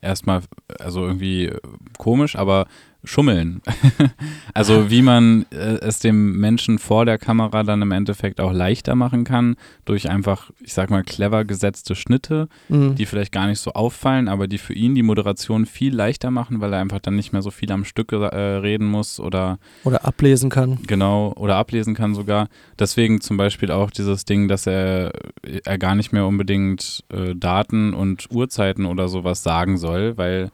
erstmal, 0.00 0.42
also 0.78 1.04
irgendwie 1.04 1.46
äh, 1.46 1.60
komisch, 1.98 2.36
aber 2.36 2.66
schummeln. 3.06 3.62
also 4.54 4.90
wie 4.90 5.02
man 5.02 5.46
äh, 5.50 5.78
es 5.80 5.98
dem 6.00 6.38
Menschen 6.38 6.78
vor 6.78 7.04
der 7.06 7.18
Kamera 7.18 7.62
dann 7.62 7.80
im 7.82 7.92
Endeffekt 7.92 8.40
auch 8.40 8.52
leichter 8.52 8.94
machen 8.94 9.24
kann, 9.24 9.56
durch 9.84 10.10
einfach, 10.10 10.50
ich 10.60 10.74
sag 10.74 10.90
mal, 10.90 11.02
clever 11.04 11.44
gesetzte 11.44 11.94
Schnitte, 11.94 12.48
Mhm. 12.68 12.96
die 12.96 13.06
vielleicht 13.06 13.32
gar 13.32 13.46
nicht 13.46 13.60
so 13.60 13.72
auffallen, 13.72 14.28
aber 14.28 14.48
die 14.48 14.58
für 14.58 14.72
ihn 14.74 14.94
die 14.94 15.02
Moderation 15.02 15.66
viel 15.66 15.94
leichter 15.94 16.30
machen, 16.30 16.60
weil 16.60 16.72
er 16.72 16.80
einfach 16.80 17.00
dann 17.00 17.14
nicht 17.16 17.32
mehr 17.32 17.42
so 17.42 17.50
viel 17.50 17.70
am 17.72 17.84
Stück 17.84 18.12
äh, 18.12 18.16
reden 18.16 18.86
muss 18.86 19.20
oder 19.20 19.58
Oder 19.84 20.04
ablesen 20.04 20.50
kann. 20.50 20.78
Genau, 20.86 21.32
oder 21.36 21.56
ablesen 21.56 21.94
kann 21.94 22.14
sogar. 22.14 22.48
Deswegen 22.78 23.20
zum 23.20 23.36
Beispiel 23.36 23.70
auch 23.70 23.90
dieses 23.90 24.24
Ding, 24.24 24.48
dass 24.48 24.66
er, 24.66 25.12
er 25.64 25.78
gar 25.78 25.94
nicht 25.94 26.12
mehr 26.12 26.26
unbedingt 26.26 27.04
äh, 27.12 27.34
Daten 27.34 27.94
und 27.94 28.26
Uhrzeiten 28.32 28.84
oder 28.86 29.08
sowas 29.08 29.42
sagen 29.42 29.76
soll, 29.78 30.16
weil 30.18 30.50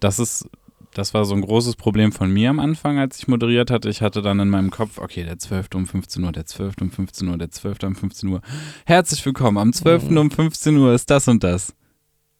das 0.00 0.18
ist, 0.18 0.48
das 0.94 1.12
war 1.12 1.24
so 1.24 1.34
ein 1.34 1.40
großes 1.42 1.76
Problem 1.76 2.12
von 2.12 2.30
mir 2.30 2.50
am 2.50 2.60
Anfang, 2.60 2.98
als 2.98 3.18
ich 3.18 3.28
moderiert 3.28 3.70
hatte. 3.70 3.88
Ich 3.90 4.00
hatte 4.00 4.22
dann 4.22 4.40
in 4.40 4.48
meinem 4.48 4.70
Kopf, 4.70 4.98
okay, 4.98 5.24
der 5.24 5.38
12. 5.38 5.68
um 5.74 5.86
15 5.86 6.24
Uhr, 6.24 6.32
der 6.32 6.46
12. 6.46 6.74
um 6.80 6.90
15 6.90 7.28
Uhr, 7.28 7.36
der 7.38 7.50
12. 7.50 7.82
um 7.82 7.96
15 7.96 8.28
Uhr. 8.30 8.40
Herzlich 8.86 9.24
willkommen, 9.26 9.58
am 9.58 9.72
12. 9.72 10.10
Mhm. 10.10 10.16
um 10.18 10.30
15 10.30 10.76
Uhr 10.76 10.94
ist 10.94 11.10
das 11.10 11.28
und 11.28 11.42
das. 11.44 11.74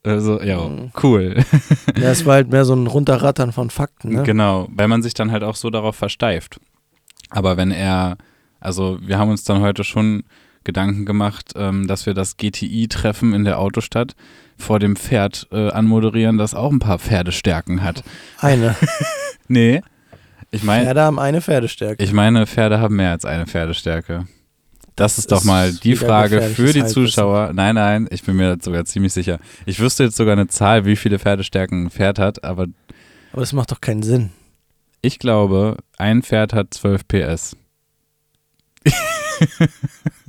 Also, 0.04 0.40
ja, 0.42 0.60
Mhm. 0.68 0.92
cool. 1.02 1.36
Ja, 1.96 2.10
es 2.10 2.24
war 2.26 2.34
halt 2.34 2.50
mehr 2.50 2.64
so 2.64 2.74
ein 2.74 2.86
Runterrattern 2.86 3.52
von 3.52 3.70
Fakten, 3.70 4.10
ne? 4.14 4.22
Genau, 4.22 4.68
weil 4.70 4.88
man 4.88 5.02
sich 5.02 5.14
dann 5.14 5.30
halt 5.32 5.42
auch 5.42 5.56
so 5.56 5.70
darauf 5.70 5.96
versteift. 5.96 6.58
Aber 7.30 7.56
wenn 7.56 7.70
er, 7.70 8.18
also 8.60 8.98
wir 9.00 9.18
haben 9.18 9.30
uns 9.30 9.44
dann 9.44 9.60
heute 9.62 9.82
schon 9.84 10.24
Gedanken 10.62 11.04
gemacht, 11.06 11.52
ähm, 11.56 11.86
dass 11.86 12.06
wir 12.06 12.14
das 12.14 12.36
GTI-Treffen 12.36 13.32
in 13.34 13.44
der 13.44 13.58
Autostadt 13.58 14.14
vor 14.56 14.78
dem 14.78 14.96
Pferd 14.96 15.48
äh, 15.52 15.70
anmoderieren, 15.70 16.38
das 16.38 16.54
auch 16.54 16.70
ein 16.70 16.78
paar 16.78 16.98
Pferdestärken 16.98 17.82
hat. 17.82 18.02
Eine. 18.38 18.76
Nee, 19.46 19.82
ich 20.50 20.62
meine, 20.62 20.84
Pferde 20.86 21.02
haben 21.02 21.18
eine 21.18 21.42
Pferdestärke. 21.42 22.02
ich 22.02 22.12
meine, 22.12 22.46
Pferde 22.46 22.80
haben 22.80 22.96
mehr 22.96 23.10
als 23.10 23.26
eine 23.26 23.46
Pferdestärke. 23.46 24.26
Das 24.96 25.18
ist 25.18 25.32
doch 25.32 25.40
ist 25.40 25.44
mal 25.44 25.72
die 25.72 25.96
Frage 25.96 26.40
für 26.40 26.72
die. 26.72 26.86
Zuschauer. 26.86 27.52
Nein, 27.52 27.74
nein, 27.74 28.06
ich 28.10 28.22
bin 28.22 28.36
mir 28.36 28.56
sogar 28.62 28.84
ziemlich 28.84 29.12
sicher. 29.12 29.40
Ich 29.66 29.80
wüsste 29.80 30.04
jetzt 30.04 30.16
sogar 30.16 30.32
eine 30.32 30.46
Zahl, 30.46 30.86
wie 30.86 30.96
viele 30.96 31.18
Pferdestärken 31.18 31.84
ein 31.86 31.90
Pferd 31.90 32.18
hat, 32.18 32.44
aber 32.44 32.68
Aber 33.32 33.40
das 33.40 33.52
macht 33.52 33.72
doch 33.72 33.80
keinen 33.80 34.02
Sinn. 34.02 34.30
Ich 35.02 35.18
glaube, 35.18 35.76
ein 35.98 36.22
Pferd 36.22 36.52
hat 36.54 36.72
12 36.72 37.08
PS. 37.08 37.56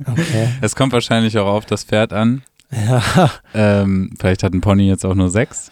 Okay. 0.04 0.48
Es 0.60 0.74
kommt 0.74 0.92
wahrscheinlich 0.92 1.38
auch 1.38 1.46
auf 1.46 1.64
das 1.64 1.84
Pferd 1.84 2.12
an. 2.12 2.42
Ja, 2.70 3.30
Ähm, 3.54 4.10
vielleicht 4.18 4.42
hat 4.42 4.52
ein 4.54 4.60
Pony 4.60 4.88
jetzt 4.88 5.04
auch 5.06 5.14
nur 5.14 5.30
6. 5.30 5.70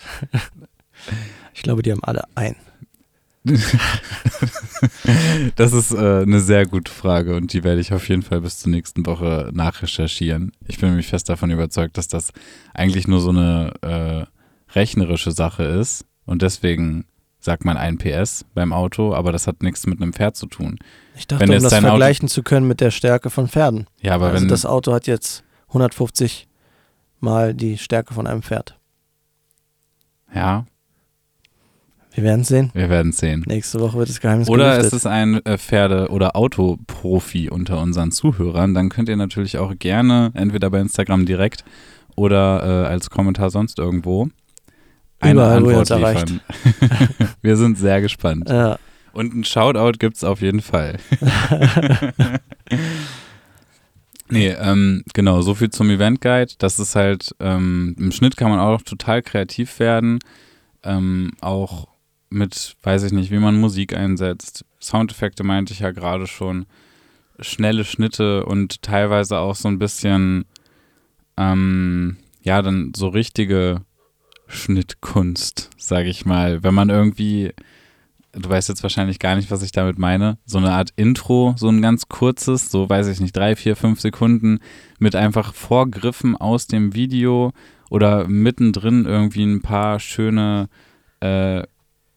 ich 1.55 1.63
glaube, 1.63 1.83
die 1.83 1.93
haben 1.93 2.05
alle 2.05 2.25
ein. 2.35 2.57
Das 5.57 5.73
ist 5.73 5.93
äh, 5.93 6.23
eine 6.23 6.41
sehr 6.41 6.67
gute 6.67 6.91
Frage 6.91 7.37
und 7.37 7.53
die 7.53 7.63
werde 7.65 7.81
ich 7.81 7.93
auf 7.93 8.09
jeden 8.09 8.23
Fall 8.23 8.41
bis 8.41 8.59
zur 8.59 8.71
nächsten 8.71 9.05
Woche 9.07 9.51
nachrecherchieren. 9.53 10.53
Ich 10.67 10.79
bin 10.79 10.89
nämlich 10.89 11.07
fest 11.09 11.29
davon 11.29 11.51
überzeugt, 11.51 11.99
dass 11.99 12.09
das 12.09 12.33
eigentlich 12.73 13.07
nur 13.07 13.21
so 13.21 13.31
eine 13.31 13.73
äh, 13.83 14.25
rechnerische 14.75 15.31
Sache 15.33 15.63
ist 15.65 16.05
und 16.27 16.43
deswegen 16.43 17.05
sagt 17.39 17.65
man 17.65 17.77
ein 17.77 17.99
PS 17.99 18.47
beim 18.55 18.73
Auto, 18.73 19.15
aber 19.15 19.31
das 19.31 19.47
hat 19.47 19.63
nichts 19.63 19.87
mit 19.87 20.01
einem 20.01 20.13
Pferd 20.15 20.37
zu 20.37 20.47
tun. 20.47 20.79
Ich 21.17 21.27
dachte, 21.27 21.43
Wenn 21.47 21.51
um 21.55 21.63
das 21.63 21.71
dein 21.71 21.85
Auto- 21.85 21.91
vergleichen 21.91 22.29
zu 22.29 22.43
können 22.43 22.67
mit 22.67 22.81
der 22.81 22.91
Stärke 22.91 23.29
von 23.31 23.49
Pferden. 23.49 23.87
Ja, 24.01 24.15
aber 24.15 24.29
also 24.31 24.41
wenn 24.41 24.49
das 24.49 24.65
Auto 24.65 24.93
hat 24.93 25.07
jetzt 25.07 25.45
150 25.69 26.49
mal 27.25 27.55
die 27.55 27.79
Stärke 27.79 28.15
von 28.15 28.27
einem 28.27 28.43
Pferd. 28.43 28.79
ja, 30.35 30.65
Wir 32.13 32.23
werden 32.25 32.45
sehen. 32.45 32.71
wir 32.75 32.89
werden 32.91 33.11
sehen. 33.13 33.43
Nächste 33.47 33.81
Woche 33.81 33.99
wird 33.99 34.09
das 34.09 34.21
Geheimnis 34.21 34.49
Oder 34.49 34.71
gelüftet. 34.77 34.87
es 34.93 34.93
ist 34.99 35.07
ein 35.07 35.45
äh, 35.45 35.59
Pferde- 35.59 36.09
oder 36.11 36.37
Autoprofi 36.37 37.49
unter 37.51 37.81
unseren 37.81 38.13
Zuhörern, 38.13 38.75
dann 38.75 38.89
könnt 38.91 39.09
ihr 39.09 39.17
natürlich 39.17 39.59
auch 39.59 39.73
gerne 39.79 40.31
entweder 40.35 40.71
bei 40.71 40.81
Instagram 40.81 41.27
direkt 41.27 41.65
oder 42.17 42.85
äh, 42.85 42.87
als 42.87 43.11
Kommentar 43.11 43.51
sonst 43.51 43.79
irgendwo 43.81 44.29
eine 45.19 45.33
Überall, 45.41 45.65
wo 45.65 45.71
ihr 45.71 45.79
Antwort 45.79 46.31
uns 46.31 46.31
liefern. 46.31 46.41
Wir 47.43 47.57
sind 47.57 47.79
sehr 47.79 48.01
gespannt. 48.01 48.49
Ja, 48.49 48.79
Und 49.13 49.35
ein 49.35 49.43
Shoutout 49.45 49.99
gibt 49.99 50.17
es 50.17 50.25
auf 50.25 50.41
jeden 50.43 50.61
Fall. 50.61 50.99
nee, 54.29 54.49
ähm, 54.49 55.05
genau, 55.13 55.41
so 55.43 55.55
viel 55.55 55.71
zum 55.71 55.91
Event 55.91 56.21
Guide. 56.21 56.53
Das 56.59 56.79
ist 56.79 56.95
halt, 56.95 57.35
ähm, 57.41 57.95
im 57.99 58.13
Schnitt 58.13 58.37
kann 58.37 58.51
man 58.51 58.61
auch 58.61 58.83
total 58.83 59.23
kreativ 59.23 59.79
werden. 59.79 60.19
Ähm, 60.83 61.33
auch 61.41 61.89
mit, 62.31 62.77
weiß 62.83 63.05
ich 63.05 63.13
nicht, 63.13 63.31
wie 63.31 63.39
man 63.39 63.61
Musik 63.61 63.97
einsetzt. 63.97 64.65
Soundeffekte 64.81 65.45
meinte 65.45 65.73
ich 65.73 65.81
ja 65.81 65.93
gerade 65.93 66.27
schon. 66.27 66.67
Schnelle 67.41 67.85
Schnitte 67.85 68.45
und 68.45 68.83
teilweise 68.83 69.39
auch 69.39 69.57
so 69.57 69.69
ein 69.69 69.79
bisschen, 69.79 70.45
ähm, 71.37 72.17
ja, 72.43 72.63
dann 72.63 72.93
so 72.95 73.09
richtige 73.09 73.81
Schnittkunst, 74.47 75.71
sage 75.77 76.09
ich 76.09 76.27
mal. 76.27 76.63
Wenn 76.63 76.75
man 76.75 76.91
irgendwie, 76.91 77.53
du 78.37 78.49
weißt 78.49 78.69
jetzt 78.69 78.83
wahrscheinlich 78.83 79.19
gar 79.19 79.37
nicht, 79.37 79.51
was 79.51 79.63
ich 79.63 79.73
damit 79.73 79.99
meine, 79.99 80.39
so 80.45 80.59
eine 80.59 80.73
Art 80.73 80.91
Intro, 80.97 81.55
so 81.57 81.69
ein 81.69 81.83
ganz 81.83 82.09
kurzes, 82.09 82.71
so 82.71 82.89
weiß 82.89 83.09
ich 83.09 83.21
nicht, 83.21 83.37
drei, 83.37 83.57
vier, 83.57 83.77
fünf 83.77 84.01
Sekunden 84.01 84.59
mit 84.99 85.15
einfach 85.17 85.55
Vorgriffen 85.55 86.37
aus 86.37 86.67
dem 86.67 86.95
Video 86.95 87.53
oder 87.91 88.27
mittendrin 88.29 89.05
irgendwie 89.05 89.45
ein 89.45 89.63
paar 89.63 90.01
schöne, 90.01 90.69
äh, 91.21 91.63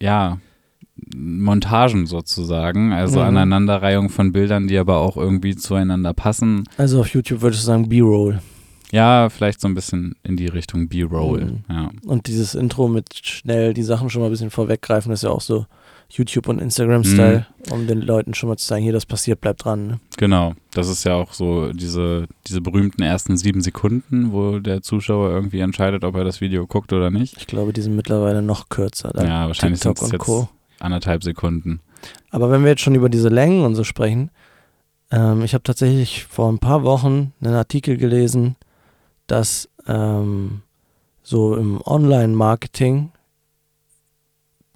ja, 0.01 0.39
Montagen 1.15 2.07
sozusagen, 2.07 2.91
also 2.91 3.19
Mhm. 3.19 3.25
Aneinanderreihung 3.27 4.09
von 4.09 4.31
Bildern, 4.31 4.67
die 4.67 4.77
aber 4.77 4.97
auch 4.97 5.15
irgendwie 5.17 5.55
zueinander 5.55 6.13
passen. 6.13 6.63
also 6.77 6.99
auf 7.01 7.09
YouTube 7.09 7.41
würdest 7.41 7.63
du 7.63 7.67
sagen 7.67 7.87
B-Roll. 7.89 8.41
Ja, 8.91 9.29
vielleicht 9.29 9.59
so 9.61 9.67
ein 9.67 9.75
bisschen 9.75 10.15
in 10.23 10.37
die 10.37 10.47
Richtung 10.47 10.87
B-Roll. 10.87 11.45
Mhm. 11.45 11.63
Ja. 11.69 11.91
Und 12.05 12.27
dieses 12.27 12.55
Intro 12.55 12.87
mit 12.87 13.13
schnell 13.21 13.73
die 13.73 13.83
Sachen 13.83 14.09
schon 14.09 14.21
mal 14.21 14.29
ein 14.29 14.31
bisschen 14.31 14.49
vorweggreifen, 14.49 15.11
ist 15.11 15.23
ja 15.23 15.29
auch 15.29 15.41
so 15.41 15.65
YouTube- 16.09 16.47
und 16.47 16.59
Instagram-Style, 16.59 17.45
Mhm. 17.67 17.71
um 17.71 17.87
den 17.87 18.01
Leuten 18.01 18.33
schon 18.33 18.49
mal 18.49 18.57
zu 18.57 18.65
sagen, 18.65 18.81
hier, 18.83 18.93
das 18.93 19.05
passiert, 19.05 19.41
bleibt 19.41 19.65
dran. 19.65 19.87
Ne? 19.87 19.99
Genau, 20.17 20.53
das 20.73 20.87
ist 20.87 21.03
ja 21.03 21.15
auch 21.15 21.33
so 21.33 21.71
diese, 21.73 22.27
diese 22.47 22.61
berühmten 22.61 23.01
ersten 23.01 23.35
sieben 23.37 23.61
Sekunden, 23.61 24.31
wo 24.31 24.59
der 24.59 24.81
Zuschauer 24.81 25.29
irgendwie 25.31 25.59
entscheidet, 25.59 26.03
ob 26.03 26.15
er 26.15 26.23
das 26.23 26.39
Video 26.41 26.65
guckt 26.65 26.93
oder 26.93 27.09
nicht. 27.11 27.35
Ich 27.37 27.47
glaube, 27.47 27.73
die 27.73 27.81
sind 27.81 27.95
mittlerweile 27.95 28.41
noch 28.41 28.69
kürzer. 28.69 29.11
Ja, 29.21 29.47
wahrscheinlich 29.47 29.81
sind 29.81 29.97
es 29.97 30.03
und 30.03 30.11
jetzt 30.13 30.21
Co. 30.21 30.47
anderthalb 30.79 31.23
Sekunden. 31.23 31.81
Aber 32.31 32.51
wenn 32.51 32.63
wir 32.63 32.69
jetzt 32.69 32.81
schon 32.81 32.95
über 32.95 33.09
diese 33.09 33.29
Längen 33.29 33.65
und 33.65 33.75
so 33.75 33.83
sprechen, 33.83 34.29
ähm, 35.11 35.41
ich 35.43 35.53
habe 35.53 35.63
tatsächlich 35.63 36.25
vor 36.25 36.49
ein 36.51 36.59
paar 36.59 36.83
Wochen 36.83 37.33
einen 37.41 37.53
Artikel 37.55 37.97
gelesen, 37.97 38.55
dass 39.27 39.67
ähm, 39.87 40.61
so 41.23 41.55
im 41.55 41.81
Online-Marketing, 41.85 43.09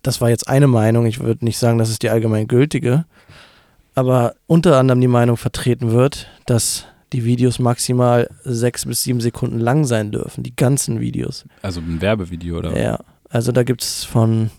das 0.01 0.21
war 0.21 0.29
jetzt 0.29 0.47
eine 0.47 0.67
Meinung, 0.67 1.05
ich 1.05 1.19
würde 1.19 1.45
nicht 1.45 1.57
sagen, 1.57 1.77
das 1.77 1.89
ist 1.89 2.03
die 2.03 2.09
allgemein 2.09 2.47
gültige, 2.47 3.05
aber 3.95 4.35
unter 4.47 4.77
anderem 4.77 5.01
die 5.01 5.07
Meinung 5.07 5.37
vertreten 5.37 5.91
wird, 5.91 6.27
dass 6.45 6.85
die 7.13 7.25
Videos 7.25 7.59
maximal 7.59 8.29
sechs 8.43 8.85
bis 8.85 9.03
sieben 9.03 9.19
Sekunden 9.19 9.59
lang 9.59 9.85
sein 9.85 10.11
dürfen, 10.11 10.43
die 10.43 10.55
ganzen 10.55 10.99
Videos. 10.99 11.45
Also 11.61 11.81
ein 11.81 12.01
Werbevideo 12.01 12.57
oder 12.57 12.79
Ja, 12.81 12.99
also 13.29 13.51
da 13.51 13.63
gibt 13.63 13.83
es 13.83 14.03
von 14.03 14.49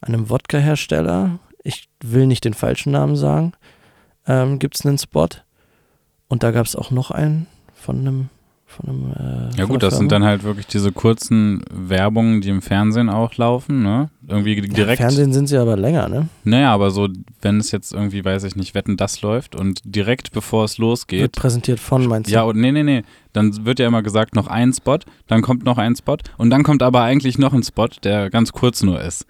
einem 0.00 0.28
Wodka-Hersteller, 0.30 1.38
ich 1.62 1.88
will 2.02 2.26
nicht 2.26 2.44
den 2.44 2.54
falschen 2.54 2.92
Namen 2.92 3.16
sagen, 3.16 3.52
ähm, 4.26 4.58
gibt 4.58 4.76
es 4.76 4.86
einen 4.86 4.98
Spot. 4.98 5.28
Und 6.28 6.42
da 6.42 6.50
gab 6.52 6.66
es 6.66 6.76
auch 6.76 6.90
noch 6.90 7.10
einen 7.10 7.46
von 7.74 7.98
einem 7.98 8.28
Von 8.70 8.88
einem, 8.88 9.50
äh, 9.52 9.56
Ja 9.58 9.64
gut, 9.64 9.82
das 9.82 9.98
sind 9.98 10.12
dann 10.12 10.22
halt 10.22 10.44
wirklich 10.44 10.66
diese 10.68 10.92
kurzen 10.92 11.62
Werbungen, 11.72 12.40
die 12.40 12.50
im 12.50 12.62
Fernsehen 12.62 13.08
auch 13.08 13.34
laufen, 13.36 13.82
ne? 13.82 14.10
Irgendwie 14.28 14.54
Ja, 14.54 14.62
direkt. 14.62 14.98
Fernsehen 15.00 15.32
sind 15.32 15.48
sie 15.48 15.56
aber 15.56 15.76
länger, 15.76 16.08
ne? 16.08 16.28
Naja, 16.44 16.72
aber 16.72 16.92
so, 16.92 17.08
wenn 17.42 17.58
es 17.58 17.72
jetzt 17.72 17.92
irgendwie, 17.92 18.24
weiß 18.24 18.44
ich 18.44 18.54
nicht, 18.54 18.74
Wetten, 18.76 18.96
das 18.96 19.22
läuft 19.22 19.56
und 19.56 19.80
direkt 19.84 20.30
bevor 20.30 20.64
es 20.64 20.72
Wird 20.74 20.78
losgeht. 20.78 21.32
präsentiert 21.32 21.80
von, 21.80 22.06
meinst 22.06 22.30
du? 22.30 22.34
Ja, 22.34 22.42
und 22.42 22.58
nee, 22.60 22.70
nee, 22.70 22.84
nee. 22.84 23.02
Dann 23.32 23.64
wird 23.66 23.80
ja 23.80 23.88
immer 23.88 24.02
gesagt, 24.02 24.36
noch 24.36 24.46
ein 24.46 24.72
Spot, 24.72 24.98
dann 25.26 25.42
kommt 25.42 25.64
noch 25.64 25.78
ein 25.78 25.96
Spot 25.96 26.18
und 26.38 26.50
dann 26.50 26.62
kommt 26.62 26.82
aber 26.84 27.02
eigentlich 27.02 27.38
noch 27.38 27.52
ein 27.52 27.64
Spot, 27.64 27.88
der 28.04 28.30
ganz 28.30 28.52
kurz 28.52 28.82
nur 28.84 29.00
ist. 29.00 29.26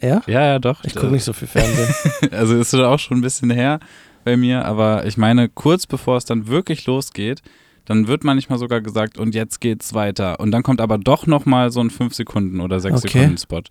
Ja? 0.00 0.20
Ja, 0.26 0.44
ja, 0.44 0.58
doch. 0.58 0.84
Ich 0.84 0.94
gucke 0.94 1.10
nicht 1.10 1.24
so 1.24 1.32
viel 1.32 1.48
Fernsehen. 1.48 1.94
Also 2.32 2.54
ist 2.56 2.72
es 2.74 2.80
auch 2.80 2.98
schon 2.98 3.18
ein 3.18 3.22
bisschen 3.22 3.50
her 3.50 3.80
bei 4.24 4.36
mir, 4.36 4.64
aber 4.66 5.06
ich 5.06 5.16
meine, 5.16 5.48
kurz 5.48 5.86
bevor 5.86 6.16
es 6.18 6.24
dann 6.26 6.46
wirklich 6.48 6.86
losgeht, 6.86 7.42
dann 7.84 8.06
wird 8.06 8.24
manchmal 8.24 8.58
sogar 8.58 8.80
gesagt, 8.80 9.18
und 9.18 9.34
jetzt 9.34 9.60
geht's 9.60 9.94
weiter. 9.94 10.38
Und 10.40 10.50
dann 10.52 10.62
kommt 10.62 10.80
aber 10.80 10.98
doch 10.98 11.26
nochmal 11.26 11.70
so 11.72 11.80
ein 11.80 11.90
5 11.90 12.14
Sekunden 12.14 12.60
oder 12.60 12.80
6 12.80 12.98
Okay. 12.98 13.08
Sekunden 13.08 13.38
Spot. 13.38 13.62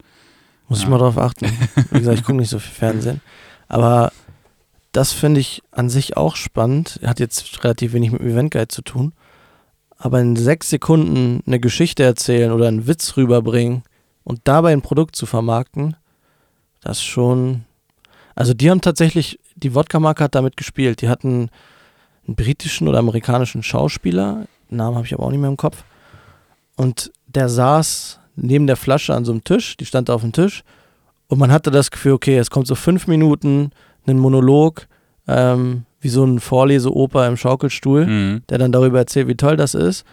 Muss 0.68 0.80
ich 0.80 0.84
Ja. 0.86 0.90
mal 0.90 0.98
drauf 0.98 1.18
achten. 1.18 1.48
Wie 1.92 2.00
gesagt, 2.00 2.20
ich 2.20 2.24
gucke 2.26 2.38
nicht 2.38 2.50
so 2.50 2.60
viel 2.60 2.74
Fernsehen. 2.74 3.22
Aber 3.68 4.12
das 4.92 5.14
finde 5.14 5.40
ich 5.40 5.62
an 5.72 5.90
sich 5.90 6.18
auch 6.18 6.36
spannend. 6.36 7.00
Hat 7.06 7.20
jetzt 7.20 7.64
relativ 7.64 7.94
wenig 7.94 8.12
mit 8.12 8.22
dem 8.22 8.30
Event 8.30 8.52
Guide 8.52 8.68
zu 8.68 8.82
tun. 8.82 9.14
Aber 9.98 10.20
in 10.20 10.36
sechs 10.36 10.70
Sekunden 10.70 11.42
eine 11.46 11.60
Geschichte 11.60 12.04
erzählen 12.04 12.52
oder 12.52 12.68
einen 12.68 12.88
Witz 12.88 13.16
rüberbringen 13.18 13.84
und 14.24 14.42
dabei 14.46 14.74
ein 14.74 14.82
Produkt 14.82 15.16
zu 15.16 15.26
vermarkten, 15.26 15.96
das 16.82 16.98
ist 16.98 17.04
schon. 17.04 17.66
Also, 18.34 18.54
die 18.54 18.72
haben 18.72 18.82
tatsächlich, 18.82 19.40
die 19.56 19.76
Wodka-Marke 19.76 20.24
hat 20.24 20.36
damit 20.36 20.58
gespielt. 20.58 21.02
Die 21.02 21.10
hatten 21.10 21.50
einen 22.28 22.36
britischen 22.36 22.88
oder 22.88 23.00
amerikanischen 23.00 23.64
Schauspieler, 23.64 24.46
Namen 24.70 24.96
habe 24.96 25.06
ich 25.06 25.14
aber 25.14 25.24
auch 25.24 25.32
nicht 25.32 25.40
mehr 25.42 25.50
im 25.50 25.58
Kopf. 25.58 25.84
Und 26.76 27.12
der 27.28 27.50
saß 27.50 28.20
neben 28.36 28.68
der 28.68 28.78
Flasche 28.78 29.14
an 29.14 29.26
so 29.26 29.32
einem 29.32 29.44
Tisch, 29.44 29.76
die 29.78 29.86
stand 29.86 30.10
da 30.10 30.14
auf 30.14 30.22
dem 30.22 30.32
Tisch. 30.32 30.64
Und 31.28 31.40
man 31.40 31.52
hatte 31.52 31.72
das 31.72 31.92
Gefühl, 31.92 32.14
okay, 32.14 32.38
es 32.38 32.50
kommt 32.50 32.68
so 32.68 32.76
fünf 32.76 33.08
Minuten, 33.08 33.72
ein 34.08 34.18
Monolog, 34.18 34.88
ähm, 35.28 35.86
wie 36.00 36.10
so 36.10 36.24
ein 36.24 36.40
Vorleseoper 36.40 37.28
im 37.28 37.38
Schaukelstuhl, 37.38 38.06
Mhm. 38.08 38.42
der 38.50 38.58
dann 38.58 38.72
darüber 38.72 39.00
erzählt, 39.00 39.28
wie 39.28 39.36
toll 39.36 39.56
das 39.58 39.74
ist. 39.76 40.04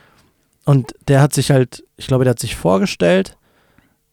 Und 0.65 0.95
der 1.09 1.23
hat 1.23 1.33
sich 1.33 1.51
halt, 1.51 1.83
ich 1.97 2.07
glaube, 2.09 2.25
der 2.25 2.33
hat 2.33 2.41
sich 2.41 2.55
vorgestellt, 2.57 3.37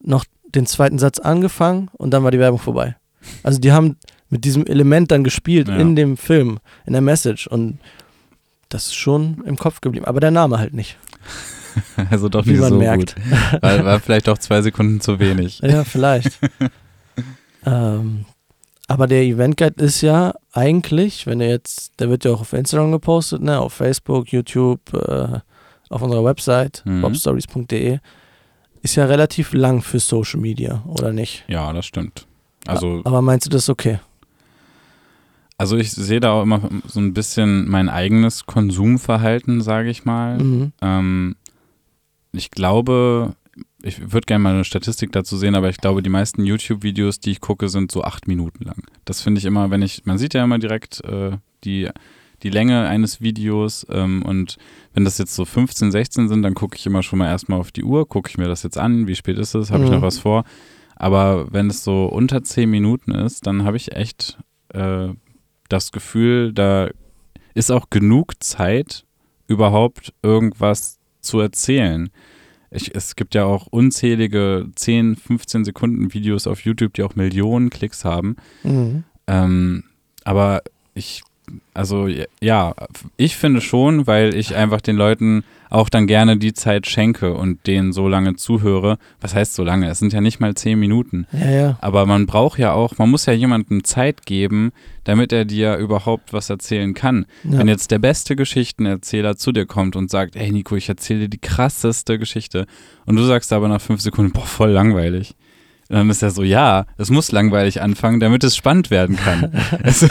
noch 0.01 0.23
den 0.47 0.65
zweiten 0.65 0.99
Satz 0.99 1.19
angefangen 1.19 1.89
und 1.93 2.11
dann 2.11 2.23
war 2.23 2.31
die 2.31 2.39
Werbung 2.39 2.59
vorbei. 2.59 2.95
Also 3.43 3.59
die 3.59 3.73
haben 3.73 3.97
mit 4.29 4.43
diesem 4.45 4.65
Element 4.65 5.11
dann 5.11 5.23
gespielt 5.23 5.67
Ja. 5.67 5.75
in 5.77 5.95
dem 5.95 6.17
Film, 6.17 6.59
in 6.85 6.93
der 6.93 7.01
Message 7.01 7.47
und 7.47 7.79
das 8.69 8.87
ist 8.87 8.95
schon 8.95 9.43
im 9.45 9.55
Kopf 9.57 9.81
geblieben. 9.81 10.05
Aber 10.05 10.19
der 10.19 10.31
Name 10.31 10.57
halt 10.59 10.73
nicht, 10.73 10.97
Also 12.09 12.29
doch 12.29 12.45
wie 12.45 12.51
nicht 12.51 12.59
man 12.61 12.69
so 12.69 12.77
merkt. 12.77 13.15
gut. 13.15 13.61
War, 13.61 13.85
war 13.85 13.99
vielleicht 13.99 14.27
auch 14.29 14.37
zwei 14.37 14.61
Sekunden 14.61 15.01
zu 15.01 15.19
wenig. 15.19 15.59
Ja, 15.63 15.83
vielleicht. 15.83 16.39
ähm, 17.65 18.25
aber 18.87 19.07
der 19.07 19.23
Event 19.23 19.57
Guide 19.57 19.83
ist 19.83 20.01
ja 20.01 20.33
eigentlich, 20.53 21.25
wenn 21.25 21.41
er 21.41 21.49
jetzt, 21.49 21.99
der 21.99 22.09
wird 22.09 22.23
ja 22.25 22.31
auch 22.31 22.41
auf 22.41 22.53
Instagram 22.53 22.91
gepostet, 22.91 23.41
ne, 23.41 23.59
auf 23.59 23.73
Facebook, 23.73 24.29
YouTube, 24.31 24.93
äh, 24.93 25.39
auf 25.89 26.01
unserer 26.01 26.23
Website, 26.23 26.81
Mhm. 26.85 27.01
bobstories.de, 27.01 27.99
ist 28.81 28.95
ja 28.95 29.05
relativ 29.05 29.53
lang 29.53 29.81
für 29.81 29.99
Social 29.99 30.39
Media, 30.39 30.83
oder 30.85 31.11
nicht? 31.13 31.43
Ja, 31.47 31.73
das 31.73 31.85
stimmt. 31.87 32.27
Also, 32.67 33.01
Aber 33.03 33.21
meinst 33.21 33.45
du 33.47 33.49
das 33.49 33.63
ist 33.63 33.69
okay? 33.69 33.99
Also 35.57 35.77
ich 35.77 35.91
sehe 35.91 36.19
da 36.19 36.31
auch 36.33 36.43
immer 36.43 36.69
so 36.87 36.99
ein 36.99 37.13
bisschen 37.13 37.69
mein 37.69 37.89
eigenes 37.89 38.45
Konsumverhalten, 38.45 39.61
sage 39.61 39.89
ich 39.89 40.05
mal. 40.05 40.37
Mhm. 40.37 40.71
Ähm, 40.81 41.35
ich 42.31 42.51
glaube, 42.51 43.35
ich 43.81 44.11
würde 44.11 44.25
gerne 44.25 44.43
mal 44.43 44.53
eine 44.53 44.63
Statistik 44.65 45.11
dazu 45.11 45.37
sehen, 45.37 45.55
aber 45.55 45.69
ich 45.69 45.77
glaube, 45.77 46.01
die 46.01 46.09
meisten 46.09 46.43
YouTube-Videos, 46.43 47.19
die 47.19 47.31
ich 47.31 47.39
gucke, 47.41 47.69
sind 47.69 47.91
so 47.91 48.03
acht 48.03 48.27
Minuten 48.27 48.65
lang. 48.65 48.83
Das 49.05 49.21
finde 49.21 49.39
ich 49.39 49.45
immer, 49.45 49.69
wenn 49.69 49.81
ich, 49.81 50.05
man 50.05 50.17
sieht 50.17 50.33
ja 50.33 50.43
immer 50.43 50.59
direkt 50.59 51.01
äh, 51.05 51.37
die, 51.63 51.89
die 52.43 52.49
Länge 52.49 52.87
eines 52.87 53.21
Videos 53.21 53.85
ähm, 53.89 54.23
und 54.23 54.57
wenn 54.93 55.05
das 55.05 55.17
jetzt 55.17 55.35
so 55.35 55.45
15, 55.45 55.91
16 55.91 56.27
sind, 56.27 56.41
dann 56.41 56.53
gucke 56.55 56.75
ich 56.75 56.85
immer 56.85 57.01
schon 57.03 57.19
mal 57.19 57.27
erstmal 57.27 57.59
auf 57.59 57.71
die 57.71 57.83
Uhr, 57.83 58.07
gucke 58.09 58.29
ich 58.29 58.37
mir 58.37 58.47
das 58.47 58.63
jetzt 58.63 58.77
an, 58.77 59.07
wie 59.07 59.15
spät 59.15 59.37
ist 59.37 59.55
es, 59.55 59.71
habe 59.71 59.83
ich 59.85 59.89
Mhm. 59.89 59.97
noch 59.97 60.01
was 60.03 60.19
vor. 60.19 60.43
Aber 60.97 61.51
wenn 61.53 61.69
es 61.69 61.83
so 61.83 62.05
unter 62.07 62.43
zehn 62.43 62.69
Minuten 62.69 63.11
ist, 63.11 63.47
dann 63.47 63.63
habe 63.63 63.77
ich 63.77 63.93
echt 63.95 64.37
äh, 64.73 65.09
das 65.75 65.91
Gefühl, 65.91 66.53
da 66.53 66.89
ist 67.53 67.71
auch 67.71 67.89
genug 67.89 68.41
Zeit, 68.43 69.05
überhaupt 69.47 70.13
irgendwas 70.23 70.99
zu 71.21 71.39
erzählen. 71.39 72.09
Ich, 72.71 72.93
es 72.95 73.15
gibt 73.15 73.35
ja 73.35 73.45
auch 73.45 73.67
unzählige 73.67 74.67
10, 74.75 75.15
15 75.15 75.65
Sekunden 75.65 76.13
Videos 76.13 76.47
auf 76.47 76.61
YouTube, 76.61 76.93
die 76.93 77.03
auch 77.03 77.15
Millionen 77.15 77.69
Klicks 77.69 78.03
haben. 78.03 78.35
Mhm. 78.63 79.03
Ähm, 79.27 79.83
aber 80.23 80.61
ich, 80.93 81.23
also 81.73 82.07
ja, 82.41 82.73
ich 83.17 83.35
finde 83.35 83.61
schon, 83.61 84.07
weil 84.07 84.35
ich 84.35 84.55
einfach 84.55 84.81
den 84.81 84.95
Leuten 84.95 85.43
auch 85.75 85.89
dann 85.89 86.07
gerne 86.07 86.37
die 86.37 86.53
Zeit 86.53 86.87
schenke 86.87 87.33
und 87.33 87.67
denen 87.67 87.91
so 87.91 88.07
lange 88.07 88.35
zuhöre. 88.35 88.97
Was 89.19 89.35
heißt 89.35 89.53
so 89.53 89.63
lange? 89.63 89.89
Es 89.89 89.99
sind 89.99 90.13
ja 90.13 90.21
nicht 90.21 90.39
mal 90.39 90.55
10 90.55 90.79
Minuten. 90.79 91.27
Ja, 91.33 91.51
ja. 91.51 91.77
Aber 91.81 92.05
man 92.05 92.25
braucht 92.25 92.57
ja 92.57 92.71
auch, 92.71 92.97
man 92.97 93.11
muss 93.11 93.25
ja 93.25 93.33
jemandem 93.33 93.83
Zeit 93.83 94.25
geben, 94.25 94.71
damit 95.03 95.33
er 95.33 95.43
dir 95.43 95.75
überhaupt 95.75 96.31
was 96.31 96.49
erzählen 96.49 96.93
kann. 96.93 97.25
ja. 97.43 97.59
Wenn 97.59 97.67
jetzt 97.67 97.91
der 97.91 97.99
beste 97.99 98.37
Geschichtenerzähler 98.37 99.35
zu 99.35 99.51
dir 99.51 99.65
kommt 99.65 99.97
und 99.97 100.09
sagt, 100.09 100.37
ey 100.37 100.49
Nico, 100.49 100.77
ich 100.77 100.87
erzähle 100.87 101.21
dir 101.21 101.29
die 101.29 101.41
krasseste 101.41 102.17
Geschichte 102.17 102.67
und 103.05 103.17
du 103.17 103.23
sagst 103.23 103.51
aber 103.51 103.67
nach 103.67 103.81
fünf 103.81 103.99
Sekunden, 103.99 104.31
boah, 104.31 104.45
voll 104.45 104.71
langweilig. 104.71 105.35
Und 105.89 105.97
dann 105.97 106.09
ist 106.09 106.23
er 106.23 106.31
so, 106.31 106.41
ja, 106.41 106.85
es 106.97 107.11
muss 107.11 107.31
langweilig 107.31 107.81
anfangen, 107.81 108.19
damit 108.19 108.43
es 108.43 108.55
spannend 108.55 108.91
werden 108.91 109.17
kann. 109.17 109.51
es, 109.83 110.07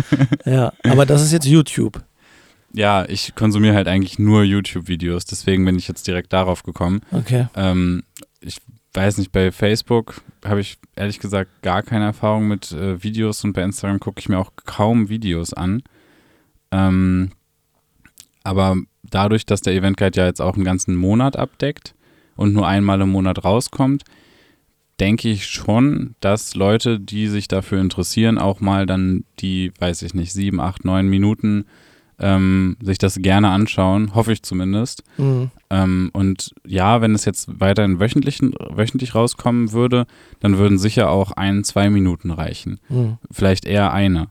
ja, 0.46 0.72
aber 0.82 1.04
das 1.06 1.22
ist 1.22 1.32
jetzt 1.32 1.46
YouTube. 1.46 2.02
Ja, 2.74 3.04
ich 3.08 3.34
konsumiere 3.34 3.74
halt 3.74 3.88
eigentlich 3.88 4.18
nur 4.18 4.44
YouTube-Videos, 4.44 5.24
deswegen 5.24 5.64
bin 5.64 5.76
ich 5.76 5.88
jetzt 5.88 6.06
direkt 6.06 6.32
darauf 6.32 6.62
gekommen. 6.62 7.00
Okay. 7.10 7.48
Ähm, 7.54 8.04
ich 8.40 8.56
weiß 8.94 9.18
nicht, 9.18 9.32
bei 9.32 9.52
Facebook 9.52 10.22
habe 10.44 10.60
ich 10.60 10.78
ehrlich 10.96 11.18
gesagt 11.18 11.62
gar 11.62 11.82
keine 11.82 12.06
Erfahrung 12.06 12.48
mit 12.48 12.72
äh, 12.72 13.02
Videos 13.02 13.44
und 13.44 13.52
bei 13.52 13.62
Instagram 13.62 14.00
gucke 14.00 14.20
ich 14.20 14.28
mir 14.28 14.38
auch 14.38 14.52
kaum 14.64 15.08
Videos 15.08 15.52
an. 15.52 15.82
Ähm, 16.70 17.32
aber 18.42 18.76
dadurch, 19.02 19.46
dass 19.46 19.60
der 19.60 19.74
Event 19.74 19.96
Guide 19.96 20.20
ja 20.20 20.26
jetzt 20.26 20.40
auch 20.40 20.54
einen 20.54 20.64
ganzen 20.64 20.96
Monat 20.96 21.36
abdeckt 21.36 21.94
und 22.36 22.52
nur 22.52 22.66
einmal 22.66 23.00
im 23.00 23.10
Monat 23.10 23.44
rauskommt, 23.44 24.04
denke 25.00 25.28
ich 25.28 25.46
schon, 25.46 26.14
dass 26.20 26.54
Leute, 26.54 27.00
die 27.00 27.28
sich 27.28 27.48
dafür 27.48 27.80
interessieren, 27.80 28.38
auch 28.38 28.60
mal 28.60 28.86
dann 28.86 29.24
die, 29.38 29.72
weiß 29.78 30.02
ich 30.02 30.14
nicht, 30.14 30.32
sieben, 30.32 30.60
acht, 30.60 30.84
neun 30.84 31.08
Minuten 31.08 31.66
ähm, 32.22 32.76
sich 32.80 32.98
das 32.98 33.16
gerne 33.16 33.50
anschauen, 33.50 34.14
hoffe 34.14 34.32
ich 34.32 34.42
zumindest. 34.42 35.02
Mhm. 35.18 35.50
Ähm, 35.70 36.10
und 36.12 36.54
ja, 36.66 37.00
wenn 37.00 37.14
es 37.14 37.24
jetzt 37.24 37.60
weiterhin 37.60 38.00
wöchentlich, 38.00 38.40
wöchentlich 38.40 39.14
rauskommen 39.14 39.72
würde, 39.72 40.06
dann 40.40 40.56
würden 40.56 40.78
sicher 40.78 41.10
auch 41.10 41.32
ein, 41.32 41.64
zwei 41.64 41.90
Minuten 41.90 42.30
reichen. 42.30 42.80
Mhm. 42.88 43.18
Vielleicht 43.30 43.66
eher 43.66 43.92
eine. 43.92 44.28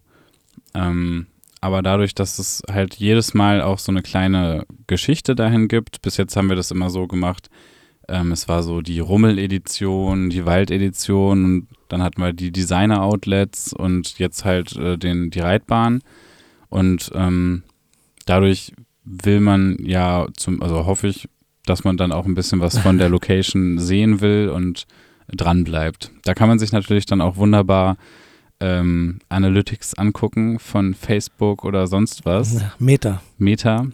Ähm, 0.74 1.28
aber 1.60 1.84
dadurch, 1.84 2.16
dass 2.16 2.40
es 2.40 2.64
halt 2.72 2.96
jedes 2.96 3.34
Mal 3.36 3.62
auch 3.62 3.78
so 3.78 3.92
eine 3.92 4.02
kleine 4.02 4.66
Geschichte 4.88 5.36
dahin 5.36 5.68
gibt, 5.68 6.02
bis 6.02 6.18
jetzt 6.18 6.36
haben 6.36 6.50
wir 6.50 6.56
das 6.56 6.72
immer 6.72 6.90
so 6.90 7.06
gemacht, 7.06 7.50
ähm, 8.08 8.32
es 8.32 8.48
war 8.48 8.64
so 8.64 8.82
die 8.82 9.00
Rummel-Edition, 9.00 10.30
die 10.30 10.46
Wald-Edition 10.46 11.46
und 11.46 11.68
dann 11.88 12.02
hatten 12.02 12.22
wir 12.22 12.34
die 12.34 12.52
Designer-Outlets 12.52 13.74
und 13.74 14.18
jetzt 14.18 14.44
halt 14.44 14.76
äh, 14.78 14.98
den, 14.98 15.30
die 15.30 15.40
Reitbahn. 15.40 16.02
Und 16.70 17.12
ähm, 17.14 17.64
dadurch 18.26 18.74
will 19.04 19.40
man 19.40 19.78
ja 19.82 20.28
zum, 20.38 20.62
also 20.62 20.86
hoffe 20.86 21.08
ich, 21.08 21.28
dass 21.66 21.84
man 21.84 21.98
dann 21.98 22.12
auch 22.12 22.26
ein 22.26 22.36
bisschen 22.36 22.60
was 22.60 22.78
von 22.78 22.98
der 22.98 23.10
Location 23.16 23.78
sehen 23.80 24.22
will 24.22 24.50
und 24.50 24.86
dran 25.32 25.64
bleibt. 25.64 26.12
Da 26.24 26.34
kann 26.34 26.50
man 26.50 26.60
sich 26.60 26.72
natürlich 26.72 27.06
dann 27.06 27.22
auch 27.22 27.38
wunderbar 27.38 27.98
ähm, 28.60 29.18
Analytics 29.30 29.96
angucken 29.96 30.60
von 30.60 30.94
Facebook 30.94 31.66
oder 31.66 31.88
sonst 31.88 32.26
was. 32.26 32.64
Meta. 32.78 33.22
Meta, 33.40 33.88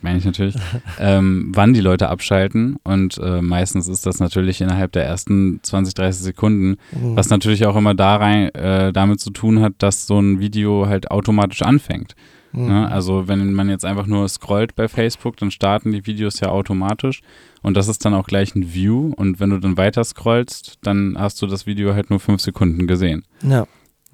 meine 0.00 0.16
ich 0.18 0.24
natürlich, 0.24 0.54
ähm, 0.98 1.52
wann 1.54 1.74
die 1.74 1.80
Leute 1.80 2.08
abschalten. 2.08 2.76
Und 2.84 3.18
äh, 3.18 3.42
meistens 3.42 3.86
ist 3.86 4.06
das 4.06 4.18
natürlich 4.18 4.62
innerhalb 4.62 4.92
der 4.92 5.04
ersten 5.04 5.60
20, 5.62 5.92
30 5.94 6.22
Sekunden, 6.22 6.76
Mhm. 6.92 7.16
was 7.16 7.28
natürlich 7.28 7.66
auch 7.66 7.76
immer 7.76 7.94
da 7.94 8.16
rein, 8.16 8.48
äh, 8.54 8.92
damit 8.94 9.20
zu 9.20 9.30
tun 9.30 9.60
hat, 9.60 9.74
dass 9.78 10.06
so 10.06 10.18
ein 10.18 10.40
Video 10.40 10.86
halt 10.86 11.10
automatisch 11.10 11.60
anfängt. 11.60 12.14
Mhm. 12.52 12.66
Ne? 12.66 12.90
Also 12.90 13.28
wenn 13.28 13.52
man 13.52 13.68
jetzt 13.68 13.84
einfach 13.84 14.06
nur 14.06 14.28
scrollt 14.28 14.74
bei 14.74 14.88
Facebook, 14.88 15.36
dann 15.36 15.50
starten 15.50 15.92
die 15.92 16.06
Videos 16.06 16.40
ja 16.40 16.48
automatisch 16.48 17.20
und 17.62 17.76
das 17.76 17.88
ist 17.88 18.04
dann 18.04 18.14
auch 18.14 18.26
gleich 18.26 18.54
ein 18.54 18.72
View 18.72 19.12
und 19.16 19.40
wenn 19.40 19.50
du 19.50 19.58
dann 19.58 19.76
weiter 19.76 20.04
scrollst, 20.04 20.78
dann 20.82 21.16
hast 21.18 21.40
du 21.42 21.46
das 21.46 21.66
Video 21.66 21.94
halt 21.94 22.10
nur 22.10 22.20
fünf 22.20 22.40
Sekunden 22.40 22.86
gesehen. 22.86 23.24
Ja. 23.42 23.66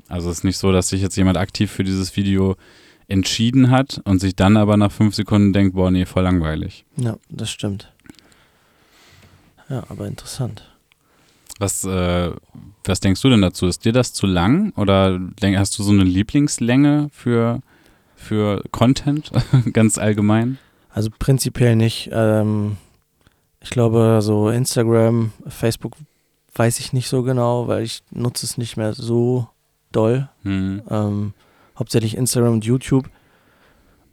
Also 0.08 0.30
es 0.30 0.38
ist 0.38 0.44
nicht 0.44 0.58
so, 0.58 0.72
dass 0.72 0.88
sich 0.88 1.00
jetzt 1.00 1.16
jemand 1.16 1.38
aktiv 1.38 1.70
für 1.70 1.84
dieses 1.84 2.16
Video 2.16 2.56
entschieden 3.08 3.70
hat 3.70 4.00
und 4.04 4.18
sich 4.18 4.34
dann 4.34 4.56
aber 4.56 4.76
nach 4.76 4.92
fünf 4.92 5.14
Sekunden 5.14 5.52
denkt, 5.52 5.74
boah, 5.74 5.90
nee, 5.90 6.06
voll 6.06 6.22
langweilig. 6.22 6.84
Ja, 6.96 7.16
das 7.28 7.50
stimmt. 7.50 7.92
Ja, 9.68 9.84
aber 9.88 10.06
interessant. 10.06 10.70
Was, 11.58 11.84
äh, 11.84 12.30
was 12.84 13.00
denkst 13.00 13.20
du 13.22 13.28
denn 13.28 13.42
dazu? 13.42 13.66
Ist 13.66 13.84
dir 13.84 13.92
das 13.92 14.12
zu 14.12 14.26
lang 14.26 14.72
oder 14.76 15.20
hast 15.42 15.78
du 15.78 15.82
so 15.82 15.92
eine 15.92 16.04
Lieblingslänge 16.04 17.08
für, 17.12 17.60
für 18.24 18.62
Content, 18.72 19.30
ganz 19.72 19.98
allgemein? 19.98 20.58
Also 20.90 21.10
prinzipiell 21.16 21.76
nicht. 21.76 22.10
Ähm, 22.12 22.76
ich 23.60 23.70
glaube, 23.70 24.20
so 24.22 24.48
Instagram, 24.48 25.32
Facebook 25.46 25.94
weiß 26.54 26.80
ich 26.80 26.92
nicht 26.92 27.08
so 27.08 27.22
genau, 27.22 27.68
weil 27.68 27.82
ich 27.82 28.02
nutze 28.10 28.46
es 28.46 28.58
nicht 28.58 28.76
mehr 28.76 28.92
so 28.92 29.48
doll. 29.92 30.28
Hm. 30.42 30.82
Ähm, 30.88 31.34
hauptsächlich 31.78 32.16
Instagram 32.16 32.54
und 32.54 32.64
YouTube. 32.64 33.08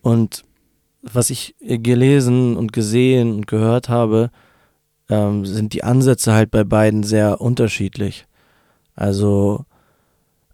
Und 0.02 0.44
was 1.02 1.30
ich 1.30 1.56
gelesen 1.60 2.56
und 2.58 2.74
gesehen 2.74 3.34
und 3.34 3.48
gehört 3.48 3.90
habe, 3.90 4.32
ähm, 5.10 5.46
sind 5.46 5.74
die 5.74 5.84
Ansätze 5.84 6.34
halt 6.34 6.52
bei 6.52 6.64
beiden 6.64 7.04
sehr 7.04 7.42
unterschiedlich. 7.42 8.26
Also 8.96 9.66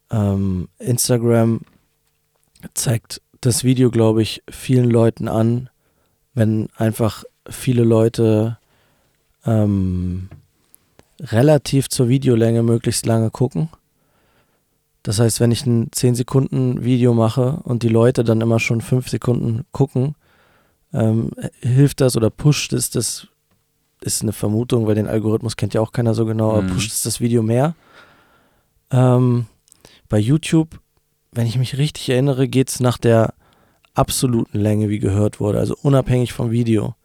ähm, 0.09 0.69
Instagram 0.79 1.61
zeigt 2.73 3.21
das 3.47 3.63
Video, 3.63 3.89
glaube 3.89 4.21
ich, 4.21 4.43
vielen 4.49 4.89
Leuten 4.91 5.27
an, 5.27 5.69
wenn 6.33 6.67
einfach 6.75 7.23
viele 7.49 7.83
Leute 7.83 8.57
ähm, 9.45 10.29
relativ 11.21 11.87
zur 11.89 12.09
Videolänge 12.09 12.61
möglichst 12.61 13.05
lange 13.05 13.31
gucken. 13.31 13.69
Das 15.01 15.19
heißt, 15.19 15.39
wenn 15.39 15.51
ich 15.51 15.65
ein 15.65 15.87
10 15.93 16.15
Sekunden 16.15 16.83
Video 16.83 17.13
mache 17.13 17.61
und 17.63 17.83
die 17.83 17.87
Leute 17.87 18.25
dann 18.25 18.41
immer 18.41 18.59
schon 18.59 18.81
5 18.81 19.07
Sekunden 19.07 19.63
gucken, 19.71 20.15
ähm, 20.93 21.31
hilft 21.61 22.01
das 22.01 22.17
oder 22.17 22.29
pusht 22.29 22.73
es 22.73 22.89
das, 22.89 23.27
ist 24.01 24.21
eine 24.21 24.33
Vermutung, 24.33 24.85
weil 24.87 24.95
den 24.95 25.07
Algorithmus 25.07 25.55
kennt 25.55 25.73
ja 25.73 25.79
auch 25.79 25.93
keiner 25.93 26.13
so 26.13 26.25
genau, 26.25 26.51
aber 26.51 26.63
Mhm. 26.63 26.67
pusht 26.67 26.91
es 26.91 27.03
das 27.03 27.21
Video 27.21 27.41
mehr. 27.41 27.75
Ähm, 28.91 29.45
bei 30.09 30.19
YouTube, 30.19 30.79
wenn 31.31 31.47
ich 31.47 31.57
mich 31.57 31.77
richtig 31.77 32.09
erinnere, 32.09 32.49
geht 32.49 32.69
es 32.69 32.81
nach 32.81 32.97
der 32.97 33.33
absoluten 33.97 34.57
Länge, 34.57 34.89
wie 34.89 34.99
gehört 34.99 35.39
wurde, 35.39 35.59
also 35.59 35.75
unabhängig 35.81 36.33
vom 36.33 36.51
Video. 36.51 36.95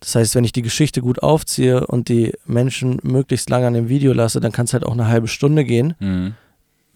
Das 0.00 0.14
heißt, 0.14 0.34
wenn 0.34 0.44
ich 0.44 0.52
die 0.52 0.62
Geschichte 0.62 1.00
gut 1.00 1.22
aufziehe 1.22 1.86
und 1.86 2.08
die 2.08 2.32
Menschen 2.46 3.00
möglichst 3.02 3.50
lange 3.50 3.66
an 3.66 3.74
dem 3.74 3.88
Video 3.88 4.12
lasse, 4.12 4.40
dann 4.40 4.52
kann 4.52 4.66
es 4.66 4.72
halt 4.72 4.84
auch 4.84 4.92
eine 4.92 5.08
halbe 5.08 5.26
Stunde 5.26 5.64
gehen. 5.64 5.94
Hm. 5.98 6.34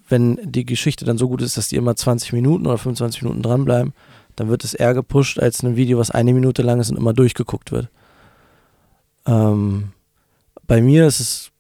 Wenn 0.08 0.38
die 0.42 0.64
Geschichte 0.64 1.04
dann 1.04 1.18
so 1.18 1.28
gut 1.28 1.42
ist, 1.42 1.56
dass 1.56 1.68
die 1.68 1.76
immer 1.76 1.96
20 1.96 2.32
Minuten 2.32 2.66
oder 2.66 2.78
25 2.78 3.22
Minuten 3.22 3.42
dranbleiben, 3.42 3.92
dann 4.36 4.48
wird 4.48 4.62
es 4.64 4.74
eher 4.74 4.94
gepusht 4.94 5.40
als 5.40 5.62
ein 5.62 5.76
Video, 5.76 5.98
was 5.98 6.10
eine 6.10 6.32
Minute 6.32 6.62
lang 6.62 6.80
ist 6.80 6.90
und 6.90 6.96
immer 6.96 7.12
durchgeguckt 7.12 7.72
wird. 7.72 7.88
Ähm, 9.26 9.92
bei 10.66 10.80
mir 10.80 11.06
ist 11.06 11.20
es 11.20 11.50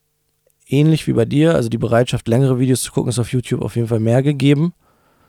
ähnlich 0.68 1.06
wie 1.06 1.12
bei 1.12 1.24
dir, 1.24 1.54
also 1.54 1.68
die 1.68 1.78
Bereitschaft, 1.78 2.28
längere 2.28 2.58
Videos 2.58 2.82
zu 2.82 2.92
gucken, 2.92 3.10
ist 3.10 3.18
auf 3.18 3.32
YouTube 3.32 3.62
auf 3.62 3.76
jeden 3.76 3.88
Fall 3.88 4.00
mehr 4.00 4.22
gegeben. 4.22 4.74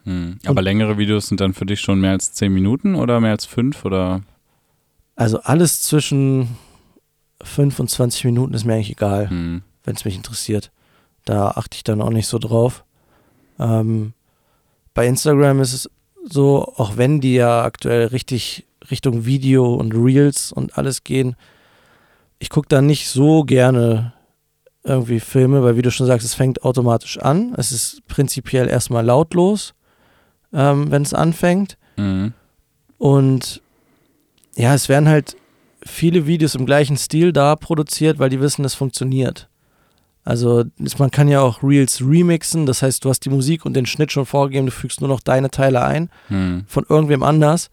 Hm. 0.04 0.40
Aber 0.46 0.62
längere 0.62 0.98
Videos 0.98 1.28
sind 1.28 1.42
dann 1.42 1.54
für 1.54 1.66
dich 1.66 1.80
schon 1.80 2.00
mehr 2.00 2.12
als 2.12 2.34
10 2.34 2.54
Minuten 2.54 2.96
oder 2.96 3.20
mehr 3.20 3.32
als 3.32 3.46
5 3.46 3.86
oder? 3.86 4.22
Also 5.16 5.40
alles 5.42 5.82
zwischen 5.82 6.58
5 7.42 7.80
und 7.80 7.90
20 7.90 8.26
Minuten 8.26 8.54
ist 8.54 8.66
mir 8.66 8.74
eigentlich 8.74 8.92
egal. 8.92 9.30
Hm. 9.30 9.62
wenn 9.84 9.96
es 9.96 10.06
mich 10.06 10.16
interessiert. 10.16 10.72
Da 11.26 11.50
achte 11.50 11.76
ich 11.76 11.84
dann 11.84 12.02
auch 12.02 12.10
nicht 12.10 12.28
so 12.28 12.40
drauf. 12.40 12.84
Ähm, 13.60 14.14
bei 14.94 15.08
Instagram 15.08 15.62
ist 15.62 15.74
es 15.74 15.90
so, 16.24 16.74
auch 16.78 16.98
wenn 16.98 17.22
die 17.22 17.36
ja 17.36 17.64
aktuell 17.64 18.08
richtig 18.08 18.66
Richtung 18.90 19.26
Video 19.26 19.74
und 19.74 19.94
Reels 19.94 20.52
und 20.52 20.78
alles 20.78 21.04
gehen, 21.04 21.36
ich 22.40 22.50
gucke 22.50 22.68
da 22.68 22.82
nicht 22.82 23.08
so 23.08 23.44
gerne 23.44 24.14
irgendwie 24.84 25.20
Filme, 25.22 25.64
weil 25.64 25.78
wie 25.78 25.82
du 25.82 25.92
schon 25.92 26.08
sagst, 26.08 26.26
es 26.26 26.34
fängt 26.34 26.64
automatisch 26.64 27.18
an. 27.18 27.54
Es 27.58 27.72
ist 27.72 28.06
prinzipiell 28.08 28.68
erstmal 28.68 29.06
lautlos, 29.06 29.74
ähm, 30.54 30.92
wenn 30.92 31.02
es 31.02 31.14
anfängt. 31.14 31.78
Hm. 31.98 32.34
Und 32.98 33.62
ja, 34.56 34.74
es 34.74 34.90
werden 34.90 35.10
halt 35.10 35.36
viele 35.86 36.26
Videos 36.26 36.56
im 36.56 36.66
gleichen 36.66 36.98
Stil 36.98 37.34
da 37.34 37.56
produziert, 37.56 38.20
weil 38.20 38.30
die 38.30 38.40
wissen, 38.40 38.64
es 38.64 38.76
funktioniert. 38.76 39.50
Also 40.24 40.64
man 41.00 41.12
kann 41.12 41.28
ja 41.28 41.42
auch 41.42 41.64
Reels 41.64 42.02
remixen, 42.02 42.66
das 42.66 42.82
heißt, 42.82 43.04
du 43.04 43.10
hast 43.10 43.22
die 43.22 43.30
Musik 43.30 43.66
und 43.66 43.74
den 43.74 43.86
Schnitt 43.86 44.14
schon 44.14 44.26
vorgegeben, 44.26 44.68
du 44.68 44.72
fügst 44.72 45.02
nur 45.02 45.10
noch 45.10 45.20
deine 45.20 45.52
Teile 45.52 45.84
ein 45.84 46.10
Hm. 46.28 46.64
von 46.68 46.86
irgendwem 46.88 47.24
anders. 47.24 47.70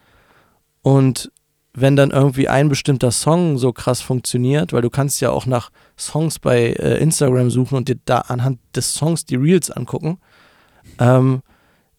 Und 0.82 1.30
wenn 1.72 1.94
dann 1.94 2.10
irgendwie 2.10 2.48
ein 2.48 2.68
bestimmter 2.68 3.12
Song 3.12 3.56
so 3.56 3.72
krass 3.72 4.00
funktioniert, 4.00 4.72
weil 4.72 4.82
du 4.82 4.90
kannst 4.90 5.20
ja 5.20 5.30
auch 5.30 5.46
nach 5.46 5.70
Songs 5.96 6.40
bei 6.40 6.72
äh, 6.72 6.98
Instagram 6.98 7.50
suchen 7.50 7.76
und 7.76 7.88
dir 7.88 7.98
da 8.04 8.18
anhand 8.18 8.58
des 8.74 8.94
Songs 8.94 9.24
die 9.24 9.36
Reels 9.36 9.70
angucken, 9.70 10.18
ähm, 10.98 11.42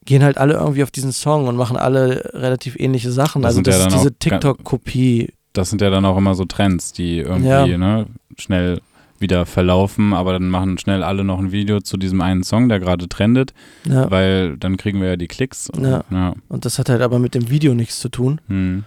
gehen 0.06 0.24
halt 0.24 0.38
alle 0.38 0.54
irgendwie 0.56 0.84
auf 0.84 0.92
diesen 0.92 1.12
Song 1.12 1.48
und 1.48 1.56
machen 1.56 1.78
alle 1.78 2.32
relativ 2.34 2.76
ähnliche 2.80 3.12
Sachen. 3.12 3.42
Das 3.42 3.50
also 3.52 3.62
das 3.62 3.78
ja 3.78 3.88
ist 3.88 3.94
diese 3.96 4.14
TikTok-Kopie. 4.14 5.34
Das 5.54 5.70
sind 5.70 5.82
ja 5.82 5.90
dann 5.90 6.06
auch 6.06 6.18
immer 6.18 6.34
so 6.36 6.46
Trends, 6.46 6.94
die 6.94 7.20
irgendwie 7.20 7.50
Ja. 7.50 7.66
ne, 7.78 8.08
schnell 8.38 8.82
wieder 9.20 9.46
verlaufen, 9.46 10.14
aber 10.14 10.34
dann 10.34 10.50
machen 10.50 10.80
schnell 10.80 11.04
alle 11.04 11.24
noch 11.24 11.38
ein 11.38 11.52
Video 11.52 11.80
zu 11.80 11.98
diesem 11.98 12.22
einen 12.22 12.44
Song, 12.44 12.70
der 12.70 12.80
gerade 12.80 13.08
trendet, 13.08 13.54
Ja. 13.86 14.10
weil 14.10 14.58
dann 14.58 14.78
kriegen 14.78 15.00
wir 15.00 15.10
ja 15.10 15.16
die 15.16 15.28
Klicks. 15.28 15.70
Und, 15.70 15.84
ja. 15.84 16.34
Und 16.48 16.66
das 16.66 16.80
hat 16.80 16.90
halt 16.90 17.02
aber 17.02 17.20
mit 17.20 17.36
dem 17.36 17.50
Video 17.52 17.76
nichts 17.76 18.00
zu 18.00 18.10
tun. 18.10 18.42
Hm. 18.48 18.84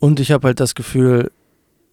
Und 0.00 0.18
ich 0.18 0.32
habe 0.32 0.48
halt 0.48 0.58
das 0.58 0.74
Gefühl, 0.74 1.30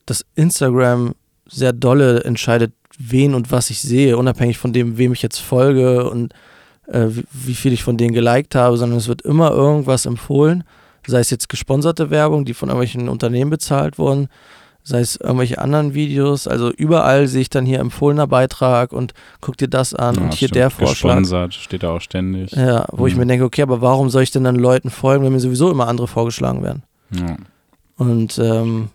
dass 0.07 0.25
Instagram 0.35 1.13
sehr 1.47 1.73
dolle 1.73 2.23
entscheidet, 2.23 2.73
wen 2.97 3.35
und 3.35 3.51
was 3.51 3.69
ich 3.69 3.79
sehe, 3.81 4.17
unabhängig 4.17 4.57
von 4.57 4.73
dem, 4.73 4.97
wem 4.97 5.13
ich 5.13 5.21
jetzt 5.21 5.37
folge 5.39 6.09
und 6.09 6.33
äh, 6.87 7.07
wie, 7.09 7.23
wie 7.31 7.55
viel 7.55 7.73
ich 7.73 7.83
von 7.83 7.97
denen 7.97 8.13
geliked 8.13 8.55
habe, 8.55 8.77
sondern 8.77 8.97
es 8.97 9.07
wird 9.07 9.21
immer 9.21 9.51
irgendwas 9.51 10.05
empfohlen, 10.05 10.63
sei 11.05 11.19
es 11.19 11.29
jetzt 11.29 11.49
gesponserte 11.49 12.09
Werbung, 12.09 12.43
die 12.45 12.53
von 12.53 12.69
irgendwelchen 12.69 13.07
Unternehmen 13.09 13.49
bezahlt 13.49 13.97
wurden, 13.97 14.27
sei 14.83 14.99
es 14.99 15.15
irgendwelche 15.17 15.57
anderen 15.59 15.93
Videos, 15.93 16.47
also 16.47 16.69
überall 16.71 17.27
sehe 17.27 17.41
ich 17.41 17.49
dann 17.49 17.65
hier 17.65 17.79
empfohlener 17.79 18.27
Beitrag 18.27 18.91
und 18.93 19.13
guck 19.41 19.57
dir 19.57 19.67
das 19.69 19.93
an 19.93 20.15
Ja, 20.15 20.21
und 20.21 20.33
hier 20.33 20.47
stimmt. 20.49 20.55
der 20.55 20.69
Vorschlag. 20.69 21.09
Gesponsert 21.19 21.53
steht 21.53 21.83
da 21.83 21.91
auch 21.91 22.01
ständig. 22.01 22.51
Ja, 22.53 22.85
wo 22.91 23.07
ich 23.07 23.13
Mhm. 23.13 23.19
mir 23.21 23.25
denke, 23.27 23.45
okay, 23.45 23.61
aber 23.63 23.81
warum 23.81 24.09
soll 24.09 24.23
ich 24.23 24.31
denn 24.31 24.43
dann 24.45 24.55
Leuten 24.55 24.89
folgen, 24.89 25.23
wenn 25.25 25.33
mir 25.33 25.39
sowieso 25.39 25.69
immer 25.71 25.87
andere 25.87 26.07
vorgeschlagen 26.07 26.63
werden? 26.63 26.83
Ja. 27.11 27.35
Und 27.97 28.37
ähm, 28.39 28.89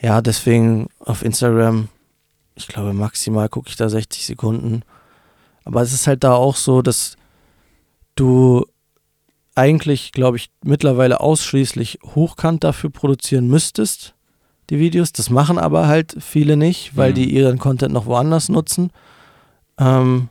ja, 0.00 0.20
deswegen 0.20 0.88
auf 1.00 1.24
Instagram, 1.24 1.88
ich 2.54 2.68
glaube 2.68 2.92
maximal 2.92 3.48
gucke 3.48 3.68
ich 3.68 3.76
da 3.76 3.88
60 3.88 4.26
Sekunden. 4.26 4.82
Aber 5.68 5.82
es 5.82 5.92
ist 5.92 6.06
halt 6.06 6.24
da 6.24 6.32
auch 6.32 6.56
so, 6.56 6.80
dass 6.80 7.16
du 8.14 8.64
eigentlich, 9.54 10.12
glaube 10.12 10.38
ich, 10.38 10.48
mittlerweile 10.64 11.20
ausschließlich 11.20 11.98
hochkant 12.14 12.64
dafür 12.64 12.88
produzieren 12.90 13.48
müsstest, 13.48 14.14
die 14.70 14.78
Videos. 14.78 15.12
Das 15.12 15.28
machen 15.28 15.58
aber 15.58 15.86
halt 15.86 16.16
viele 16.20 16.56
nicht, 16.56 16.96
weil 16.96 17.10
Mhm. 17.10 17.14
die 17.16 17.34
ihren 17.34 17.58
Content 17.58 17.92
noch 17.92 18.06
woanders 18.06 18.48
nutzen. 18.48 18.90
Ähm, 19.78 20.30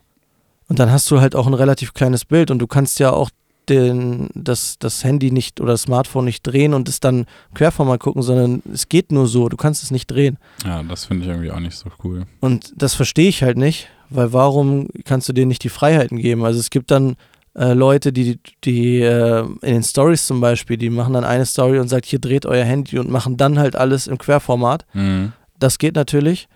und 0.70 0.80
dann 0.80 0.92
hast 0.92 1.12
du 1.12 1.22
halt 1.22 1.36
auch 1.36 1.46
ein 1.46 1.54
relativ 1.54 1.94
kleines 1.94 2.26
Bild 2.26 2.50
und 2.50 2.58
du 2.60 2.66
kannst 2.68 2.98
ja 3.00 3.12
auch 3.12 3.30
den, 3.70 4.30
das, 4.34 4.78
das 4.80 5.04
Handy 5.04 5.32
nicht 5.32 5.60
oder 5.62 5.74
das 5.74 5.84
Smartphone 5.84 6.26
nicht 6.26 6.44
drehen 6.44 6.74
und 6.74 6.90
es 6.90 7.00
dann 7.00 7.26
Querformat 7.54 8.00
gucken, 8.00 8.22
sondern 8.22 8.62
es 8.74 8.90
geht 8.90 9.12
nur 9.12 9.28
so, 9.28 9.50
du 9.50 9.58
kannst 9.58 9.84
es 9.84 9.92
nicht 9.92 10.08
drehen. 10.08 10.38
ja, 10.66 10.84
das 10.84 11.06
finde 11.06 11.26
ich 11.26 11.30
irgendwie 11.30 11.52
auch 11.52 11.60
nicht 11.60 11.76
so 11.76 11.90
cool. 12.04 12.26
Und 12.40 12.74
das 12.76 12.94
verstehe 12.94 13.30
ich 13.30 13.44
halt 13.44 13.58
nicht, 13.58 13.88
weil 14.10 14.34
warum 14.34 14.88
kannst 15.06 15.30
du 15.30 15.34
denen 15.34 15.50
nicht 15.50 15.64
die 15.64 15.70
Freiheiten 15.70 16.18
geben? 16.18 16.46
Also 16.46 16.60
es 16.60 16.70
gibt 16.70 16.92
dann 16.92 17.16
äh, 17.58 17.74
Leute, 17.74 18.14
die, 18.14 18.40
die 18.64 19.02
äh, 19.02 19.42
in 19.42 19.74
den 19.74 19.84
Stories 19.84 20.28
zum 20.28 20.40
Beispiel, 20.42 20.78
die 20.78 20.90
machen 20.90 21.14
dann 21.14 21.24
eine 21.24 21.46
Story 21.46 21.80
und 21.80 21.88
sagt, 21.88 22.06
hier 22.06 22.20
dreht 22.20 22.46
euer 22.46 22.64
Handy 22.64 23.00
und 23.00 23.10
machen 23.10 23.36
dann 23.36 23.58
halt 23.58 23.76
alles 23.76 24.08
im 24.08 24.18
Querformat. 24.18 24.86
Mhm. 24.94 25.34
Das 25.60 25.80
geht 25.80 25.96
natürlich, 25.96 26.48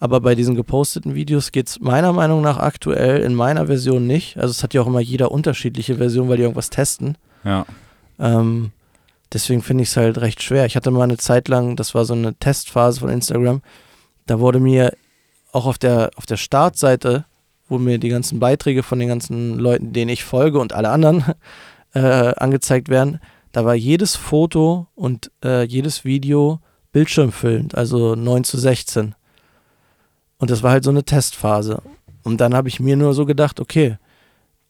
aber 0.00 0.20
bei 0.20 0.34
diesen 0.34 0.54
geposteten 0.54 1.14
Videos 1.14 1.50
geht 1.50 1.68
es 1.68 1.80
meiner 1.80 2.12
Meinung 2.12 2.40
nach 2.40 2.58
aktuell 2.58 3.20
in 3.20 3.34
meiner 3.34 3.66
Version 3.66 4.06
nicht. 4.06 4.36
Also 4.36 4.52
es 4.52 4.62
hat 4.62 4.74
ja 4.74 4.82
auch 4.82 4.86
immer 4.86 5.00
jeder 5.00 5.32
unterschiedliche 5.32 5.96
Version, 5.96 6.28
weil 6.28 6.36
die 6.36 6.44
irgendwas 6.44 6.70
testen. 6.70 7.16
Ja. 7.44 7.66
Ähm, 8.18 8.70
deswegen 9.32 9.62
finde 9.62 9.82
ich 9.82 9.90
es 9.90 9.96
halt 9.96 10.18
recht 10.18 10.42
schwer. 10.42 10.66
Ich 10.66 10.76
hatte 10.76 10.90
mal 10.90 11.02
eine 11.02 11.16
Zeit 11.16 11.48
lang, 11.48 11.74
das 11.74 11.94
war 11.94 12.04
so 12.04 12.14
eine 12.14 12.34
Testphase 12.34 13.00
von 13.00 13.08
Instagram, 13.08 13.60
da 14.26 14.38
wurde 14.38 14.60
mir 14.60 14.92
auch 15.52 15.66
auf 15.66 15.78
der, 15.78 16.10
auf 16.16 16.26
der 16.26 16.36
Startseite, 16.36 17.24
wo 17.68 17.78
mir 17.78 17.98
die 17.98 18.08
ganzen 18.08 18.38
Beiträge 18.38 18.82
von 18.82 18.98
den 18.98 19.08
ganzen 19.08 19.58
Leuten, 19.58 19.92
denen 19.92 20.10
ich 20.10 20.24
folge 20.24 20.58
und 20.58 20.72
alle 20.72 20.90
anderen 20.90 21.24
äh, 21.94 22.34
angezeigt 22.36 22.88
werden, 22.88 23.20
da 23.52 23.64
war 23.64 23.74
jedes 23.74 24.14
Foto 24.14 24.86
und 24.94 25.32
äh, 25.42 25.64
jedes 25.64 26.04
Video 26.04 26.60
bildschirmfüllend, 26.92 27.74
also 27.74 28.14
9 28.14 28.44
zu 28.44 28.58
16. 28.58 29.14
Und 30.38 30.50
das 30.50 30.62
war 30.62 30.70
halt 30.72 30.84
so 30.84 30.90
eine 30.90 31.04
Testphase. 31.04 31.82
Und 32.22 32.40
dann 32.40 32.54
habe 32.54 32.68
ich 32.68 32.80
mir 32.80 32.96
nur 32.96 33.14
so 33.14 33.26
gedacht, 33.26 33.60
okay, 33.60 33.96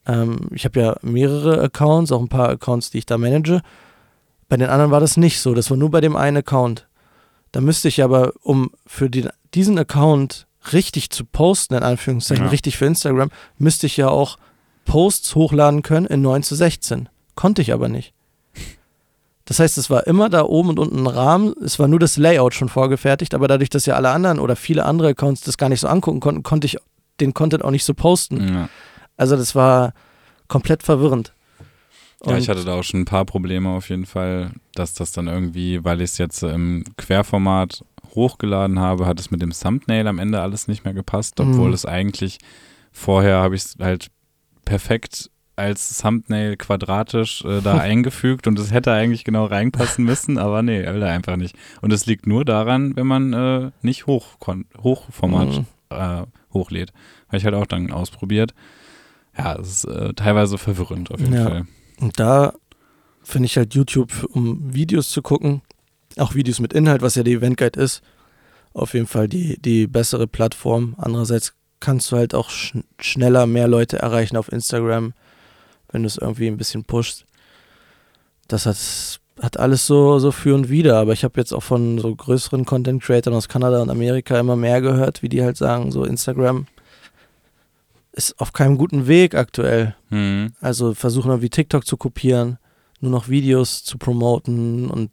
Ähm, 0.07 0.47
ich 0.55 0.63
habe 0.65 0.79
ja 0.79 0.95
mehrere 1.01 1.61
Accounts, 1.61 2.11
auch 2.11 2.21
ein 2.21 2.29
paar 2.29 2.49
Accounts, 2.49 2.89
die 2.89 2.99
ich 2.99 3.05
da 3.05 3.17
manage. 3.17 3.61
Bei 4.47 4.57
den 4.57 4.69
anderen 4.69 4.91
war 4.91 5.01
das 5.01 5.17
nicht 5.17 5.39
so. 5.39 5.53
Das 5.53 5.69
war 5.69 5.77
nur 5.77 5.91
bei 5.91 6.01
dem 6.01 6.15
einen 6.15 6.37
Account. 6.37 6.87
Da 7.51 7.61
müsste 7.61 7.89
ich 7.89 8.01
aber, 8.01 8.31
um 8.41 8.71
für 8.87 9.09
den, 9.09 9.29
diesen 9.53 9.77
Account 9.77 10.47
richtig 10.73 11.09
zu 11.11 11.25
posten, 11.25 11.75
in 11.75 11.83
Anführungszeichen, 11.83 12.45
Ja. 12.45 12.49
richtig 12.49 12.77
für 12.77 12.85
Instagram, 12.85 13.29
müsste 13.57 13.85
ich 13.87 13.97
ja 13.97 14.07
auch 14.07 14.37
Posts 14.85 15.35
hochladen 15.35 15.81
können 15.83 16.07
in 16.07 16.21
9 16.21 16.41
zu 16.43 16.55
16. 16.55 17.09
Konnte 17.35 17.61
ich 17.61 17.73
aber 17.73 17.89
nicht. 17.89 18.13
Das 19.49 19.59
heißt, 19.59 19.77
es 19.79 19.89
war 19.89 20.05
immer 20.07 20.29
da 20.29 20.43
oben 20.43 20.69
und 20.69 20.79
unten 20.79 20.99
ein 20.99 21.07
Rahmen. 21.07 21.53
Es 21.63 21.79
war 21.79 21.87
nur 21.87 21.99
das 21.99 22.15
Layout 22.17 22.53
schon 22.53 22.69
vorgefertigt, 22.69 23.33
aber 23.33 23.47
dadurch, 23.47 23.69
dass 23.69 23.85
ja 23.87 23.95
alle 23.95 24.11
anderen 24.11 24.39
oder 24.39 24.55
viele 24.55 24.85
andere 24.85 25.09
Accounts 25.09 25.41
das 25.41 25.57
gar 25.57 25.69
nicht 25.69 25.79
so 25.81 25.87
angucken 25.87 26.19
konnten, 26.19 26.43
konnte 26.43 26.65
ich 26.67 26.77
den 27.19 27.33
Content 27.33 27.65
auch 27.65 27.71
nicht 27.71 27.83
so 27.83 27.93
posten. 27.95 28.47
Ja. 28.47 28.69
Also 29.17 29.35
das 29.35 29.55
war 29.55 29.93
komplett 30.47 30.83
verwirrend. 30.83 31.33
Ja, 32.25 32.33
Und- 32.33 32.37
ich 32.37 32.47
hatte 32.47 32.63
da 32.63 32.75
auch 32.75 32.83
schon 32.83 33.01
ein 33.01 33.05
paar 33.05 33.25
Probleme 33.25 33.69
auf 33.69 33.89
jeden 33.89 34.05
Fall, 34.05 34.51
dass 34.75 34.93
das 34.93 35.11
dann 35.11 35.27
irgendwie, 35.27 35.83
weil 35.83 35.99
ich 36.01 36.11
es 36.11 36.17
jetzt 36.19 36.43
im 36.43 36.83
Querformat 36.97 37.83
hochgeladen 38.13 38.79
habe, 38.79 39.05
hat 39.07 39.19
es 39.19 39.31
mit 39.31 39.41
dem 39.41 39.51
Thumbnail 39.51 40.07
am 40.07 40.19
Ende 40.19 40.41
alles 40.41 40.67
nicht 40.67 40.85
mehr 40.85 40.93
gepasst, 40.93 41.39
obwohl 41.39 41.69
Mhm. 41.69 41.73
es 41.73 41.85
eigentlich 41.85 42.37
vorher 42.91 43.37
habe 43.37 43.55
ich 43.55 43.63
es 43.63 43.75
halt 43.79 44.09
perfekt 44.65 45.29
als 45.59 45.97
Thumbnail 45.99 46.57
quadratisch 46.57 47.43
äh, 47.45 47.61
da 47.61 47.77
eingefügt 47.79 48.47
und 48.47 48.57
es 48.57 48.71
hätte 48.71 48.91
eigentlich 48.91 49.23
genau 49.23 49.45
reinpassen 49.45 50.03
müssen, 50.05 50.37
aber 50.37 50.61
nee, 50.63 50.79
will 50.85 51.01
er 51.03 51.11
einfach 51.11 51.35
nicht. 51.35 51.55
Und 51.81 51.93
es 51.93 52.05
liegt 52.05 52.25
nur 52.25 52.45
daran, 52.45 52.95
wenn 52.95 53.05
man 53.07 53.33
äh, 53.33 53.71
nicht 53.81 54.07
hoch 54.07 54.37
Hochformat 54.81 55.49
Mhm. 55.49 55.65
äh, 55.89 56.23
hochlädt. 56.53 56.91
Habe 57.27 57.37
ich 57.37 57.45
halt 57.45 57.55
auch 57.55 57.67
dann 57.67 57.91
ausprobiert. 57.91 58.53
Ja, 59.37 59.55
es 59.59 59.69
ist 59.69 59.85
äh, 59.85 60.13
teilweise 60.13 60.57
verwirrend 60.57 61.11
auf 61.11 61.19
jeden 61.19 61.33
Ja. 61.33 61.43
Fall. 61.43 61.67
Und 61.99 62.19
da 62.19 62.53
finde 63.23 63.45
ich 63.45 63.57
halt 63.57 63.75
YouTube, 63.75 64.11
um 64.31 64.73
Videos 64.73 65.09
zu 65.09 65.21
gucken, 65.21 65.61
auch 66.17 66.33
Videos 66.35 66.59
mit 66.59 66.73
Inhalt, 66.73 67.01
was 67.01 67.15
ja 67.15 67.23
die 67.23 67.33
Event 67.33 67.57
Guide 67.57 67.79
ist, 67.79 68.01
auf 68.73 68.93
jeden 68.93 69.07
Fall 69.07 69.27
die, 69.27 69.61
die 69.61 69.85
bessere 69.87 70.25
Plattform. 70.27 70.95
Andererseits 70.97 71.53
kannst 71.79 72.11
du 72.11 72.17
halt 72.17 72.33
auch 72.35 72.49
schn 72.49 72.83
schneller 72.99 73.45
mehr 73.45 73.67
Leute 73.67 73.99
erreichen 73.99 74.35
auf 74.37 74.51
Instagram, 74.51 75.13
wenn 75.91 76.03
du 76.03 76.07
es 76.07 76.17
irgendwie 76.17 76.47
ein 76.47 76.57
bisschen 76.57 76.83
pushst. 76.83 77.25
Das 78.47 78.65
hat, 78.65 78.77
hat 79.41 79.57
alles 79.57 79.85
so, 79.85 80.19
so 80.19 80.31
für 80.31 80.55
und 80.55 80.69
wider, 80.69 80.97
aber 80.97 81.13
ich 81.13 81.23
habe 81.23 81.39
jetzt 81.39 81.53
auch 81.53 81.63
von 81.63 81.99
so 81.99 82.15
größeren 82.15 82.65
Content 82.65 83.03
Creators 83.03 83.35
aus 83.35 83.49
Kanada 83.49 83.81
und 83.81 83.89
Amerika 83.89 84.39
immer 84.39 84.55
mehr 84.55 84.81
gehört, 84.81 85.21
wie 85.21 85.29
die 85.29 85.43
halt 85.43 85.57
sagen, 85.57 85.91
so 85.91 86.03
Instagram 86.03 86.67
ist 88.11 88.39
auf 88.39 88.53
keinem 88.53 88.77
guten 88.77 89.07
Weg 89.07 89.35
aktuell. 89.35 89.95
Mhm. 90.09 90.53
Also 90.61 90.93
versuchen 90.93 91.29
dann 91.29 91.41
wie 91.41 91.49
TikTok 91.49 91.85
zu 91.85 91.95
kopieren, 91.95 92.57
nur 92.99 93.11
noch 93.11 93.29
Videos 93.29 93.83
zu 93.83 93.97
promoten 93.97 94.89
und 94.89 95.11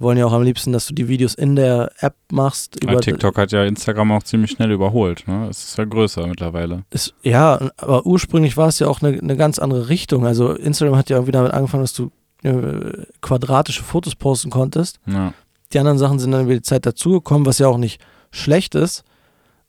wollen 0.00 0.18
ja 0.18 0.26
auch 0.26 0.32
am 0.32 0.42
liebsten, 0.42 0.72
dass 0.72 0.86
du 0.86 0.94
die 0.94 1.08
Videos 1.08 1.34
in 1.34 1.54
der 1.56 1.92
App 2.00 2.14
machst. 2.32 2.78
Ja, 2.84 2.98
TikTok 2.98 3.36
hat 3.38 3.52
ja 3.52 3.64
Instagram 3.64 4.12
auch 4.12 4.22
ziemlich 4.22 4.50
schnell 4.52 4.70
überholt. 4.72 5.28
Ne? 5.28 5.46
Es 5.48 5.62
ist 5.62 5.78
ja 5.78 5.84
größer 5.84 6.26
mittlerweile. 6.26 6.84
Ist, 6.90 7.14
ja, 7.22 7.70
aber 7.76 8.06
ursprünglich 8.06 8.56
war 8.56 8.68
es 8.68 8.78
ja 8.78 8.88
auch 8.88 9.02
eine, 9.02 9.18
eine 9.18 9.36
ganz 9.36 9.58
andere 9.58 9.88
Richtung. 9.88 10.26
Also 10.26 10.54
Instagram 10.54 10.96
hat 10.96 11.10
ja 11.10 11.16
irgendwie 11.16 11.32
damit 11.32 11.52
angefangen, 11.52 11.84
dass 11.84 11.92
du 11.92 12.10
äh, 12.42 13.04
quadratische 13.20 13.82
Fotos 13.82 14.16
posten 14.16 14.50
konntest. 14.50 14.98
Ja. 15.06 15.34
Die 15.72 15.78
anderen 15.78 15.98
Sachen 15.98 16.18
sind 16.18 16.32
dann 16.32 16.44
über 16.44 16.54
die 16.54 16.62
Zeit 16.62 16.86
dazugekommen, 16.86 17.46
was 17.46 17.58
ja 17.58 17.68
auch 17.68 17.78
nicht 17.78 18.00
schlecht 18.32 18.74
ist. 18.74 19.04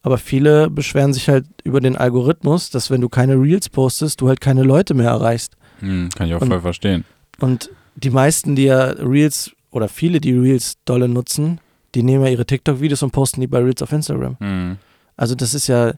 Aber 0.04 0.18
viele 0.18 0.70
beschweren 0.70 1.14
sich 1.14 1.30
halt 1.30 1.46
über 1.64 1.80
den 1.80 1.96
Algorithmus, 1.96 2.70
dass 2.72 2.90
wenn 2.90 3.02
du 3.02 3.10
keine 3.10 3.36
Reels 3.36 3.70
postest, 3.70 4.22
du 4.22 4.30
halt 4.30 4.42
keine 4.42 4.64
Leute 4.64 4.94
mehr 4.96 5.10
erreichst. 5.10 5.58
Hm, 5.80 6.10
kann 6.16 6.28
ich 6.28 6.34
auch 6.34 6.42
Und- 6.42 6.48
voll 6.50 6.62
verstehen. 6.62 7.06
Und 7.40 7.70
die 7.96 8.10
meisten, 8.10 8.56
die 8.56 8.64
ja 8.64 8.86
Reels 8.86 9.52
oder 9.72 9.88
viele, 9.88 10.20
die 10.22 10.34
Reels 10.34 10.78
dolle 10.86 11.08
nutzen, 11.08 11.60
die 11.96 12.04
nehmen 12.04 12.24
ja 12.26 12.30
ihre 12.32 12.46
TikTok-Videos 12.46 13.04
und 13.04 13.12
posten 13.12 13.42
die 13.42 13.48
bei 13.48 13.60
Reels 13.60 13.82
auf 13.82 13.92
Instagram. 13.92 14.38
Hm, 14.40 14.78
Also 15.18 15.36
das 15.36 15.54
ist 15.54 15.68
ja, 15.68 15.94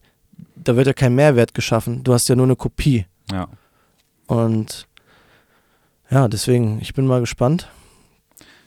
da 0.55 0.75
wird 0.75 0.87
ja 0.87 0.93
kein 0.93 1.15
Mehrwert 1.15 1.53
geschaffen. 1.53 2.03
Du 2.03 2.13
hast 2.13 2.29
ja 2.29 2.35
nur 2.35 2.45
eine 2.45 2.55
Kopie. 2.55 3.05
ja. 3.31 3.47
Und 4.27 4.87
ja, 6.09 6.27
deswegen, 6.27 6.79
ich 6.81 6.93
bin 6.93 7.05
mal 7.05 7.19
gespannt. 7.19 7.67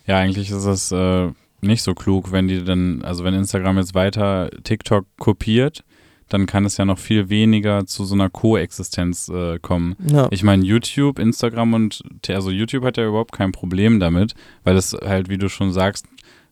ja, 0.07 0.18
eigentlich 0.18 0.50
ist 0.50 0.64
es 0.64 0.92
äh, 0.92 1.30
nicht 1.61 1.82
so 1.82 1.94
klug, 1.94 2.30
wenn 2.32 2.46
die 2.48 2.62
dann, 2.62 3.02
also 3.02 3.24
wenn 3.24 3.34
Instagram 3.34 3.78
jetzt 3.78 3.94
weiter 3.94 4.50
TikTok 4.64 5.07
kopiert, 5.18 5.82
dann 6.28 6.46
kann 6.46 6.64
es 6.64 6.76
ja 6.76 6.84
noch 6.84 6.98
viel 6.98 7.28
weniger 7.28 7.86
zu 7.86 8.04
so 8.04 8.14
einer 8.14 8.30
Koexistenz 8.30 9.28
äh, 9.28 9.58
kommen. 9.60 9.96
Ja, 10.10 10.28
Ich 10.30 10.42
meine, 10.42 10.64
YouTube, 10.64 11.18
Instagram 11.18 11.74
und, 11.74 12.02
also 12.28 12.50
YouTube 12.50 12.84
hat 12.84 12.96
ja 12.96 13.06
überhaupt 13.06 13.32
kein 13.32 13.52
Problem 13.52 14.00
damit, 14.00 14.34
weil 14.64 14.76
es 14.76 14.92
halt, 14.92 15.28
wie 15.28 15.38
du 15.38 15.48
schon 15.48 15.72
sagst, 15.72 16.06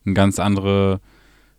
eine 0.05 0.13
ganz 0.13 0.39
andere 0.39 1.01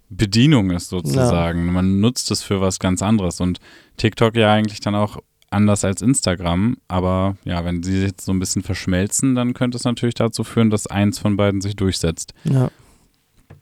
Bedienung 0.08 0.70
ist 0.70 0.88
sozusagen. 0.88 1.72
Man 1.72 2.00
nutzt 2.00 2.30
es 2.30 2.42
für 2.42 2.60
was 2.60 2.78
ganz 2.78 3.02
anderes 3.02 3.40
und 3.40 3.58
TikTok 3.96 4.36
ja 4.36 4.52
eigentlich 4.52 4.80
dann 4.80 4.94
auch 4.94 5.18
anders 5.50 5.84
als 5.84 6.02
Instagram, 6.02 6.76
aber 6.88 7.36
ja, 7.44 7.64
wenn 7.64 7.82
sie 7.82 8.02
jetzt 8.02 8.24
so 8.24 8.32
ein 8.32 8.38
bisschen 8.38 8.62
verschmelzen, 8.62 9.34
dann 9.34 9.54
könnte 9.54 9.76
es 9.76 9.84
natürlich 9.84 10.14
dazu 10.14 10.44
führen, 10.44 10.70
dass 10.70 10.86
eins 10.86 11.18
von 11.18 11.36
beiden 11.36 11.60
sich 11.60 11.76
durchsetzt. 11.76 12.34
ja. 12.44 12.70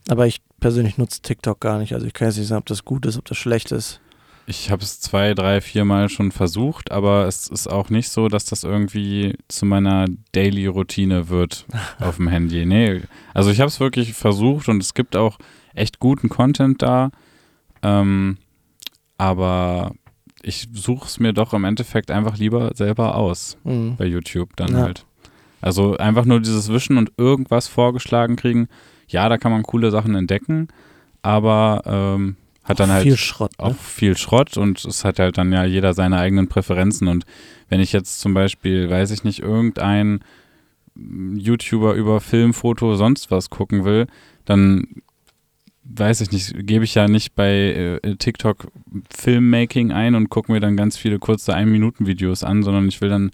Aber 0.09 0.27
ich 0.27 0.43
persönlich 0.61 0.99
nutze 0.99 1.23
TikTok 1.23 1.61
gar 1.61 1.79
nicht. 1.79 1.95
Also 1.95 2.07
ich 2.07 2.13
kann 2.13 2.29
jetzt 2.29 2.37
nicht 2.37 2.49
sagen, 2.49 2.61
ob 2.61 2.67
das 2.67 2.85
gut 2.85 3.07
ist, 3.07 3.17
ob 3.17 3.25
das 3.25 3.39
schlecht 3.39 3.73
ist. 3.73 4.01
Ich 4.47 4.71
habe 4.71 4.83
es 4.83 5.01
zwei, 5.01 5.33
drei, 5.33 5.61
vier 5.63 5.87
Mal 5.87 6.11
schon 6.11 6.31
versucht, 6.31 6.93
aber 6.93 7.27
es 7.27 7.47
ist 7.47 7.67
auch 7.67 7.89
nicht 7.89 8.11
so, 8.11 8.29
dass 8.29 8.45
das 8.45 8.63
irgendwie 8.63 9.37
zu 9.49 9.65
meiner 9.65 10.05
Daily-Routine 10.33 11.31
wird 11.31 11.65
auf 12.01 12.17
dem 12.17 12.29
Handy. 12.29 12.67
Nee, 12.67 13.03
also 13.33 13.51
ich 13.51 13.61
habe 13.61 13.69
es 13.69 13.81
wirklich 13.81 14.13
versucht 14.13 14.69
und 14.69 14.83
es 14.83 14.93
gibt 14.93 15.17
auch 15.17 15.39
echt 15.75 15.99
guten 15.99 16.29
Content 16.29 16.83
da, 16.83 17.11
ähm, 17.83 18.37
aber 19.17 19.93
ich 20.43 20.69
suche 20.75 21.07
es 21.07 21.19
mir 21.19 21.33
doch 21.33 21.55
im 21.55 21.65
Endeffekt 21.65 22.11
einfach 22.11 22.37
lieber 22.37 22.73
selber 22.75 23.15
aus 23.17 23.57
Mhm. 23.65 23.97
bei 23.97 24.05
YouTube 24.05 24.57
dann 24.57 24.73
Ja. 24.73 24.83
halt. 24.83 25.07
Also 25.63 25.97
einfach 25.97 26.27
nur 26.27 26.41
dieses 26.41 26.69
Wischen 26.71 26.99
und 26.99 27.13
irgendwas 27.17 27.67
vorgeschlagen 27.69 28.37
kriegen. 28.37 28.69
Ja, 29.09 29.31
da 29.31 29.39
kann 29.39 29.53
man 29.53 29.63
coole 29.63 29.91
Sachen 29.91 30.15
entdecken, 30.15 30.69
aber 31.23 31.83
ähm, 31.87 32.37
hat 32.65 32.81
dann 32.81 32.91
Auch 32.91 32.95
halt 32.95 33.05
viel 33.05 33.17
Schrott. 33.17 33.53
Ne? 33.59 33.65
auch 33.65 33.77
viel 33.77 34.17
Schrott 34.17 34.57
und 34.57 34.85
es 34.85 35.05
hat 35.05 35.19
halt 35.19 35.39
dann 35.39 35.53
ja 35.53 35.65
jeder 35.65 35.95
seine 35.95 36.19
eigenen 36.19 36.49
Präferenzen 36.49 37.09
und 37.09 37.25
wenn 37.69 37.81
ich 37.81 37.93
jetzt 37.93 38.21
zum 38.21 38.35
Beispiel, 38.35 38.91
weiß 38.91 39.11
ich 39.11 39.25
nicht, 39.25 39.41
irgendein 39.41 40.21
YouTuber 40.97 41.95
über 41.95 42.21
Film, 42.21 42.55
Foto, 42.55 42.95
sonst 42.95 43.31
was 43.31 43.51
gucken 43.51 43.85
will, 43.85 44.07
dann 44.45 44.87
weiß 45.85 46.21
ich 46.23 46.31
nicht, 46.31 46.67
gebe 46.67 46.85
ich 46.85 46.95
ja 46.95 47.09
nicht 47.09 47.35
bei 47.35 48.01
äh, 48.03 48.17
TikTok 48.17 48.69
Filmmaking 49.15 49.93
ein 49.93 50.15
und 50.15 50.31
gucke 50.31 50.51
mir 50.53 50.61
dann 50.61 50.77
ganz 50.77 50.97
viele 50.97 51.19
kurze 51.19 51.53
Ein-Minuten-Videos 51.55 52.45
an, 52.45 52.63
sondern 52.63 52.89
ich 52.89 53.01
will 53.01 53.11
dann 53.11 53.31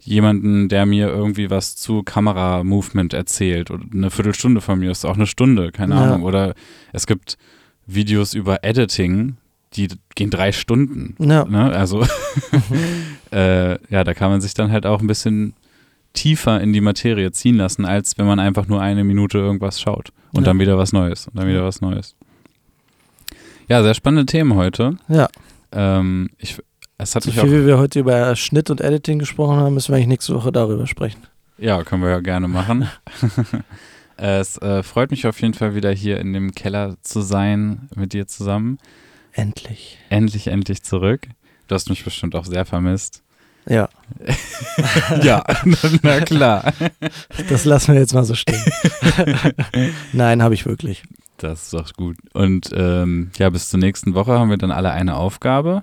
jemanden, 0.00 0.68
der 0.68 0.86
mir 0.86 1.08
irgendwie 1.08 1.50
was 1.50 1.76
zu 1.76 2.02
Kamera-Movement 2.02 3.14
erzählt 3.14 3.70
oder 3.70 3.84
eine 3.92 4.10
Viertelstunde 4.10 4.60
von 4.60 4.78
mir 4.78 4.90
ist 4.90 5.04
auch 5.04 5.14
eine 5.14 5.26
Stunde, 5.26 5.70
keine 5.72 5.94
Ja. 5.94 6.02
Ahnung. 6.04 6.22
Oder 6.24 6.54
es 6.92 7.06
gibt 7.06 7.36
Videos 7.86 8.34
über 8.34 8.64
Editing, 8.64 9.36
die 9.74 9.88
gehen 10.14 10.30
drei 10.30 10.52
Stunden. 10.52 11.16
Ja. 11.18 11.44
Ne? 11.44 11.72
Also 11.72 12.06
äh, 13.32 13.72
ja, 13.92 14.04
da 14.04 14.14
kann 14.14 14.30
man 14.30 14.40
sich 14.40 14.54
dann 14.54 14.70
halt 14.72 14.86
auch 14.86 15.00
ein 15.00 15.06
bisschen 15.06 15.54
tiefer 16.12 16.60
in 16.60 16.72
die 16.72 16.80
Materie 16.80 17.32
ziehen 17.32 17.56
lassen, 17.56 17.84
als 17.84 18.16
wenn 18.18 18.26
man 18.26 18.38
einfach 18.38 18.68
nur 18.68 18.80
eine 18.80 19.02
Minute 19.04 19.38
irgendwas 19.38 19.80
schaut 19.80 20.10
und 20.32 20.42
Ja. 20.42 20.46
dann 20.46 20.60
wieder 20.60 20.78
was 20.78 20.92
Neues 20.92 21.26
und 21.26 21.36
dann 21.36 21.48
wieder 21.48 21.64
was 21.64 21.80
Neues. 21.80 22.14
Ja, 23.68 23.82
sehr 23.82 23.94
spannende 23.94 24.26
Themen 24.26 24.54
heute. 24.54 24.96
Ja. 25.08 25.28
Ähm, 25.72 26.30
ich, 26.38 26.58
es 26.98 27.16
hat 27.16 27.24
So 27.24 27.30
mich 27.30 27.40
viel 27.40 27.48
auch, 27.48 27.52
wie 27.62 27.66
wir 27.66 27.78
heute 27.78 27.98
über 28.00 28.36
Schnitt 28.36 28.70
und 28.70 28.80
Editing 28.80 29.18
gesprochen 29.18 29.56
haben, 29.56 29.74
müssen 29.74 29.88
wir 29.88 29.96
eigentlich 29.96 30.06
nächste 30.08 30.34
Woche 30.34 30.52
darüber 30.52 30.86
sprechen. 30.86 31.22
ja, 31.58 31.82
können 31.82 32.02
wir 32.02 32.10
ja 32.10 32.20
gerne 32.20 32.46
machen. 32.46 32.88
es 34.16 34.56
äh, 34.58 34.82
freut 34.82 35.10
mich 35.10 35.26
auf 35.26 35.40
jeden 35.40 35.54
Fall 35.54 35.74
wieder 35.74 35.90
hier 35.90 36.18
in 36.20 36.32
dem 36.32 36.52
Keller 36.54 36.96
zu 37.02 37.20
sein 37.20 37.88
mit 37.94 38.12
dir 38.12 38.26
zusammen. 38.26 38.78
Endlich. 39.32 39.98
Endlich, 40.10 40.46
endlich 40.48 40.82
zurück. 40.82 41.28
Du 41.68 41.74
hast 41.74 41.88
mich 41.88 42.04
bestimmt 42.04 42.34
auch 42.36 42.44
sehr 42.44 42.64
vermisst. 42.64 43.22
Ja, 43.66 43.88
ja, 45.22 45.42
na 46.02 46.20
klar. 46.20 46.72
das 47.48 47.64
lassen 47.64 47.94
wir 47.94 48.00
jetzt 48.00 48.12
mal 48.12 48.24
so 48.24 48.34
stehen. 48.34 48.62
Nein, 50.12 50.42
habe 50.42 50.52
ich 50.54 50.66
wirklich. 50.66 51.02
Das 51.38 51.62
ist 51.64 51.72
doch 51.74 51.92
gut. 51.94 52.16
Und 52.34 52.70
ähm, 52.74 53.30
ja, 53.38 53.48
bis 53.48 53.70
zur 53.70 53.80
nächsten 53.80 54.14
Woche 54.14 54.32
haben 54.38 54.50
wir 54.50 54.58
dann 54.58 54.70
alle 54.70 54.90
eine 54.90 55.16
Aufgabe. 55.16 55.82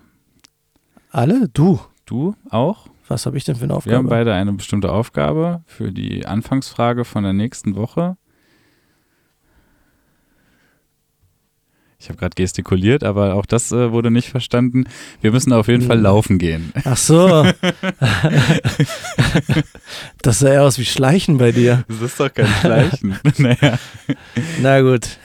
Alle? 1.10 1.50
Du? 1.50 1.80
Du 2.06 2.36
auch? 2.52 2.88
Was 3.08 3.26
habe 3.26 3.38
ich 3.38 3.44
denn 3.44 3.56
für 3.56 3.64
eine 3.64 3.72
Wir 3.72 3.76
haben 3.96 4.06
Aufgabe? 4.06 4.08
beide 4.08 4.34
eine 4.36 4.54
bestimmte 4.54 4.92
Aufgabe 4.92 5.64
für 5.66 5.92
die 5.92 6.26
Anfangsfrage 6.26 7.04
von 7.04 7.24
der 7.24 7.34
nächsten 7.34 7.76
Woche. 7.76 8.16
Ich 12.02 12.10
habe 12.10 12.18
gerade 12.18 12.34
gestikuliert, 12.36 13.04
aber 13.04 13.36
auch 13.36 13.46
das 13.46 13.72
äh, 13.72 13.92
wurde 13.92 14.10
nicht 14.10 14.30
verstanden. 14.30 14.86
Wir 15.22 15.32
müssen 15.32 15.54
auf 15.54 15.68
jeden 15.68 15.84
Fall 15.84 15.98
Hm. 15.98 16.04
laufen 16.04 16.40
gehen. 16.40 16.74
Ach 16.84 16.98
so. 16.98 17.46
das 20.24 20.40
sah 20.40 20.54
ja 20.54 20.62
aus 20.62 20.80
wie 20.80 20.86
Schleichen 20.86 21.38
bei 21.38 21.52
dir. 21.52 21.84
Das 21.88 22.02
ist 22.02 22.20
doch 22.20 22.34
kein 22.34 22.48
Schleichen. 22.48 23.20
naja. 23.38 23.78
Na 24.62 24.82
gut. 24.82 25.18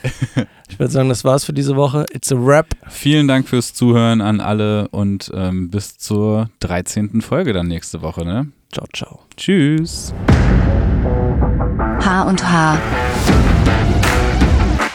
Ich 0.69 0.77
würde 0.79 0.91
sagen, 0.91 1.09
das 1.09 1.23
war's 1.23 1.45
für 1.45 1.53
diese 1.53 1.75
Woche. 1.75 2.05
It's 2.13 2.31
a 2.31 2.35
wrap. 2.37 2.67
Vielen 2.89 3.27
Dank 3.27 3.47
fürs 3.49 3.73
Zuhören 3.73 4.21
an 4.21 4.39
alle 4.39 4.87
und 4.89 5.31
ähm, 5.33 5.69
bis 5.71 5.97
zur 5.97 6.49
13. 6.59 7.21
Folge 7.21 7.53
dann 7.53 7.67
nächste 7.67 8.01
Woche. 8.03 8.23
Ne? 8.23 8.47
Ciao, 8.71 8.85
ciao. 8.93 9.19
Tschüss. 9.35 10.13
H 12.05 12.21
und 12.23 12.47
H. 12.47 12.77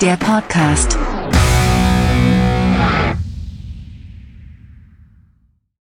Der 0.01 0.16
Podcast. 0.16 0.97